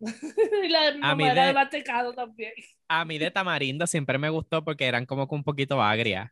y 0.64 0.68
la 0.68 0.88
A 1.02 1.14
mí 1.14 1.24
de- 1.28 1.52
mantecado 1.52 2.12
también. 2.12 2.52
A 2.88 3.04
mí 3.04 3.18
de 3.18 3.30
tamarindo 3.30 3.86
siempre 3.86 4.18
me 4.18 4.30
gustó 4.30 4.64
porque 4.64 4.86
eran 4.86 5.06
como 5.06 5.28
que 5.28 5.34
un 5.34 5.44
poquito 5.44 5.82
agrias. 5.82 6.30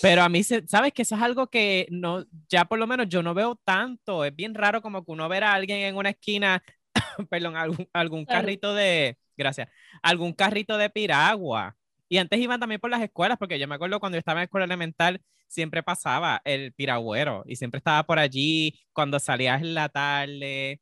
Pero 0.00 0.22
a 0.22 0.28
mí, 0.28 0.44
se- 0.44 0.66
¿sabes 0.68 0.92
que 0.92 1.02
Eso 1.02 1.16
es 1.16 1.22
algo 1.22 1.48
que 1.48 1.86
no, 1.90 2.24
ya 2.48 2.64
por 2.64 2.78
lo 2.78 2.86
menos 2.86 3.08
yo 3.08 3.22
no 3.22 3.34
veo 3.34 3.56
tanto. 3.64 4.24
Es 4.24 4.34
bien 4.34 4.54
raro 4.54 4.80
como 4.80 5.04
que 5.04 5.10
uno 5.12 5.28
ver 5.28 5.44
a 5.44 5.52
alguien 5.54 5.80
en 5.80 5.96
una 5.96 6.10
esquina, 6.10 6.62
perdón, 7.30 7.56
algún, 7.56 7.88
algún 7.92 8.24
Claro. 8.24 8.42
carrito 8.42 8.74
de, 8.74 9.18
gracias, 9.36 9.68
algún 10.02 10.32
carrito 10.32 10.78
de 10.78 10.90
piragua. 10.90 11.76
Y 12.08 12.18
antes 12.18 12.38
iban 12.40 12.60
también 12.60 12.80
por 12.80 12.90
las 12.90 13.02
escuelas, 13.02 13.38
porque 13.38 13.58
yo 13.58 13.68
me 13.68 13.74
acuerdo 13.74 14.00
cuando 14.00 14.16
yo 14.16 14.20
estaba 14.20 14.40
en 14.40 14.44
escuela 14.44 14.64
elemental, 14.66 15.20
siempre 15.48 15.82
pasaba 15.82 16.40
el 16.44 16.72
piragüero 16.74 17.42
y 17.46 17.56
siempre 17.56 17.78
estaba 17.78 18.04
por 18.04 18.18
allí 18.18 18.78
cuando 18.92 19.18
salías 19.18 19.60
en 19.62 19.74
la 19.74 19.88
tarde, 19.88 20.80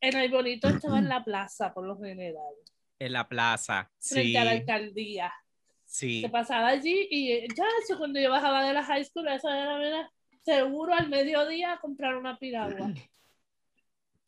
el 0.00 0.30
bonito 0.30 0.68
estaba 0.68 0.98
en 0.98 1.08
la 1.08 1.24
plaza, 1.24 1.72
por 1.72 1.86
lo 1.86 1.98
general, 1.98 2.54
en 2.98 3.12
la 3.12 3.28
plaza. 3.28 3.90
frente 4.00 4.28
Sí, 4.30 4.36
a 4.36 4.44
la 4.44 4.50
alcaldía. 4.52 5.32
sí. 5.84 6.20
Se 6.22 6.28
pasaba 6.28 6.68
allí 6.68 7.08
y 7.10 7.40
ya 7.54 7.64
eso 7.82 7.98
cuando 7.98 8.20
yo 8.20 8.30
bajaba 8.30 8.64
de 8.66 8.72
la 8.74 8.84
high 8.84 9.04
school, 9.04 9.28
eso 9.28 9.48
era, 9.48 9.82
era 9.86 10.10
seguro 10.42 10.94
al 10.94 11.08
mediodía 11.08 11.78
comprar 11.80 12.16
una 12.16 12.38
piragua. 12.38 12.92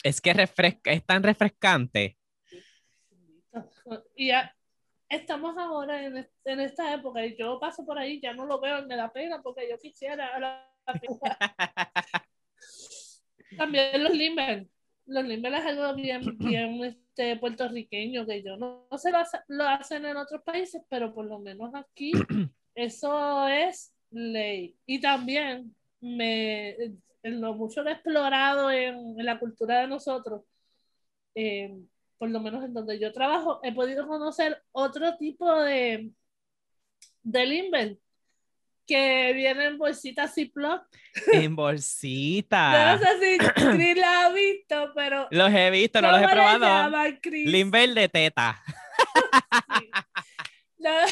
Es 0.04 0.20
que 0.20 0.34
refresca, 0.34 0.90
es 0.90 1.06
tan 1.06 1.22
refrescante. 1.22 2.18
Y 4.16 4.26
ya 4.28 4.52
estamos 5.08 5.56
ahora 5.56 6.04
en, 6.04 6.28
en 6.44 6.60
esta 6.60 6.92
época 6.92 7.24
y 7.24 7.36
yo 7.36 7.60
paso 7.60 7.86
por 7.86 7.96
ahí, 7.98 8.20
ya 8.20 8.32
no 8.32 8.44
lo 8.44 8.58
veo, 8.60 8.84
me 8.86 8.96
da 8.96 9.12
pena 9.12 9.40
porque 9.40 9.68
yo 9.70 9.78
quisiera 9.78 10.16
la, 10.16 10.40
la. 10.40 10.72
También 13.56 14.02
los 14.02 14.12
limber. 14.12 14.66
Los 15.06 15.24
limber 15.24 15.52
es 15.54 15.64
algo 15.66 15.94
bien, 15.94 16.20
bien 16.38 16.84
este, 16.84 17.36
puertorriqueño 17.36 18.26
que 18.26 18.42
yo 18.42 18.56
no, 18.56 18.86
no 18.90 18.98
sé 18.98 19.10
lo, 19.10 19.18
hace- 19.18 19.40
lo 19.48 19.64
hacen 19.64 20.04
en 20.06 20.16
otros 20.16 20.42
países, 20.42 20.82
pero 20.88 21.12
por 21.14 21.26
lo 21.26 21.38
menos 21.38 21.74
aquí 21.74 22.12
eso 22.74 23.46
es 23.48 23.92
ley. 24.10 24.76
Y 24.86 25.00
también 25.00 25.74
me, 26.00 26.70
en 27.22 27.40
lo 27.40 27.54
mucho 27.54 27.82
que 27.82 27.90
he 27.90 27.92
explorado 27.92 28.70
en, 28.70 29.18
en 29.18 29.24
la 29.26 29.38
cultura 29.38 29.80
de 29.80 29.88
nosotros, 29.88 30.42
eh, 31.34 31.74
por 32.18 32.30
lo 32.30 32.40
menos 32.40 32.64
en 32.64 32.72
donde 32.74 32.98
yo 33.00 33.12
trabajo, 33.12 33.60
he 33.62 33.72
podido 33.72 34.06
conocer 34.06 34.62
otro 34.72 35.16
tipo 35.16 35.52
de, 35.62 36.12
de 37.22 37.46
limber 37.46 37.98
que 38.92 39.32
vienen 39.34 39.66
en 39.72 39.78
bolsitas 39.78 40.34
Ziploc. 40.34 40.82
En 41.32 41.42
Yo 41.50 41.56
bolsita. 41.56 42.96
no 42.96 42.98
sé 43.02 43.18
si 43.20 43.38
Chris 43.38 43.96
la 43.96 44.26
ha 44.26 44.28
visto, 44.32 44.92
pero. 44.94 45.28
Los 45.30 45.52
he 45.52 45.70
visto, 45.70 46.00
no 46.02 46.10
los 46.10 46.18
he 46.20 46.22
¿cómo 46.22 46.34
le 46.34 46.40
probado. 46.40 46.64
llaman? 46.64 47.20
Limber 47.24 47.90
de 47.94 48.08
teta. 48.08 48.62
Sí. 49.78 49.90
No. 50.78 50.90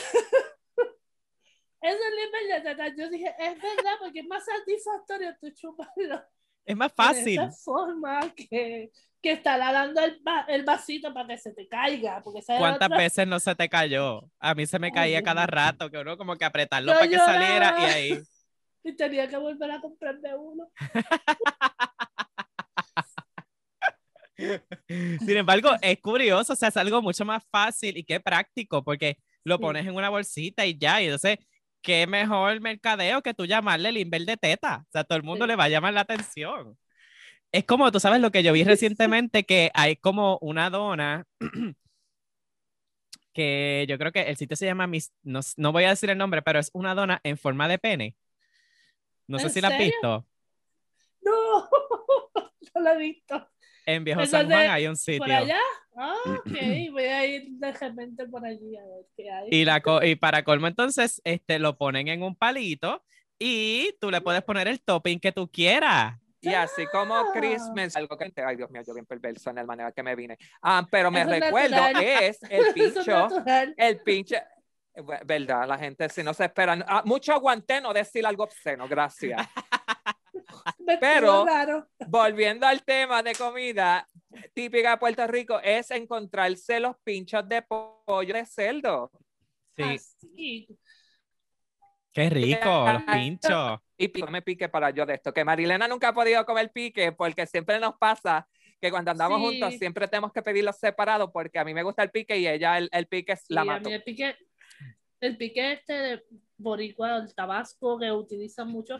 Eso 1.82 1.98
es 2.08 2.14
limber 2.16 2.62
de 2.62 2.70
teta. 2.70 2.88
Yo 2.96 3.08
dije, 3.08 3.34
es 3.38 3.54
verdad, 3.54 3.92
porque 4.00 4.20
es 4.20 4.26
más 4.26 4.44
satisfactorio 4.44 5.34
tú 5.40 5.48
chuparlo 5.50 6.22
Es 6.66 6.76
más 6.76 6.90
de 6.90 6.94
fácil. 6.94 7.40
esa 7.40 7.50
forma 7.52 8.20
que, 8.34 8.90
que 9.22 9.32
estar 9.32 9.58
dando 9.58 10.00
el, 10.02 10.20
va- 10.26 10.46
el 10.48 10.64
vasito 10.64 11.12
para 11.12 11.28
que 11.28 11.38
se 11.38 11.52
te 11.52 11.68
caiga. 11.68 12.22
Porque 12.22 12.40
¿Cuántas 12.46 12.86
otra- 12.88 12.96
veces 12.98 13.26
no 13.26 13.38
se 13.40 13.54
te 13.54 13.68
cayó? 13.68 14.22
A 14.38 14.54
mí 14.54 14.66
se 14.66 14.78
me 14.78 14.90
caía 14.92 15.22
cada 15.22 15.46
rato, 15.46 15.90
que 15.90 15.98
uno 15.98 16.16
como 16.16 16.36
que 16.36 16.44
apretarlo 16.44 16.92
para 16.92 17.08
que 17.08 17.18
saliera 17.18 17.74
y 17.78 17.84
ahí. 17.84 18.22
y 18.84 18.96
tenía 18.96 19.28
que 19.28 19.36
volver 19.36 19.70
a 19.72 19.80
comprarme 19.80 20.34
uno. 20.36 20.70
Sin 24.38 25.36
embargo, 25.36 25.70
es 25.82 26.00
curioso, 26.00 26.54
o 26.54 26.56
sea, 26.56 26.68
es 26.70 26.76
algo 26.76 27.02
mucho 27.02 27.24
más 27.26 27.42
fácil 27.50 27.96
y 27.98 28.04
qué 28.04 28.20
práctico, 28.20 28.82
porque 28.82 29.18
lo 29.44 29.56
Sí. 29.56 29.60
pones 29.62 29.86
en 29.86 29.94
una 29.94 30.08
bolsita 30.08 30.64
y 30.64 30.78
ya, 30.78 31.00
y 31.02 31.06
entonces, 31.06 31.38
qué 31.82 32.06
mejor 32.06 32.58
mercadeo 32.60 33.22
que 33.22 33.34
tú 33.34 33.44
llamarle 33.44 33.90
el 33.90 33.98
Inver 33.98 34.24
de 34.24 34.36
teta, 34.38 34.84
o 34.86 34.90
sea, 34.90 35.04
todo 35.04 35.16
el 35.18 35.24
mundo 35.24 35.44
Sí. 35.44 35.48
le 35.50 35.56
va 35.56 35.64
a 35.64 35.68
llamar 35.68 35.92
la 35.92 36.00
atención. 36.02 36.78
Es 37.52 37.64
como, 37.64 37.90
tú 37.90 37.98
sabes 38.00 38.20
lo 38.20 38.30
que 38.30 38.42
yo 38.42 38.52
vi 38.52 38.62
recientemente, 38.64 39.44
que 39.44 39.70
hay 39.74 39.96
como 39.96 40.38
una 40.40 40.70
dona 40.70 41.26
que 43.32 43.86
yo 43.88 43.98
creo 43.98 44.12
que 44.12 44.22
el 44.22 44.36
sitio 44.36 44.56
se 44.56 44.66
llama, 44.66 44.86
Mis- 44.86 45.12
no, 45.22 45.40
no 45.56 45.72
voy 45.72 45.84
a 45.84 45.90
decir 45.90 46.10
el 46.10 46.18
nombre, 46.18 46.42
pero 46.42 46.58
es 46.58 46.70
una 46.74 46.94
dona 46.94 47.20
en 47.24 47.36
forma 47.38 47.68
de 47.68 47.78
pene. 47.78 48.16
No 49.26 49.38
sé 49.38 49.46
¿En 49.46 49.50
si 49.52 49.60
la 49.60 49.68
has 49.68 49.78
visto. 49.78 50.26
No, 51.22 51.68
no 52.74 52.80
lo 52.80 52.90
he 52.92 52.98
visto. 52.98 53.48
En 53.86 54.04
Viejo 54.04 54.20
Eso 54.22 54.32
San 54.32 54.42
es 54.42 54.48
de- 54.48 54.54
Juan 54.54 54.70
hay 54.70 54.86
un 54.86 54.94
¿Por 54.94 54.98
sitio. 55.00 55.26
allá? 55.26 55.60
Ah, 55.96 56.14
ok. 56.38 56.92
Voy 56.92 57.04
a 57.04 57.26
ir 57.26 57.48
de 57.50 57.72
repente 57.72 58.26
por 58.26 58.44
allí 58.44 58.76
a 58.76 58.84
ver 58.84 59.06
qué 59.16 59.30
hay. 59.30 59.48
Y, 59.50 59.64
la 59.64 59.80
co- 59.80 60.02
y 60.04 60.14
para 60.14 60.44
colmo, 60.44 60.66
entonces, 60.68 61.20
este, 61.24 61.58
lo 61.58 61.76
ponen 61.76 62.08
en 62.08 62.22
un 62.22 62.36
palito 62.36 63.02
y 63.38 63.92
tú 64.00 64.10
le 64.10 64.20
puedes 64.20 64.42
poner 64.42 64.68
el 64.68 64.80
topping 64.80 65.18
que 65.18 65.32
tú 65.32 65.48
quieras. 65.50 66.19
Y 66.42 66.54
así 66.54 66.86
como 66.86 67.32
Chris 67.32 67.62
Ah. 67.68 67.72
me 67.74 67.88
algo 67.94 68.16
que 68.16 68.32
ay 68.44 68.56
Dios 68.56 68.70
mío, 68.70 68.82
yo 68.86 68.94
bien 68.94 69.06
perverso 69.06 69.50
en 69.50 69.56
la 69.56 69.64
manera 69.64 69.92
que 69.92 70.02
me 70.02 70.14
vine. 70.16 70.38
Ah, 70.62 70.86
pero 70.90 71.10
me 71.10 71.20
es 71.22 71.28
recuerdo 71.28 71.76
natural. 71.76 72.02
es 72.04 72.42
el 72.50 72.74
pincho, 72.74 73.28
el 73.76 74.00
pinche 74.00 74.36
eh, 74.94 75.02
verdad, 75.24 75.68
la 75.68 75.78
gente 75.78 76.08
si 76.08 76.22
no 76.22 76.32
se 76.34 76.44
esperan, 76.46 76.84
ah, 76.86 77.02
mucho 77.04 77.32
aguanté 77.32 77.80
no 77.80 77.92
decir 77.92 78.24
algo 78.26 78.44
obsceno, 78.44 78.88
gracias. 78.88 79.46
Pero-. 81.00 81.44
Volviendo 82.08 82.66
al 82.66 82.82
tema 82.82 83.22
de 83.22 83.34
comida 83.34 84.06
típica 84.54 84.92
de 84.92 84.96
Puerto 84.96 85.26
Rico 85.26 85.60
es 85.62 85.90
encontrarse 85.90 86.80
los 86.80 86.96
pinchos 87.04 87.48
de 87.48 87.62
pollo 87.62 88.34
de 88.34 88.46
cerdo. 88.46 89.10
Sí, 89.76 89.82
Ah, 89.82 89.96
sí. 89.98 90.68
Qué 92.12 92.30
rico, 92.30 92.92
los 92.92 93.02
pinchos. 93.04 93.80
Y 93.96 94.08
pi- 94.08 94.20
no 94.22 94.28
me 94.28 94.40
pique 94.42 94.68
para 94.68 94.90
yo 94.90 95.04
de 95.06 95.14
esto, 95.14 95.32
que 95.32 95.44
Marilena 95.44 95.86
nunca 95.86 96.08
ha 96.08 96.12
podido 96.14 96.44
comer 96.46 96.70
pique 96.72 97.12
porque 97.12 97.46
siempre 97.46 97.78
nos 97.78 97.96
pasa 97.98 98.48
que 98.80 98.90
cuando 98.90 99.10
andamos 99.10 99.38
Sí. 99.38 99.44
juntos 99.44 99.74
siempre 99.78 100.08
tenemos 100.08 100.32
que 100.32 100.40
pedirlos 100.42 100.78
separados 100.78 101.30
porque 101.32 101.58
a 101.58 101.64
mí 101.64 101.74
me 101.74 101.82
gusta 101.82 102.02
el 102.02 102.10
pique 102.10 102.38
y 102.38 102.48
ella 102.48 102.78
el, 102.78 102.88
el 102.92 103.06
pique 103.06 103.32
es 103.32 103.44
la 103.48 103.62
Sí, 103.62 103.68
a 103.68 103.72
mato. 103.72 103.88
mí 103.90 103.94
el 103.94 104.02
pique, 104.02 104.36
el 105.20 105.36
pique 105.36 105.72
este 105.72 105.92
de 105.92 106.24
boricua, 106.56 107.16
el 107.18 107.34
tabasco 107.34 107.98
que 107.98 108.10
utilizan 108.10 108.68
mucho, 108.68 108.98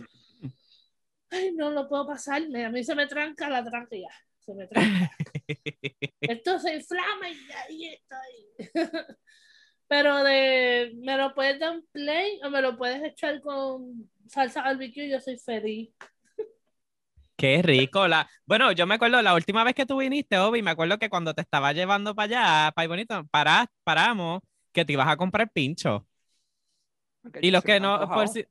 ay, 1.31 1.53
no 1.53 1.71
lo 1.71 1.89
puedo 1.89 2.07
pasarme, 2.07 2.67
a 2.67 2.71
mí 2.71 2.85
se 2.85 2.95
me 2.95 3.07
tranca 3.07 3.49
la 3.49 3.65
tráquea, 3.65 4.11
se 4.41 4.55
me 4.55 4.67
tranca. 4.67 5.11
Esto 6.21 6.59
se 6.59 6.75
inflama 6.77 7.29
y 7.31 7.39
ahí 7.53 7.87
estoy. 7.95 8.75
Pero 9.91 10.23
de, 10.23 10.93
me 11.03 11.17
lo 11.17 11.35
puedes 11.35 11.59
dar 11.59 11.75
en 11.75 11.85
plain 11.91 12.45
o 12.45 12.51
me 12.51 12.63
lo 12.63 12.79
puedes 12.79 13.03
echar 13.03 13.41
con 13.41 14.09
salsa 14.29 14.63
barbecue 14.63 15.07
y 15.07 15.11
yo 15.11 15.21
soy 15.21 15.37
feliz. 15.37 15.91
Qué 17.37 17.61
rico. 17.61 18.07
La... 18.07 18.29
Bueno, 18.47 18.71
yo 18.71 18.87
me 18.87 18.95
acuerdo 18.95 19.21
la 19.21 19.35
última 19.35 19.65
vez 19.65 19.75
que 19.75 19.87
tú 19.87 19.99
viniste, 19.99 20.39
Obi, 20.39 20.63
me 20.63 20.71
acuerdo 20.71 20.99
que 21.01 21.11
cuando 21.11 21.35
te 21.35 21.41
estaba 21.41 21.73
llevando 21.73 22.15
para 22.15 22.67
allá, 22.67 22.73
para 22.73 22.87
Bonito, 22.87 23.27
para, 23.33 23.67
paramos 23.83 24.43
que 24.73 24.85
te 24.85 24.93
ibas 24.93 25.09
a 25.09 25.17
comprar 25.17 25.51
pincho. 25.51 26.07
Y 27.41 27.51
los 27.51 27.65
que 27.65 27.81
no, 27.81 28.09
por 28.13 28.29
si, 28.29 28.47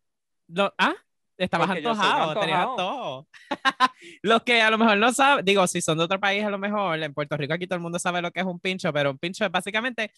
lo- 0.49 0.73
ah, 0.77 0.95
estabas 1.43 1.69
antojado, 1.69 2.33
tenías 2.39 2.59
antojo. 2.67 3.27
los 4.23 4.43
que 4.43 4.61
a 4.61 4.69
lo 4.69 4.77
mejor 4.77 4.97
no 4.97 5.11
saben, 5.13 5.45
digo, 5.45 5.65
si 5.67 5.81
son 5.81 5.97
de 5.97 6.03
otro 6.03 6.19
país, 6.19 6.43
a 6.43 6.49
lo 6.49 6.57
mejor 6.57 7.01
en 7.01 7.13
Puerto 7.13 7.37
Rico 7.37 7.53
aquí 7.53 7.67
todo 7.67 7.75
el 7.77 7.81
mundo 7.81 7.99
sabe 7.99 8.21
lo 8.21 8.31
que 8.31 8.39
es 8.41 8.45
un 8.45 8.59
pincho, 8.59 8.91
pero 8.93 9.11
un 9.11 9.17
pincho 9.17 9.45
es 9.45 9.51
básicamente 9.51 10.11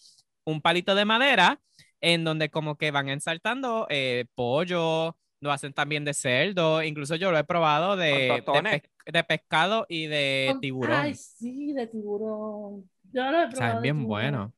un 0.44 0.60
palito 0.60 0.94
de 0.94 1.04
madera 1.04 1.60
en 2.00 2.24
donde 2.24 2.50
como 2.50 2.76
que 2.76 2.90
van 2.90 3.08
ensartando 3.08 3.86
eh, 3.88 4.24
pollo, 4.34 5.16
lo 5.40 5.52
hacen 5.52 5.72
también 5.72 6.04
de 6.04 6.14
cerdo, 6.14 6.82
incluso 6.82 7.14
yo 7.16 7.30
lo 7.30 7.38
he 7.38 7.44
probado 7.44 7.96
de, 7.96 8.42
de, 8.52 8.62
pes- 8.80 8.90
de 9.12 9.24
pescado 9.24 9.86
y 9.88 10.06
de 10.06 10.48
tiburón. 10.60 11.00
Ay, 11.00 11.14
sí, 11.14 11.72
de 11.72 11.86
tiburón. 11.86 12.88
Yo 13.12 13.30
lo 13.30 13.42
he 13.42 13.48
probado. 13.48 13.56
Saben 13.56 13.76
de 13.76 13.82
bien 13.82 13.96
tiburón. 13.96 14.08
bueno. 14.08 14.52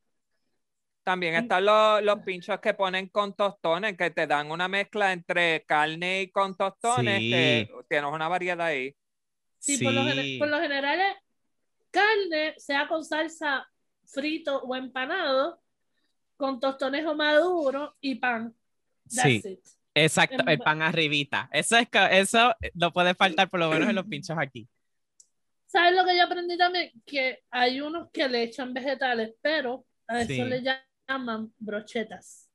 También 1.05 1.35
están 1.35 1.63
los, 1.63 2.01
los 2.01 2.19
pinchos 2.21 2.59
que 2.59 2.73
ponen 2.73 3.09
con 3.09 3.35
tostones, 3.35 3.95
que 3.95 4.09
te 4.09 4.25
dan 4.25 4.49
una 4.49 4.67
mezcla 4.67 5.13
entre 5.13 5.63
carne 5.63 6.23
y 6.23 6.31
con 6.31 6.57
tostones, 6.57 7.19
Sí. 7.19 7.29
que 7.29 7.69
tienes 7.87 8.11
una 8.11 8.27
variedad 8.27 8.59
ahí. 8.59 8.95
Sí, 9.59 9.83
Por, 9.83 9.93
lo 9.93 10.03
gene- 10.03 10.39
por 10.39 10.47
lo 10.47 10.59
general 10.59 10.99
es 10.99 11.15
carne, 11.91 12.55
sea 12.57 12.87
con 12.87 13.05
salsa 13.05 13.69
frito 14.07 14.63
o 14.63 14.75
empanado, 14.75 15.61
con 16.37 16.59
tostones 16.59 17.05
o 17.05 17.13
maduro 17.15 17.95
y 18.01 18.15
pan. 18.15 18.55
Sí. 19.07 19.41
That's 19.41 19.45
it. 19.45 19.59
Exacto, 19.93 20.43
el 20.47 20.57
pan 20.57 20.81
arribita. 20.81 21.47
Eso 21.53 21.77
es 21.77 21.87
que- 21.87 22.19
eso 22.19 22.51
no 22.73 22.91
puede 22.91 23.13
faltar 23.13 23.47
por 23.47 23.59
lo 23.59 23.69
menos 23.69 23.87
en 23.89 23.95
los 23.95 24.05
pinchos 24.07 24.35
aquí. 24.39 24.67
¿Sabes 25.67 25.93
lo 25.95 26.03
que 26.03 26.17
yo 26.17 26.23
aprendí 26.23 26.57
también? 26.57 26.91
Que 27.05 27.43
hay 27.51 27.79
unos 27.79 28.09
que 28.11 28.27
le 28.27 28.41
echan 28.41 28.73
vegetales, 28.73 29.35
pero 29.41 29.85
a 30.07 30.21
eso 30.21 30.33
Sí. 30.33 30.43
le 30.43 30.61
llaman 30.63 30.81
brochetas. 31.57 32.49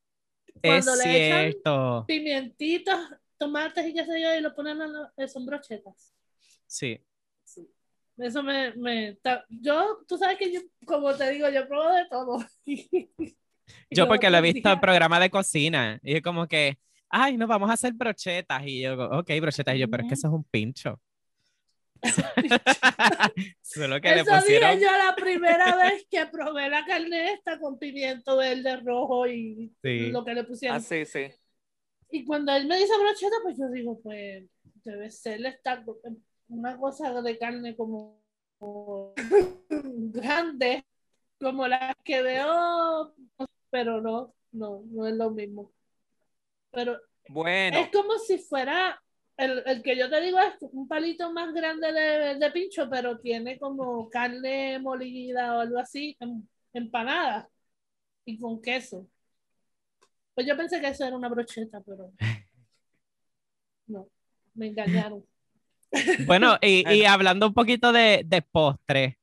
Es 0.62 0.84
Cuando 0.84 0.96
le 0.96 1.26
echan 1.26 1.52
cierto. 1.52 2.04
pimientitos, 2.06 2.98
tomates 3.38 3.86
y 3.86 3.94
qué 3.94 4.04
sé 4.04 4.20
yo, 4.20 4.34
y 4.34 4.40
lo 4.40 4.54
ponen 4.54 4.80
a 4.82 5.12
eh, 5.16 5.28
son 5.28 5.46
brochetas. 5.46 6.14
Sí. 6.66 7.00
Sí. 7.44 7.68
Eso 8.18 8.42
me, 8.42 8.74
me 8.74 9.18
yo, 9.48 10.04
tú 10.06 10.18
sabes 10.18 10.36
que 10.36 10.52
yo, 10.52 10.60
como 10.84 11.14
te 11.14 11.30
digo, 11.30 11.48
yo 11.48 11.66
pruebo 11.66 11.92
de 11.92 12.06
todo. 12.06 12.38
Yo 13.88 14.08
porque 14.08 14.30
lo 14.30 14.38
he 14.38 14.40
visto 14.40 14.68
en 14.68 14.80
programa 14.80 15.20
de 15.20 15.30
cocina 15.30 16.00
y 16.02 16.16
es 16.16 16.22
como 16.22 16.48
que, 16.48 16.78
ay, 17.08 17.36
no, 17.36 17.46
vamos 17.46 17.70
a 17.70 17.74
hacer 17.74 17.92
brochetas. 17.92 18.62
Y 18.66 18.80
yo, 18.80 18.94
ok, 18.94 19.30
brochetas. 19.40 19.76
Y 19.76 19.78
yo, 19.78 19.88
pero 19.88 20.02
es 20.02 20.08
que 20.08 20.14
eso 20.14 20.26
es 20.26 20.34
un 20.34 20.44
pincho. 20.44 21.00
Solo 23.62 24.00
que 24.00 24.08
le 24.14 24.20
Eso 24.22 24.30
pusieron. 24.36 24.70
dije 24.78 24.84
yo 24.84 24.90
la 24.92 25.14
primera 25.14 25.76
vez 25.76 26.06
que 26.10 26.26
probé 26.26 26.68
la 26.68 26.84
carne 26.84 27.32
esta 27.34 27.58
con 27.58 27.78
pimiento 27.78 28.36
verde, 28.36 28.76
rojo 28.78 29.26
y 29.26 29.72
Sí. 29.82 30.10
lo 30.10 30.24
que 30.24 30.34
le 30.34 30.44
pusieron. 30.44 30.76
Así, 30.78 31.04
sí. 31.04 31.26
Y 32.10 32.24
cuando 32.24 32.52
él 32.52 32.66
me 32.66 32.76
dice 32.78 32.92
brocheta, 32.98 33.36
pues 33.42 33.56
yo 33.58 33.68
digo, 33.70 34.00
pues 34.02 34.44
debe 34.84 35.10
ser 35.10 35.44
esta, 35.46 35.84
una 36.48 36.76
cosa 36.78 37.22
de 37.22 37.38
carne 37.38 37.76
como, 37.76 38.20
como 38.58 39.14
grande, 39.68 40.84
como 41.38 41.68
las 41.68 41.94
que 42.04 42.22
veo, 42.22 43.14
pero 43.70 44.00
no, 44.00 44.34
no, 44.52 44.82
no 44.86 45.06
es 45.06 45.14
lo 45.14 45.30
mismo. 45.30 45.72
Pero 46.72 47.00
Bueno, 47.28 47.78
es 47.78 47.90
como 47.90 48.18
si 48.18 48.38
fuera, 48.38 49.00
el, 49.40 49.62
el 49.66 49.82
que 49.82 49.96
yo 49.96 50.10
te 50.10 50.20
digo 50.20 50.38
es 50.38 50.54
un 50.72 50.88
palito 50.88 51.32
más 51.32 51.52
grande 51.54 51.92
de, 51.92 52.34
de 52.36 52.50
pincho, 52.50 52.88
pero 52.90 53.18
tiene 53.18 53.58
como 53.58 54.08
carne 54.10 54.78
molida 54.78 55.56
o 55.56 55.60
algo 55.60 55.78
así, 55.78 56.16
em- 56.20 56.46
empanada 56.72 57.48
y 58.24 58.38
con 58.38 58.60
queso. 58.62 59.08
Pues 60.34 60.46
yo 60.46 60.56
pensé 60.56 60.80
que 60.80 60.88
eso 60.88 61.04
era 61.04 61.16
una 61.16 61.28
brocheta, 61.28 61.80
pero 61.82 62.12
no, 63.86 64.08
me 64.54 64.68
engañaron. 64.68 65.24
Bueno, 66.26 66.56
y, 66.62 66.88
y 66.92 67.04
hablando 67.04 67.48
un 67.48 67.54
poquito 67.54 67.92
de, 67.92 68.22
de 68.24 68.42
postre. 68.42 69.18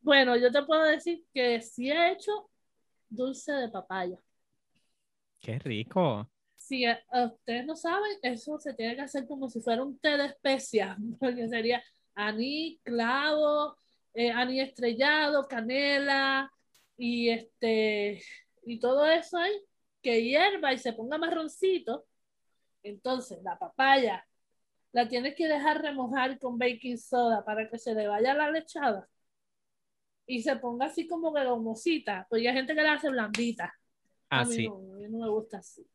Bueno, 0.00 0.36
yo 0.36 0.50
te 0.52 0.62
puedo 0.62 0.84
decir 0.84 1.24
que 1.34 1.60
sí 1.60 1.90
he 1.90 2.12
hecho 2.12 2.30
dulce 3.10 3.52
de 3.52 3.68
papaya. 3.68 4.18
Qué 5.40 5.58
rico. 5.58 6.28
Si 6.66 6.84
ustedes 7.12 7.64
no 7.64 7.76
saben, 7.76 8.18
eso 8.22 8.58
se 8.58 8.74
tiene 8.74 8.96
que 8.96 9.02
hacer 9.02 9.26
como 9.28 9.48
si 9.48 9.60
fuera 9.60 9.84
un 9.84 9.98
té 10.00 10.16
de 10.16 10.26
especias, 10.26 10.96
porque 11.20 11.48
sería 11.48 11.80
anís, 12.16 12.80
clavo, 12.82 13.76
eh, 14.14 14.32
anís 14.32 14.64
estrellado, 14.68 15.46
canela 15.46 16.50
y 16.96 17.28
este 17.30 18.20
y 18.64 18.80
todo 18.80 19.06
eso 19.06 19.38
ahí 19.38 19.52
que 20.02 20.24
hierva 20.24 20.72
y 20.72 20.78
se 20.78 20.92
ponga 20.92 21.18
marroncito. 21.18 22.04
Entonces, 22.82 23.38
la 23.44 23.58
papaya 23.58 24.26
la 24.92 25.08
tienes 25.08 25.36
que 25.36 25.46
dejar 25.46 25.82
remojar 25.82 26.38
con 26.40 26.58
baking 26.58 26.98
soda 26.98 27.44
para 27.44 27.68
que 27.68 27.78
se 27.78 27.94
le 27.94 28.08
vaya 28.08 28.34
la 28.34 28.50
lechada 28.50 29.08
y 30.26 30.42
se 30.42 30.56
ponga 30.56 30.86
así 30.86 31.06
como 31.06 31.32
que 31.32 31.44
gomosita, 31.44 32.26
porque 32.28 32.48
hay 32.48 32.54
gente 32.54 32.74
que 32.74 32.82
la 32.82 32.94
hace 32.94 33.08
blandita. 33.08 33.72
A 34.30 34.44
mí 34.44 34.54
Así. 34.54 34.68
no, 34.68 34.74
a 34.74 34.96
mí 34.98 35.08
no 35.08 35.18
me 35.18 35.28
gusta 35.30 35.58
así. 35.58 35.86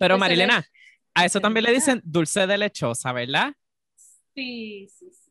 Pero 0.00 0.18
Marilena, 0.18 0.58
le- 0.60 0.66
a 1.14 1.24
eso 1.26 1.40
también 1.40 1.64
le 1.66 1.72
dicen 1.72 2.00
dulce 2.04 2.46
de 2.46 2.56
lechosa, 2.58 3.12
¿verdad? 3.12 3.52
Sí, 4.34 4.88
sí, 4.88 5.10
sí. 5.12 5.30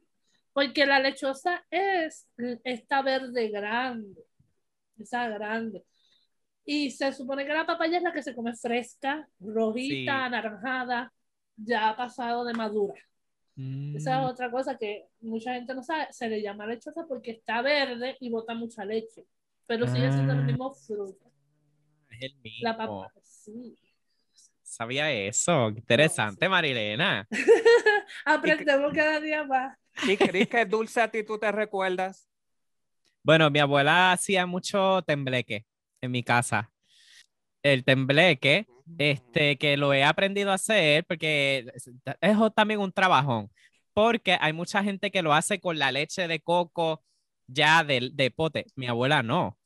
Porque 0.54 0.86
la 0.86 1.00
lechosa 1.00 1.66
es 1.72 2.28
esta 2.64 3.02
verde 3.02 3.50
grande, 3.50 4.22
esa 4.98 5.28
grande. 5.30 5.84
Y 6.66 6.92
se 6.92 7.12
supone 7.14 7.46
que 7.48 7.54
la 7.54 7.66
papaya 7.66 7.98
es 7.98 8.04
la 8.04 8.14
que 8.14 8.22
se 8.22 8.36
come 8.36 8.56
fresca, 8.56 9.28
rojita, 9.40 9.90
Sí. 9.90 10.08
anaranjada. 10.10 11.12
ya 11.62 11.90
ha 11.90 11.98
pasado 11.98 12.46
de 12.46 12.54
madura. 12.54 12.94
Esa 13.58 14.14
es 14.16 14.22
Mm, 14.22 14.30
otra 14.30 14.50
cosa 14.50 14.78
que 14.78 15.08
mucha 15.20 15.54
gente 15.56 15.74
no 15.76 15.84
sabe. 15.84 16.08
Se 16.14 16.30
le 16.30 16.42
llama 16.42 16.66
lechosa 16.66 17.06
porque 17.06 17.32
está 17.32 17.62
verde 17.62 18.16
y 18.22 18.30
bota 18.30 18.54
mucha 18.54 18.86
leche. 18.86 19.26
Pero 19.68 19.86
sigue 19.86 20.10
siendo 20.14 20.32
el 20.32 20.40
Ah. 20.40 20.44
mismo 20.44 20.74
fruto. 20.74 21.30
es 22.12 22.32
el 22.32 22.36
mismo. 22.40 22.60
La 22.62 22.78
papa, 22.78 23.12
sí. 23.24 23.78
Sabía 24.80 25.12
eso. 25.12 25.72
Qué 25.74 25.80
Interesante, 25.80 26.48
Marilena. 26.48 27.28
Aprendemos 28.26 28.94
cada 28.94 29.20
día 29.20 29.44
más. 29.44 29.78
Y 30.08 30.16
Cris, 30.16 30.48
¿qué 30.48 30.66
dulce 30.66 31.02
a 31.02 31.12
ti 31.12 31.22
tú 31.22 31.38
te 31.38 31.52
recuerdas? 31.52 32.30
Bueno, 33.22 33.50
mi 33.50 33.60
abuela 33.60 34.14
hacía 34.14 34.46
mucho 34.46 35.02
tembleque 35.02 35.66
en 36.00 36.12
mi 36.12 36.24
casa. 36.24 36.72
El 37.62 37.84
tembleque, 37.84 38.68
este, 38.98 39.58
que 39.58 39.76
lo 39.76 39.94
he 39.94 40.06
aprendido 40.06 40.52
a 40.52 40.54
hacer 40.54 41.04
porque 41.06 41.70
es, 41.76 41.92
es 42.22 42.38
también 42.56 42.80
un 42.80 42.94
trabajón, 42.94 43.52
porque 43.94 44.38
hay 44.40 44.54
mucha 44.54 44.82
gente 44.82 45.12
que 45.12 45.22
lo 45.22 45.34
hace 45.34 45.60
con 45.60 45.78
la 45.78 45.92
leche 45.92 46.30
de 46.30 46.40
coco 46.40 47.04
ya 47.48 47.84
de, 47.84 48.12
de 48.14 48.32
pote. 48.32 48.66
Mi 48.78 48.88
abuela 48.88 49.24
no. 49.24 49.58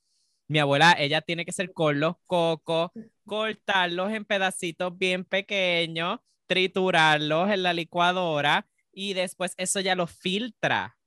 Mi 0.48 0.58
abuela, 0.58 0.96
ella 0.98 1.22
tiene 1.22 1.46
que 1.46 1.52
ser 1.52 1.72
con 1.72 2.00
los 2.00 2.16
cocos, 2.26 2.90
cortarlos 3.26 4.12
en 4.12 4.26
pedacitos 4.26 4.98
bien 4.98 5.26
pequeños, 5.26 6.20
triturarlos 6.48 7.50
en 7.50 7.64
la 7.64 7.74
licuadora 7.74 8.68
y 8.92 9.14
después 9.14 9.54
eso 9.58 9.80
ya 9.80 9.96
lo 9.96 10.08
filtra. 10.08 10.98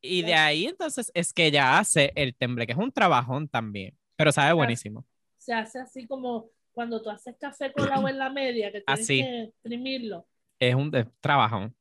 Y 0.00 0.22
de 0.22 0.34
ahí 0.34 0.66
entonces 0.66 1.10
es 1.14 1.32
que 1.32 1.46
ella 1.46 1.78
hace 1.78 2.12
el 2.14 2.34
tembleque, 2.34 2.72
es 2.72 2.78
un 2.78 2.92
trabajón 2.92 3.48
también, 3.48 3.96
pero 4.16 4.32
sabe 4.32 4.52
buenísimo. 4.52 5.06
Se 5.38 5.52
hace 5.52 5.78
así 5.78 6.06
como 6.06 6.50
cuando 6.72 7.00
tú 7.00 7.08
haces 7.08 7.36
café 7.38 7.72
con 7.72 7.90
agua 7.90 8.10
en 8.10 8.18
la 8.18 8.30
media, 8.30 8.70
que 8.70 8.80
tienes 8.82 9.04
Así. 9.04 9.22
que 9.22 9.42
exprimirlo. 9.44 10.26
Es 10.58 10.74
un 10.74 10.90
trabajón. 11.20 11.74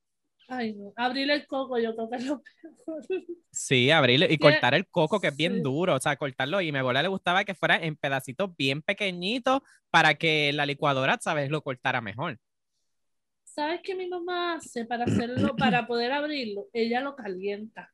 Ay, 0.47 0.73
no. 0.73 0.93
Abrir 0.95 1.29
el 1.31 1.47
coco, 1.47 1.77
yo 1.79 1.95
creo 1.95 2.09
que 2.09 2.15
es 2.17 2.25
lo 2.25 2.41
peor. 2.41 3.03
Sí, 3.51 3.91
abrirlo 3.91 4.25
y 4.29 4.37
cortar 4.37 4.73
el 4.73 4.87
coco 4.87 5.19
que 5.19 5.27
es 5.27 5.37
bien 5.37 5.55
sí. 5.55 5.61
duro, 5.61 5.95
o 5.95 5.99
sea, 5.99 6.15
cortarlo 6.15 6.59
y 6.59 6.69
a 6.69 6.71
mi 6.71 6.79
abuela 6.79 7.01
le 7.01 7.07
gustaba 7.07 7.43
que 7.43 7.53
fuera 7.53 7.77
en 7.77 7.95
pedacitos 7.95 8.55
bien 8.57 8.81
pequeñitos 8.81 9.61
para 9.89 10.15
que 10.15 10.51
la 10.53 10.65
licuadora, 10.65 11.17
sabes, 11.21 11.49
lo 11.49 11.61
cortara 11.61 12.01
mejor. 12.01 12.39
¿Sabes 13.43 13.81
qué 13.83 13.93
mi 13.93 14.07
mamá 14.07 14.55
hace 14.55 14.85
para 14.85 15.03
hacerlo, 15.03 15.55
para 15.55 15.85
poder 15.85 16.11
abrirlo? 16.11 16.67
Ella 16.73 17.01
lo 17.01 17.15
calienta. 17.15 17.93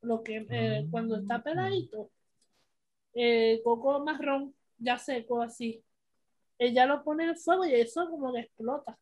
Lo 0.00 0.22
que 0.22 0.46
eh, 0.48 0.86
cuando 0.90 1.16
está 1.16 1.42
peladito, 1.42 2.10
eh, 3.14 3.60
coco 3.64 4.04
marrón, 4.04 4.54
ya 4.78 4.98
seco 4.98 5.42
así. 5.42 5.82
Ella 6.58 6.86
lo 6.86 7.02
pone 7.02 7.24
en 7.24 7.30
el 7.30 7.36
fuego 7.36 7.64
y 7.64 7.74
eso 7.74 8.08
como 8.08 8.32
que 8.32 8.40
explota. 8.40 8.96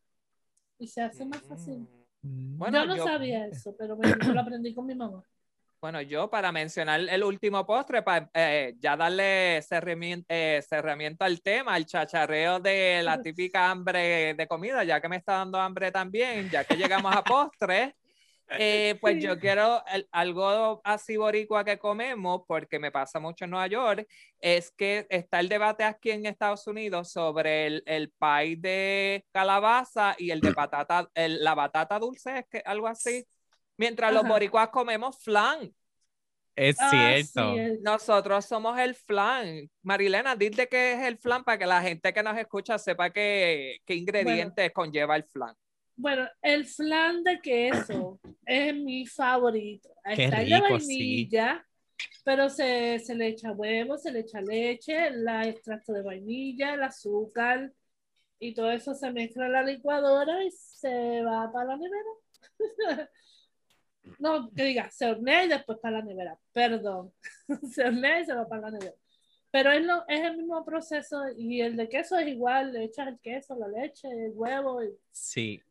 Y 0.79 0.87
se 0.87 1.01
hace 1.01 1.25
más 1.25 1.41
fácil. 1.43 1.87
Mm. 2.21 2.57
Bueno, 2.57 2.79
yo 2.81 2.85
no 2.85 2.97
yo- 2.97 3.03
sabía 3.05 3.47
eso, 3.47 3.75
pero 3.77 3.97
me, 3.97 4.07
yo 4.09 4.33
lo 4.33 4.41
aprendí 4.41 4.73
con 4.73 4.85
mi 4.85 4.95
mamá. 4.95 5.23
Bueno, 5.81 5.99
yo 5.99 6.29
para 6.29 6.51
mencionar 6.51 6.99
el 6.99 7.23
último 7.23 7.65
postre, 7.65 8.03
para 8.03 8.29
ya 8.79 8.95
darle 8.95 9.63
cerramiento, 9.63 10.27
eh, 10.29 10.61
cerramiento 10.61 11.25
al 11.25 11.41
tema, 11.41 11.75
el 11.75 11.87
chacharreo 11.87 12.59
de 12.59 13.01
la 13.03 13.19
típica 13.23 13.71
hambre 13.71 14.35
de 14.35 14.47
comida, 14.47 14.83
ya 14.83 15.01
que 15.01 15.09
me 15.09 15.15
está 15.15 15.37
dando 15.37 15.59
hambre 15.59 15.91
también, 15.91 16.51
ya 16.51 16.63
que 16.65 16.75
llegamos 16.75 17.15
a 17.15 17.23
postres, 17.23 17.95
eh, 18.57 18.97
pues 19.01 19.21
yo 19.23 19.39
quiero 19.39 19.83
el- 19.87 20.07
algo 20.11 20.81
así 20.83 21.17
boricua 21.17 21.63
que 21.63 21.77
comemos, 21.79 22.41
porque 22.47 22.79
me 22.79 22.91
pasa 22.91 23.19
mucho 23.19 23.45
en 23.45 23.51
Nueva 23.51 23.67
York, 23.67 24.07
es 24.39 24.71
que 24.71 25.07
está 25.09 25.39
el 25.39 25.49
debate 25.49 25.83
aquí 25.83 26.11
en 26.11 26.25
Estados 26.25 26.67
Unidos 26.67 27.11
sobre 27.11 27.67
el, 27.67 27.83
el 27.85 28.11
pie 28.11 28.55
de 28.57 29.25
calabaza 29.31 30.15
y 30.17 30.31
el 30.31 30.41
de 30.41 30.51
batata, 30.55 31.09
el- 31.13 31.43
la 31.43 31.55
batata 31.55 31.99
dulce, 31.99 32.39
es 32.39 32.45
que 32.49 32.61
algo 32.65 32.87
así. 32.87 33.25
Mientras 33.77 34.13
los 34.13 34.23
Ajá. 34.23 34.33
boricuas 34.33 34.69
comemos 34.69 35.17
flan. 35.23 35.73
Es 36.55 36.77
Ah, 36.79 37.13
cierto. 37.15 37.55
Nosotros 37.81 38.45
somos 38.45 38.77
el 38.79 38.93
flan. 38.95 39.69
Marilena, 39.83 40.35
dile 40.35 40.67
qué 40.67 40.93
es 40.93 40.99
el 41.07 41.17
flan 41.17 41.43
para 41.43 41.57
que 41.57 41.65
la 41.65 41.81
gente 41.81 42.13
que 42.13 42.21
nos 42.23 42.37
escucha 42.37 42.77
sepa 42.77 43.09
qué, 43.09 43.77
qué 43.85 43.95
ingredientes 43.95 44.71
conlleva 44.73 45.15
el 45.15 45.23
flan. 45.23 45.55
Bueno, 46.01 46.27
el 46.41 46.65
flan 46.65 47.23
de 47.23 47.39
queso 47.39 48.19
es 48.43 48.73
mi 48.73 49.05
favorito. 49.05 49.89
Qué 50.15 50.25
Está 50.25 50.41
el 50.41 50.49
de 50.49 50.55
rico, 50.55 50.79
sí. 50.79 50.97
vainilla, 50.97 51.67
pero 52.25 52.49
se, 52.49 52.97
se 52.97 53.13
le 53.13 53.27
echa 53.27 53.51
huevo, 53.51 53.99
se 53.99 54.11
le 54.11 54.21
echa 54.21 54.41
leche, 54.41 55.11
la 55.11 55.47
extracto 55.47 55.93
de 55.93 56.01
vainilla, 56.01 56.73
el 56.73 56.81
azúcar 56.81 57.71
y 58.39 58.55
todo 58.55 58.71
eso 58.71 58.95
se 58.95 59.11
mezcla 59.11 59.45
en 59.45 59.51
la 59.51 59.61
licuadora 59.61 60.43
y 60.43 60.49
se 60.49 61.21
va 61.21 61.51
para 61.51 61.65
la 61.65 61.77
nevera. 61.77 62.09
No, 64.17 64.49
que 64.51 64.63
diga, 64.63 64.89
se 64.89 65.05
hornea 65.05 65.45
y 65.45 65.47
después 65.47 65.77
para 65.77 65.99
la 65.99 66.03
nevera. 66.03 66.35
Perdón. 66.51 67.13
Se 67.71 67.83
hornea 67.83 68.19
y 68.19 68.25
se 68.25 68.33
va 68.33 68.47
para 68.47 68.63
la 68.63 68.71
nevera. 68.71 68.95
Pero 69.51 69.71
es, 69.71 69.85
lo, 69.85 70.03
es 70.07 70.21
el 70.21 70.37
mismo 70.37 70.65
proceso 70.65 71.21
y 71.37 71.61
el 71.61 71.77
de 71.77 71.87
queso 71.87 72.17
es 72.17 72.27
igual, 72.27 72.73
le 72.73 72.85
echas 72.85 73.07
el 73.07 73.19
queso, 73.19 73.55
la 73.59 73.67
leche, 73.67 74.07
el 74.09 74.31
huevo 74.33 74.83
y 74.83 74.89
Sí. 75.11 75.61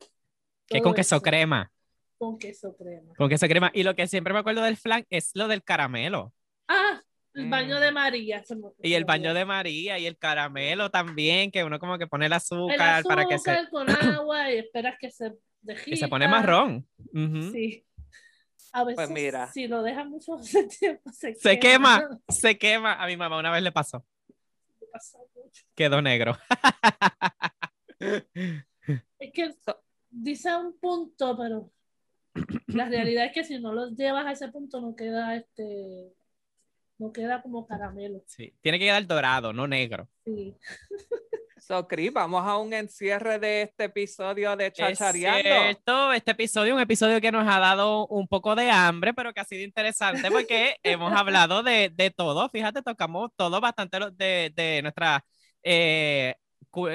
Que 0.71 0.81
con 0.81 0.95
queso 0.95 1.17
eso. 1.17 1.23
crema. 1.23 1.71
con 2.19 2.39
queso 2.39 2.77
crema. 2.77 3.15
Con 3.17 3.29
queso 3.31 3.49
crema. 3.49 3.71
Y 3.75 3.83
lo 3.83 3.95
que 3.97 4.07
siempre 4.07 4.33
me 4.35 4.41
acuerdo 4.41 4.63
del 4.63 4.77
flan 4.77 5.07
es 5.11 5.31
lo 5.35 5.49
del 5.49 5.63
caramelo. 5.65 6.33
Ah, 6.69 7.03
el 7.35 7.47
Mm. 7.47 7.51
baño 7.51 7.81
de 7.81 7.93
María. 7.93 8.45
se 8.45 8.57
me- 8.57 8.69
Y 8.83 8.93
el 8.95 9.05
baño 9.07 9.33
de 9.35 9.45
María 9.47 9.99
y 9.99 10.07
el 10.07 10.19
caramelo 10.19 10.91
también, 10.91 11.51
que 11.51 11.65
uno 11.65 11.79
como 11.79 11.97
que 11.99 12.07
pone 12.07 12.27
el 12.27 12.33
El 12.33 12.37
azúcar, 12.37 13.03
para 13.05 13.25
que 13.27 13.39
se, 13.39 13.51
azúcar 13.51 13.71
con 13.71 13.91
agua 13.91 14.53
y 14.53 14.59
esperas 14.59 14.97
que 15.01 15.11
se 15.11 15.33
que 15.87 15.97
se 15.97 16.09
pone 16.09 16.29
marrón. 16.29 16.87
Sí. 17.53 17.85
A 18.73 18.85
veces, 18.85 18.97
Pues 18.97 19.11
mira. 19.11 19.51
si 19.51 19.67
lo 19.67 19.83
dejas 19.83 20.07
mucho 20.07 20.37
tiempo, 20.81 21.11
se, 21.13 21.35
Se 21.35 21.59
quema, 21.59 22.07
se 22.29 22.59
quema. 22.59 23.03
A 23.03 23.07
mi 23.07 23.17
mamá 23.17 23.39
una 23.39 23.51
vez 23.51 23.63
le 23.63 23.73
pasó. 23.73 24.05
Mucho. 25.35 25.65
Quedó 25.75 26.03
negro. 26.03 26.37
Es 29.19 29.33
que 29.33 29.55
dice 30.11 30.55
un 30.57 30.79
punto, 30.79 31.37
pero 31.39 31.71
la 32.69 32.89
realidad 32.89 33.27
es 33.27 33.33
que 33.33 33.45
si 33.45 33.59
no 33.59 33.73
lo 33.73 33.91
llevas 33.91 34.27
a 34.27 34.33
ese 34.33 34.49
punto 34.49 34.81
no 34.81 34.95
queda 34.95 35.37
este 35.37 36.13
no 36.99 37.13
queda 37.13 37.41
como 37.43 37.67
caramelo. 37.67 38.23
Sí. 38.27 38.55
Tiene 38.61 38.79
que 38.79 38.85
quedar 38.85 39.07
dorado, 39.07 39.53
no 39.55 39.67
negro. 39.67 40.07
Sí. 40.25 40.55
So, 41.59 41.87
vamos 42.13 42.45
a 42.47 42.57
un 42.59 42.73
encierre 42.73 43.39
de 43.39 43.63
este 43.63 43.85
episodio 43.85 44.57
de 44.57 44.67
Es 44.67 44.73
Chachareando. 44.73 45.41
cierto, 45.43 46.13
este 46.13 46.33
episodio, 46.33 46.75
un 46.75 46.81
episodio 46.81 47.21
que 47.21 47.31
nos 47.31 47.47
ha 47.47 47.59
dado 47.59 48.07
un 48.09 48.27
poco 48.27 48.55
de 48.57 48.71
hambre, 48.71 49.15
pero 49.15 49.33
que 49.33 49.41
ha 49.41 49.45
sido 49.45 49.63
interesante 49.63 50.31
porque 50.31 50.77
hemos 50.83 51.13
hablado 51.13 51.63
de, 51.63 51.91
de 51.95 52.11
todo. 52.11 52.49
Fíjate, 52.49 52.83
tocamos 52.83 53.31
todo 53.37 53.61
bastante 53.61 53.99
de, 54.13 54.53
de 54.55 54.83
nuestra, 54.83 55.25
eh, 55.63 56.35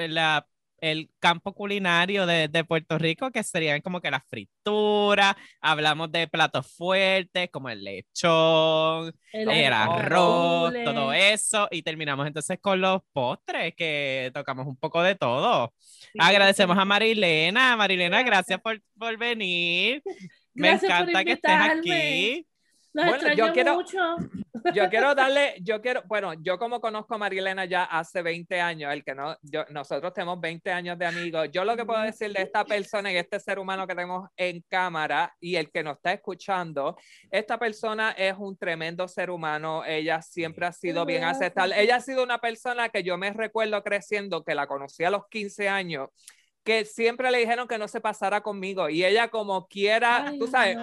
la- 0.08 0.46
el 0.80 1.10
campo 1.18 1.52
culinario 1.54 2.26
de, 2.26 2.48
de 2.48 2.64
Puerto 2.64 2.98
Rico, 2.98 3.30
que 3.30 3.42
serían 3.42 3.80
como 3.80 4.00
que 4.00 4.10
las 4.10 4.22
frituras, 4.28 5.34
hablamos 5.60 6.10
de 6.12 6.28
platos 6.28 6.66
fuertes 6.76 7.48
como 7.50 7.68
el 7.70 7.82
lechón, 7.82 9.12
El 9.32 9.50
el 9.50 9.72
arroz, 9.72 10.72
todo 10.84 11.12
eso, 11.12 11.68
y 11.70 11.82
terminamos 11.82 12.26
entonces 12.26 12.58
con 12.60 12.80
los 12.80 13.00
postres, 13.12 13.74
que 13.76 14.30
tocamos 14.34 14.66
un 14.66 14.76
poco 14.76 15.02
de 15.02 15.14
todo. 15.14 15.72
Sí, 15.78 16.10
Agradecemos 16.18 16.76
sí. 16.76 16.82
a 16.82 16.84
Marilena. 16.84 17.76
Marilena, 17.76 18.22
gracias 18.22 18.60
Gracias. 18.60 18.60
por, 18.60 18.82
por 18.98 19.16
venir. 19.18 20.02
Me 20.54 20.68
Gracias 20.68 20.90
por 20.92 21.08
encanta 21.10 21.24
que 21.24 21.32
estés 21.32 21.50
invitarme. 21.52 21.94
aquí. 21.94 22.46
Los 22.92 23.06
Bueno, 23.06 23.34
yo 23.34 23.52
quiero- 23.52 23.74
mucho. 23.74 23.98
Yo 24.74 24.88
quiero 24.90 25.14
darle, 25.14 25.56
yo 25.62 25.80
quiero, 25.80 26.02
bueno, 26.06 26.34
yo 26.34 26.58
como 26.58 26.80
conozco 26.80 27.14
a 27.14 27.18
Marilena 27.18 27.64
ya 27.64 27.84
hace 27.84 28.22
20 28.22 28.60
años, 28.60 28.92
el 28.92 29.04
que 29.04 29.14
no, 29.14 29.36
yo, 29.42 29.64
nosotros 29.70 30.12
tenemos 30.12 30.40
20 30.40 30.70
años 30.72 30.98
de 30.98 31.06
amigos. 31.06 31.48
Yo 31.52 31.64
lo 31.64 31.76
que 31.76 31.84
puedo 31.84 32.00
decir 32.02 32.32
de 32.32 32.42
esta 32.42 32.64
persona 32.64 33.12
y 33.12 33.16
este 33.16 33.38
ser 33.40 33.58
humano 33.58 33.86
que 33.86 33.94
tenemos 33.94 34.28
en 34.36 34.62
cámara 34.68 35.34
y 35.40 35.56
el 35.56 35.70
que 35.70 35.82
nos 35.82 35.96
está 35.96 36.12
escuchando, 36.12 36.96
esta 37.30 37.58
persona 37.58 38.12
es 38.12 38.34
un 38.38 38.56
tremendo 38.56 39.06
ser 39.08 39.30
humano. 39.30 39.84
Ella 39.84 40.22
siempre 40.22 40.66
ha 40.66 40.72
sido 40.72 41.04
bien 41.04 41.24
aceptable. 41.24 41.80
Ella 41.80 41.96
ha 41.96 42.00
sido 42.00 42.22
una 42.22 42.38
persona 42.38 42.88
que 42.88 43.02
yo 43.02 43.16
me 43.18 43.32
recuerdo 43.32 43.82
creciendo, 43.82 44.44
que 44.44 44.54
la 44.54 44.66
conocí 44.66 45.04
a 45.04 45.10
los 45.10 45.26
15 45.28 45.68
años 45.68 46.08
que 46.66 46.84
siempre 46.84 47.30
le 47.30 47.38
dijeron 47.38 47.68
que 47.68 47.78
no 47.78 47.86
se 47.86 48.00
pasara 48.00 48.40
conmigo 48.40 48.88
y 48.88 49.04
ella 49.04 49.28
como 49.28 49.68
quiera, 49.68 50.26
Ay, 50.26 50.38
tú 50.38 50.48
sabes, 50.48 50.76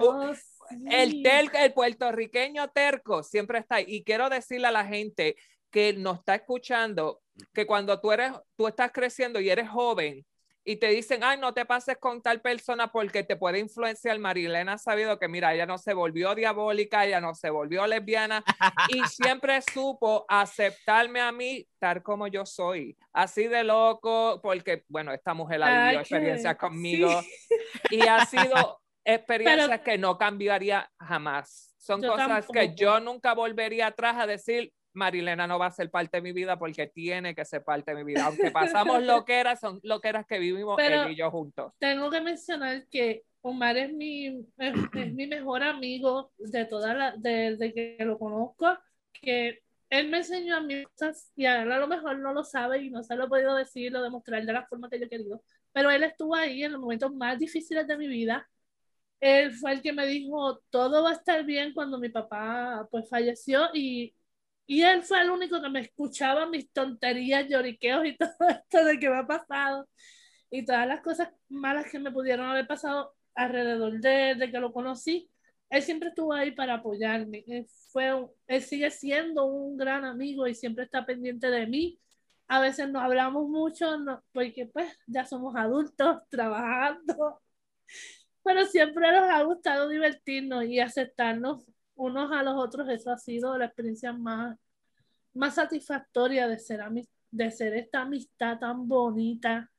el, 0.90 1.22
tel- 1.22 1.50
el 1.54 1.72
puertorriqueño 1.72 2.68
terco 2.70 3.22
siempre 3.22 3.58
está 3.58 3.76
ahí. 3.76 3.84
Y 3.88 4.04
quiero 4.04 4.28
decirle 4.28 4.68
a 4.68 4.72
la 4.72 4.84
gente 4.84 5.36
que 5.70 5.92
nos 5.92 6.18
está 6.18 6.34
escuchando 6.36 7.22
que 7.52 7.66
cuando 7.66 8.00
tú 8.00 8.12
eres, 8.12 8.32
tú 8.56 8.68
estás 8.68 8.92
creciendo 8.92 9.40
y 9.40 9.50
eres 9.50 9.68
joven, 9.68 10.24
y 10.66 10.76
te 10.76 10.88
dicen, 10.88 11.22
ay, 11.22 11.38
no 11.38 11.52
te 11.52 11.66
pases 11.66 11.98
con 11.98 12.22
tal 12.22 12.40
persona 12.40 12.90
porque 12.90 13.22
te 13.22 13.36
puede 13.36 13.58
influenciar. 13.58 14.18
Marilena 14.18 14.72
ha 14.72 14.78
sabido 14.78 15.18
que, 15.18 15.28
mira, 15.28 15.52
ella 15.52 15.66
no 15.66 15.76
se 15.76 15.92
volvió 15.92 16.34
diabólica, 16.34 17.04
ella 17.04 17.20
no 17.20 17.34
se 17.34 17.50
volvió 17.50 17.86
lesbiana 17.86 18.42
y 18.88 19.02
siempre 19.08 19.60
supo 19.60 20.24
aceptarme 20.26 21.20
a 21.20 21.32
mí 21.32 21.68
tal 21.78 22.02
como 22.02 22.28
yo 22.28 22.46
soy. 22.46 22.96
Así 23.12 23.46
de 23.46 23.62
loco, 23.62 24.40
porque, 24.42 24.84
bueno, 24.88 25.12
esta 25.12 25.34
mujer 25.34 25.62
ha 25.62 25.82
vivido 25.82 26.00
experiencias 26.00 26.56
conmigo 26.56 27.10
sí. 27.20 27.56
y 27.90 28.00
ha 28.06 28.24
sido 28.24 28.80
experiencias 29.04 29.80
que 29.80 29.98
no 29.98 30.16
cambiaría 30.18 30.90
jamás. 30.98 31.74
Son 31.78 32.00
cosas 32.00 32.46
que 32.46 32.60
tampoco. 32.60 32.76
yo 32.76 33.00
nunca 33.00 33.34
volvería 33.34 33.88
atrás 33.88 34.16
a 34.18 34.26
decir, 34.26 34.72
Marilena 34.94 35.46
no 35.46 35.58
va 35.58 35.66
a 35.66 35.70
ser 35.70 35.90
parte 35.90 36.18
de 36.18 36.22
mi 36.22 36.32
vida 36.32 36.58
porque 36.58 36.86
tiene 36.86 37.34
que 37.34 37.44
ser 37.44 37.62
parte 37.62 37.94
de 37.94 38.02
mi 38.02 38.14
vida. 38.14 38.24
Aunque 38.24 38.50
pasamos 38.50 39.02
lo 39.02 39.24
que 39.24 39.34
era, 39.34 39.56
son 39.56 39.80
lo 39.82 40.00
que 40.00 40.12
que 40.28 40.38
vivimos 40.38 40.76
Pero- 40.76 41.02
él 41.02 41.12
y 41.12 41.16
yo 41.16 41.30
juntos. 41.30 41.72
Tengo 41.78 42.10
que 42.10 42.20
mencionar 42.20 42.86
que 42.88 43.24
Omar 43.42 43.76
es 43.76 43.92
mi, 43.92 44.26
es, 44.56 44.74
es 44.94 45.12
mi 45.12 45.26
mejor 45.26 45.62
amigo 45.62 46.32
de 46.38 46.64
toda 46.64 46.94
la, 46.94 47.14
desde 47.18 47.74
que 47.74 47.96
lo 48.00 48.18
conozco, 48.18 48.78
que 49.12 49.62
él 49.90 50.08
me 50.08 50.18
enseñó 50.18 50.56
a 50.56 50.60
mí 50.60 50.82
cosas 50.84 51.30
y 51.36 51.44
a 51.44 51.62
él 51.62 51.70
a 51.70 51.78
lo 51.78 51.86
mejor 51.86 52.18
no 52.18 52.32
lo 52.32 52.42
sabe 52.42 52.78
y 52.82 52.90
no 52.90 53.02
se 53.02 53.14
lo 53.16 53.26
he 53.26 53.28
podido 53.28 53.54
decir 53.54 53.94
o 53.94 54.02
demostrar 54.02 54.44
de 54.46 54.52
la 54.52 54.66
forma 54.66 54.88
que 54.88 54.98
yo 54.98 55.06
he 55.06 55.08
querido, 55.10 55.42
pero 55.72 55.90
él 55.90 56.02
estuvo 56.04 56.34
ahí 56.34 56.64
en 56.64 56.72
los 56.72 56.80
momentos 56.80 57.14
más 57.14 57.38
difíciles 57.38 57.86
de 57.86 57.98
mi 57.98 58.08
vida. 58.08 58.48
Él 59.24 59.52
fue 59.54 59.72
el 59.72 59.82
que 59.82 59.92
me 59.92 60.06
dijo, 60.06 60.60
todo 60.70 61.02
va 61.04 61.10
a 61.10 61.14
estar 61.14 61.44
bien 61.44 61.72
cuando 61.72 61.98
mi 61.98 62.10
papá 62.10 62.86
pues 62.90 63.08
falleció 63.08 63.68
y, 63.74 64.14
y 64.66 64.82
él 64.82 65.02
fue 65.02 65.22
el 65.22 65.30
único 65.30 65.62
que 65.62 65.70
me 65.70 65.80
escuchaba 65.80 66.46
mis 66.46 66.70
tonterías, 66.72 67.48
lloriqueos 67.48 68.06
y 68.06 68.16
todo 68.18 68.30
esto 68.50 68.84
de 68.84 68.98
que 68.98 69.08
me 69.10 69.16
ha 69.18 69.26
pasado 69.26 69.88
y 70.50 70.64
todas 70.64 70.86
las 70.86 71.00
cosas 71.02 71.30
malas 71.48 71.90
que 71.90 71.98
me 71.98 72.12
pudieron 72.12 72.46
haber 72.48 72.66
pasado 72.66 73.14
alrededor 73.34 74.00
de, 74.00 74.34
de 74.36 74.50
que 74.50 74.60
lo 74.60 74.72
conocí, 74.72 75.30
él 75.70 75.82
siempre 75.82 76.10
estuvo 76.10 76.32
ahí 76.32 76.52
para 76.52 76.74
apoyarme. 76.74 77.44
Él, 77.48 77.66
fue, 77.92 78.12
él 78.46 78.62
sigue 78.62 78.90
siendo 78.90 79.46
un 79.46 79.76
gran 79.76 80.04
amigo 80.04 80.46
y 80.46 80.54
siempre 80.54 80.84
está 80.84 81.04
pendiente 81.06 81.48
de 81.50 81.66
mí. 81.66 81.98
A 82.48 82.60
veces 82.60 82.88
no 82.90 83.00
hablamos 83.00 83.48
mucho 83.48 83.98
no- 83.98 84.22
porque 84.32 84.66
pues 84.72 84.92
ya 85.06 85.24
somos 85.26 85.56
adultos 85.56 86.18
trabajando, 86.30 87.40
pero 88.44 88.64
siempre 88.66 89.10
nos 89.10 89.30
ha 89.30 89.42
gustado 89.42 89.88
divertirnos 89.88 90.64
y 90.66 90.78
aceptarnos 90.78 91.64
unos 91.96 92.30
a 92.30 92.42
los 92.42 92.54
otros. 92.56 92.88
Eso 92.88 93.10
ha 93.10 93.18
sido 93.18 93.56
la 93.56 93.66
experiencia 93.66 94.12
más, 94.12 94.58
más 95.32 95.54
satisfactoria 95.54 96.46
de 96.46 96.58
ser, 96.58 96.80
de 97.30 97.50
ser 97.50 97.74
esta 97.74 98.02
amistad 98.02 98.58
tan 98.58 98.86
bonita 98.86 99.70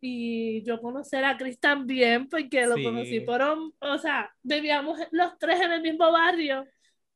y 0.00 0.62
yo 0.64 0.80
conocer 0.80 1.24
a 1.24 1.36
Chris 1.36 1.58
también, 1.58 2.28
porque 2.28 2.66
lo 2.66 2.76
Sí. 2.76 2.84
conocí 2.84 3.20
por, 3.20 3.40
o 3.42 3.98
sea, 3.98 4.30
vivíamos 4.42 4.98
los 5.10 5.38
tres 5.38 5.60
en 5.60 5.72
el 5.72 5.82
mismo 5.82 6.10
barrio, 6.12 6.66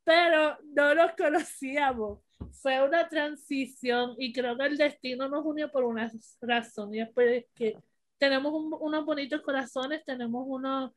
pero 0.04 0.58
no 0.74 0.94
nos 0.94 1.12
conocíamos. 1.12 2.20
Fue 2.52 2.82
una 2.82 3.08
transición 3.08 4.14
y 4.18 4.32
creo 4.32 4.56
que 4.56 4.64
el 4.66 4.76
destino 4.76 5.28
nos 5.28 5.44
unió 5.44 5.70
por 5.70 5.84
una 5.84 6.10
razón 6.40 6.94
y 6.94 7.00
es 7.00 7.08
que 7.54 7.76
tenemos 8.20 8.52
un- 8.54 8.76
unos 8.80 9.06
bonitos 9.06 9.42
corazones, 9.42 10.04
tenemos 10.04 10.44
unos, 10.46 10.92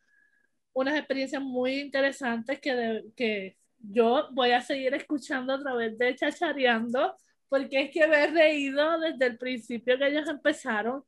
unas 0.73 0.95
experiencias 0.97 1.41
muy 1.41 1.79
interesantes 1.81 2.59
que, 2.61 2.75
de- 2.75 3.05
que 3.15 3.57
yo 3.79 4.29
voy 4.33 4.51
a 4.51 4.61
seguir 4.61 4.93
escuchando 4.95 5.53
a 5.53 5.59
través 5.61 5.97
de 5.97 6.15
Chachareando, 6.15 7.15
porque 7.49 7.83
es 7.83 7.91
que 7.91 8.07
me 8.07 8.23
he 8.23 8.27
reído 8.27 8.99
desde 8.99 9.27
el 9.27 9.37
principio 9.37 9.97
que 9.97 10.07
ellos 10.07 10.27
empezaron 10.29 11.03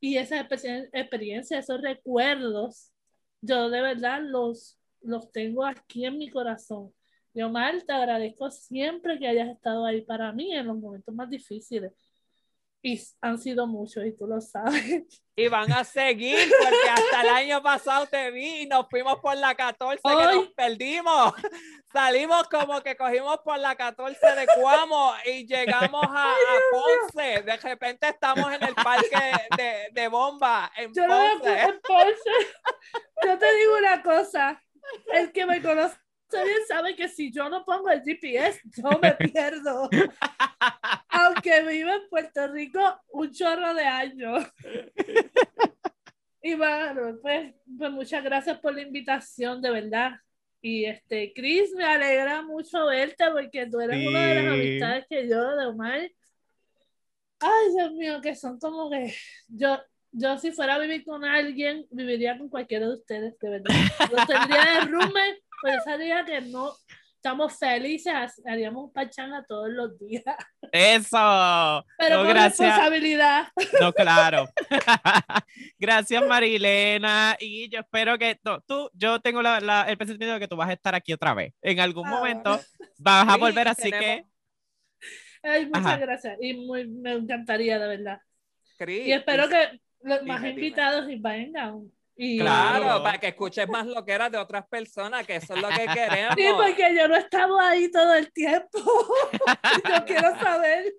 y 0.00 0.18
esas 0.18 0.46
experiencias, 0.92 1.64
esos 1.64 1.80
recuerdos, 1.82 2.92
yo 3.40 3.70
de 3.70 3.80
verdad 3.80 4.20
los, 4.22 4.78
los 5.02 5.30
tengo 5.32 5.64
aquí 5.64 6.04
en 6.06 6.18
mi 6.18 6.30
corazón. 6.30 6.92
Y 7.34 7.42
Omar, 7.42 7.82
te 7.82 7.92
agradezco 7.92 8.50
siempre 8.50 9.18
que 9.18 9.26
hayas 9.28 9.48
estado 9.48 9.84
ahí 9.86 10.02
para 10.02 10.32
mí 10.32 10.52
en 10.54 10.66
los 10.66 10.76
momentos 10.78 11.14
más 11.14 11.28
difíciles. 11.30 11.92
Y 12.86 13.00
han 13.22 13.38
sido 13.38 13.66
muchos, 13.66 14.04
y 14.04 14.12
tú 14.12 14.26
lo 14.26 14.40
sabes. 14.42 15.04
Y 15.36 15.48
van 15.48 15.72
a 15.72 15.82
seguir 15.82 16.48
porque 16.62 16.90
hasta 16.90 17.22
el 17.22 17.28
año 17.28 17.60
pasado 17.60 18.06
te 18.06 18.30
vi 18.30 18.60
y 18.60 18.66
nos 18.68 18.88
fuimos 18.88 19.18
por 19.18 19.36
la 19.36 19.56
14 19.56 20.00
que 20.00 20.32
nos 20.32 20.48
perdimos. 20.52 21.34
Salimos 21.92 22.46
como 22.48 22.80
que 22.82 22.96
cogimos 22.96 23.38
por 23.44 23.58
la 23.58 23.74
14 23.74 24.16
de 24.36 24.46
Cuamo 24.54 25.12
y 25.24 25.44
llegamos 25.44 26.04
a, 26.04 26.30
a 26.30 26.36
Ponce. 26.70 27.42
De 27.42 27.56
repente 27.56 28.10
estamos 28.10 28.52
en 28.52 28.62
el 28.62 28.76
parque 28.76 29.32
de, 29.56 29.88
de 29.90 30.06
bomba 30.06 30.70
en 30.76 30.94
Yo 30.94 31.04
no 31.04 31.18
me 31.18 31.72
Ponce. 31.80 32.30
yo 33.26 33.36
te 33.36 33.56
digo 33.56 33.76
una 33.78 34.02
cosa, 34.04 34.62
el 35.14 35.32
que 35.32 35.46
me 35.46 35.60
conoce 35.60 35.96
bien 36.32 36.58
sabe 36.66 36.96
que 36.96 37.08
si 37.08 37.30
yo 37.30 37.48
no 37.48 37.64
pongo 37.64 37.90
el 37.90 38.02
GPS, 38.02 38.60
yo 38.76 38.98
me 39.00 39.12
pierdo. 39.32 39.88
Aunque 41.08 41.62
vivo 41.62 41.90
en 41.90 42.08
Puerto 42.08 42.48
Rico 42.48 42.80
un 43.12 43.30
chorro 43.32 43.74
de 43.74 43.84
años. 43.84 44.44
Y 46.42 46.54
bueno, 46.54 47.18
pues, 47.22 47.54
pues 47.78 47.90
muchas 47.90 48.22
gracias 48.22 48.58
por 48.58 48.74
la 48.74 48.82
invitación, 48.82 49.62
de 49.62 49.70
verdad. 49.70 50.12
Y 50.60 50.84
este, 50.86 51.32
Chris, 51.34 51.72
me 51.74 51.84
alegra 51.84 52.42
mucho 52.42 52.86
verte 52.86 53.24
porque 53.32 53.66
tú 53.66 53.80
eres 53.80 54.06
una 54.06 54.26
de 54.26 54.34
las 54.34 54.44
Sí. 54.54 54.60
amistades 54.60 55.06
que 55.08 55.28
yo 55.28 55.56
de 55.56 55.66
Omar. 55.66 56.00
Ay, 57.40 57.74
Dios 57.76 57.92
mío, 57.92 58.20
que 58.22 58.34
son 58.34 58.58
como 58.58 58.90
que 58.90 59.14
yo, 59.48 59.78
yo 60.12 60.38
si 60.38 60.52
fuera 60.52 60.74
a 60.76 60.78
vivir 60.78 61.04
con 61.04 61.24
alguien, 61.24 61.86
viviría 61.90 62.38
con 62.38 62.48
cualquiera 62.48 62.86
de 62.88 62.94
ustedes, 62.94 63.38
de 63.38 63.50
verdad. 63.50 63.74
Lo 64.10 64.26
tendría 64.26 64.80
de 64.80 64.80
roommate, 64.86 65.42
pero 65.64 65.82
sabría 65.82 66.24
que 66.24 66.40
no 66.42 66.72
estamos 67.16 67.58
felices, 67.58 68.12
haríamos 68.46 68.92
pachanga 68.92 69.42
todos 69.48 69.70
los 69.70 69.98
días. 69.98 70.22
Eso. 70.70 71.84
Pero 71.98 72.16
No, 72.16 72.22
con 72.24 72.28
gracias. 72.28 72.58
responsabilidad. 72.68 73.48
No, 73.80 73.92
claro. 73.92 74.46
Gracias, 75.78 76.26
Marilena. 76.26 77.36
Y 77.40 77.68
yo 77.70 77.80
espero 77.80 78.18
que 78.18 78.38
no, 78.44 78.60
tú, 78.60 78.90
yo 78.92 79.20
tengo 79.20 79.40
la- 79.42 79.60
la- 79.60 79.82
el 79.88 79.96
presentimiento 79.96 80.34
de 80.34 80.40
que 80.40 80.48
tú 80.48 80.56
vas 80.56 80.68
a 80.68 80.72
estar 80.74 80.94
aquí 80.94 81.12
otra 81.12 81.32
vez. 81.34 81.52
En 81.62 81.80
algún 81.80 82.06
Ah. 82.06 82.10
momento 82.10 82.60
vas 82.98 83.28
a 83.28 83.34
Sí, 83.34 83.40
volver, 83.40 83.68
así 83.68 83.90
tenemos- 83.90 84.00
que 84.04 84.26
Ay, 85.46 85.66
muchas 85.66 85.86
Ajá. 85.86 85.96
gracias. 85.98 86.38
Y 86.40 86.54
muy, 86.54 86.88
me 86.88 87.12
encantaría, 87.12 87.78
de 87.78 87.86
verdad. 87.88 88.18
Cris, 88.78 89.06
Y 89.06 89.12
espero 89.12 89.46
que 89.48 89.78
los 90.02 90.20
Dime, 90.20 90.32
más 90.32 90.42
dime. 90.42 90.54
invitados 90.54 91.10
y 91.10 91.16
vengan. 91.16 91.90
Y, 92.16 92.38
Claro, 92.38 93.02
para 93.02 93.18
que 93.18 93.28
escuches 93.28 93.68
más 93.68 93.86
lo 93.86 94.04
que 94.04 94.12
era 94.12 94.30
de 94.30 94.38
otras 94.38 94.66
personas, 94.68 95.26
que 95.26 95.36
eso 95.36 95.54
es 95.54 95.62
lo 95.62 95.68
que 95.68 95.86
queremos. 95.94 96.34
Sí, 96.36 96.46
porque 96.56 96.94
yo 96.96 97.08
no 97.08 97.16
estaba 97.16 97.70
ahí 97.70 97.90
todo 97.90 98.14
el 98.14 98.32
tiempo. 98.32 98.78
yo 99.88 100.04
quiero 100.06 100.38
saber. 100.38 100.94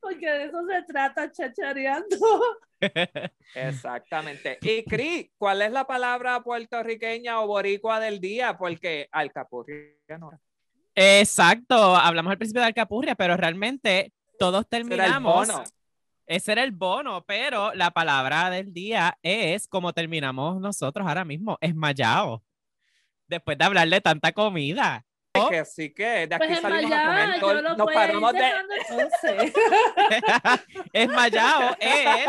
Porque 0.00 0.26
de 0.26 0.44
eso 0.44 0.58
se 0.66 0.82
trata, 0.82 1.30
chachareando. 1.30 2.16
Exactamente. 3.54 4.58
Y 4.60 4.84
Cris, 4.84 5.30
¿cuál 5.36 5.62
es 5.62 5.70
la 5.70 5.86
palabra 5.86 6.40
puertorriqueña 6.42 7.40
o 7.40 7.46
boricua 7.46 8.00
del 8.00 8.20
día? 8.20 8.56
Porque 8.56 9.08
alcapurria 9.12 10.18
no. 10.18 10.32
exacto. 10.94 11.96
Hablamos 11.96 12.32
al 12.32 12.38
principio 12.38 12.62
de 12.62 12.68
Alcapurria, 12.68 13.14
pero 13.14 13.36
realmente 13.36 14.12
todos 14.38 14.66
Será 14.68 14.82
el 14.82 14.88
terminamos. 14.88 15.48
Ese 16.32 16.52
era 16.52 16.64
el 16.64 16.72
bono, 16.72 17.22
pero 17.26 17.74
la 17.74 17.90
palabra 17.90 18.48
del 18.48 18.72
día 18.72 19.18
es 19.22 19.68
como 19.68 19.92
terminamos 19.92 20.58
nosotros 20.62 21.06
ahora 21.06 21.26
mismo, 21.26 21.58
esmayado. 21.60 22.42
Después 23.28 23.58
de 23.58 23.64
hablar 23.66 23.86
de 23.86 24.00
tanta 24.00 24.32
comida. 24.32 25.04
Que 25.50 25.62
sí 25.66 25.92
que 25.92 26.26
de 26.26 26.34
aquí 26.34 26.38
Pues 26.38 26.50
en 26.50 26.62
salimos 26.62 26.92
a 26.92 27.04
comer 27.04 27.28
Maya, 27.28 27.40
todo- 27.40 27.54
yo 27.54 27.60
lo 27.60 27.76
nos 27.76 27.92
paramos 27.92 28.32
de. 28.32 28.40
Esmayado 30.94 31.76
es 31.78 32.26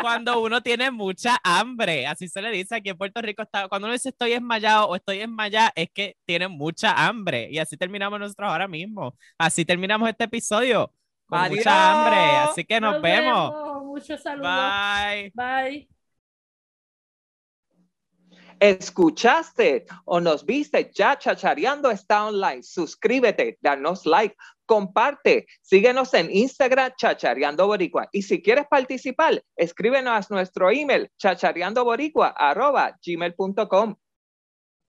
cuando 0.00 0.40
uno 0.40 0.62
tiene 0.62 0.90
mucha 0.90 1.38
hambre. 1.44 2.06
Así 2.06 2.26
se 2.26 2.40
le 2.40 2.50
dice 2.50 2.76
aquí 2.76 2.88
en 2.88 2.96
Puerto 2.96 3.20
Rico. 3.20 3.42
Está, 3.42 3.68
cuando 3.68 3.86
uno 3.86 3.92
dice 3.92 4.08
estoy 4.08 4.32
esmayado 4.32 4.88
o 4.88 4.96
estoy 4.96 5.20
esmayada, 5.20 5.72
es 5.74 5.90
que 5.92 6.16
tiene 6.24 6.48
mucha 6.48 7.06
hambre. 7.06 7.48
Y 7.50 7.58
así 7.58 7.76
terminamos 7.76 8.18
nosotros 8.18 8.48
ahora 8.50 8.66
mismo. 8.66 9.14
Así 9.36 9.66
terminamos 9.66 10.08
este 10.08 10.24
episodio. 10.24 10.90
Con 11.30 11.38
Adiós. 11.38 11.58
mucha 11.58 11.92
hambre. 11.92 12.50
Así 12.50 12.64
que 12.64 12.80
nos, 12.80 13.00
vemos. 13.00 13.84
Muchos 13.84 14.20
saludos. 14.20 14.50
Bye. 14.50 15.32
Bye. 15.32 15.88
¿Escuchaste 18.58 19.86
o 20.04 20.20
nos 20.20 20.44
viste? 20.44 20.90
Ya 20.92 21.16
Chachareando 21.16 21.90
está 21.90 22.26
online. 22.26 22.62
Suscríbete, 22.62 23.58
danos 23.62 24.04
like, 24.04 24.36
comparte, 24.66 25.46
síguenos 25.62 26.12
en 26.14 26.30
Instagram 26.30 26.92
Chachareando 26.96 27.66
Boricua. 27.66 28.08
Y 28.12 28.22
si 28.22 28.42
quieres 28.42 28.66
participar, 28.68 29.42
escríbenos 29.56 30.30
a 30.30 30.34
nuestro 30.34 30.70
email 30.70 31.10
chachareandoboricua 31.16 32.34
arroba 32.36 32.98
gmail.com. 33.02 33.96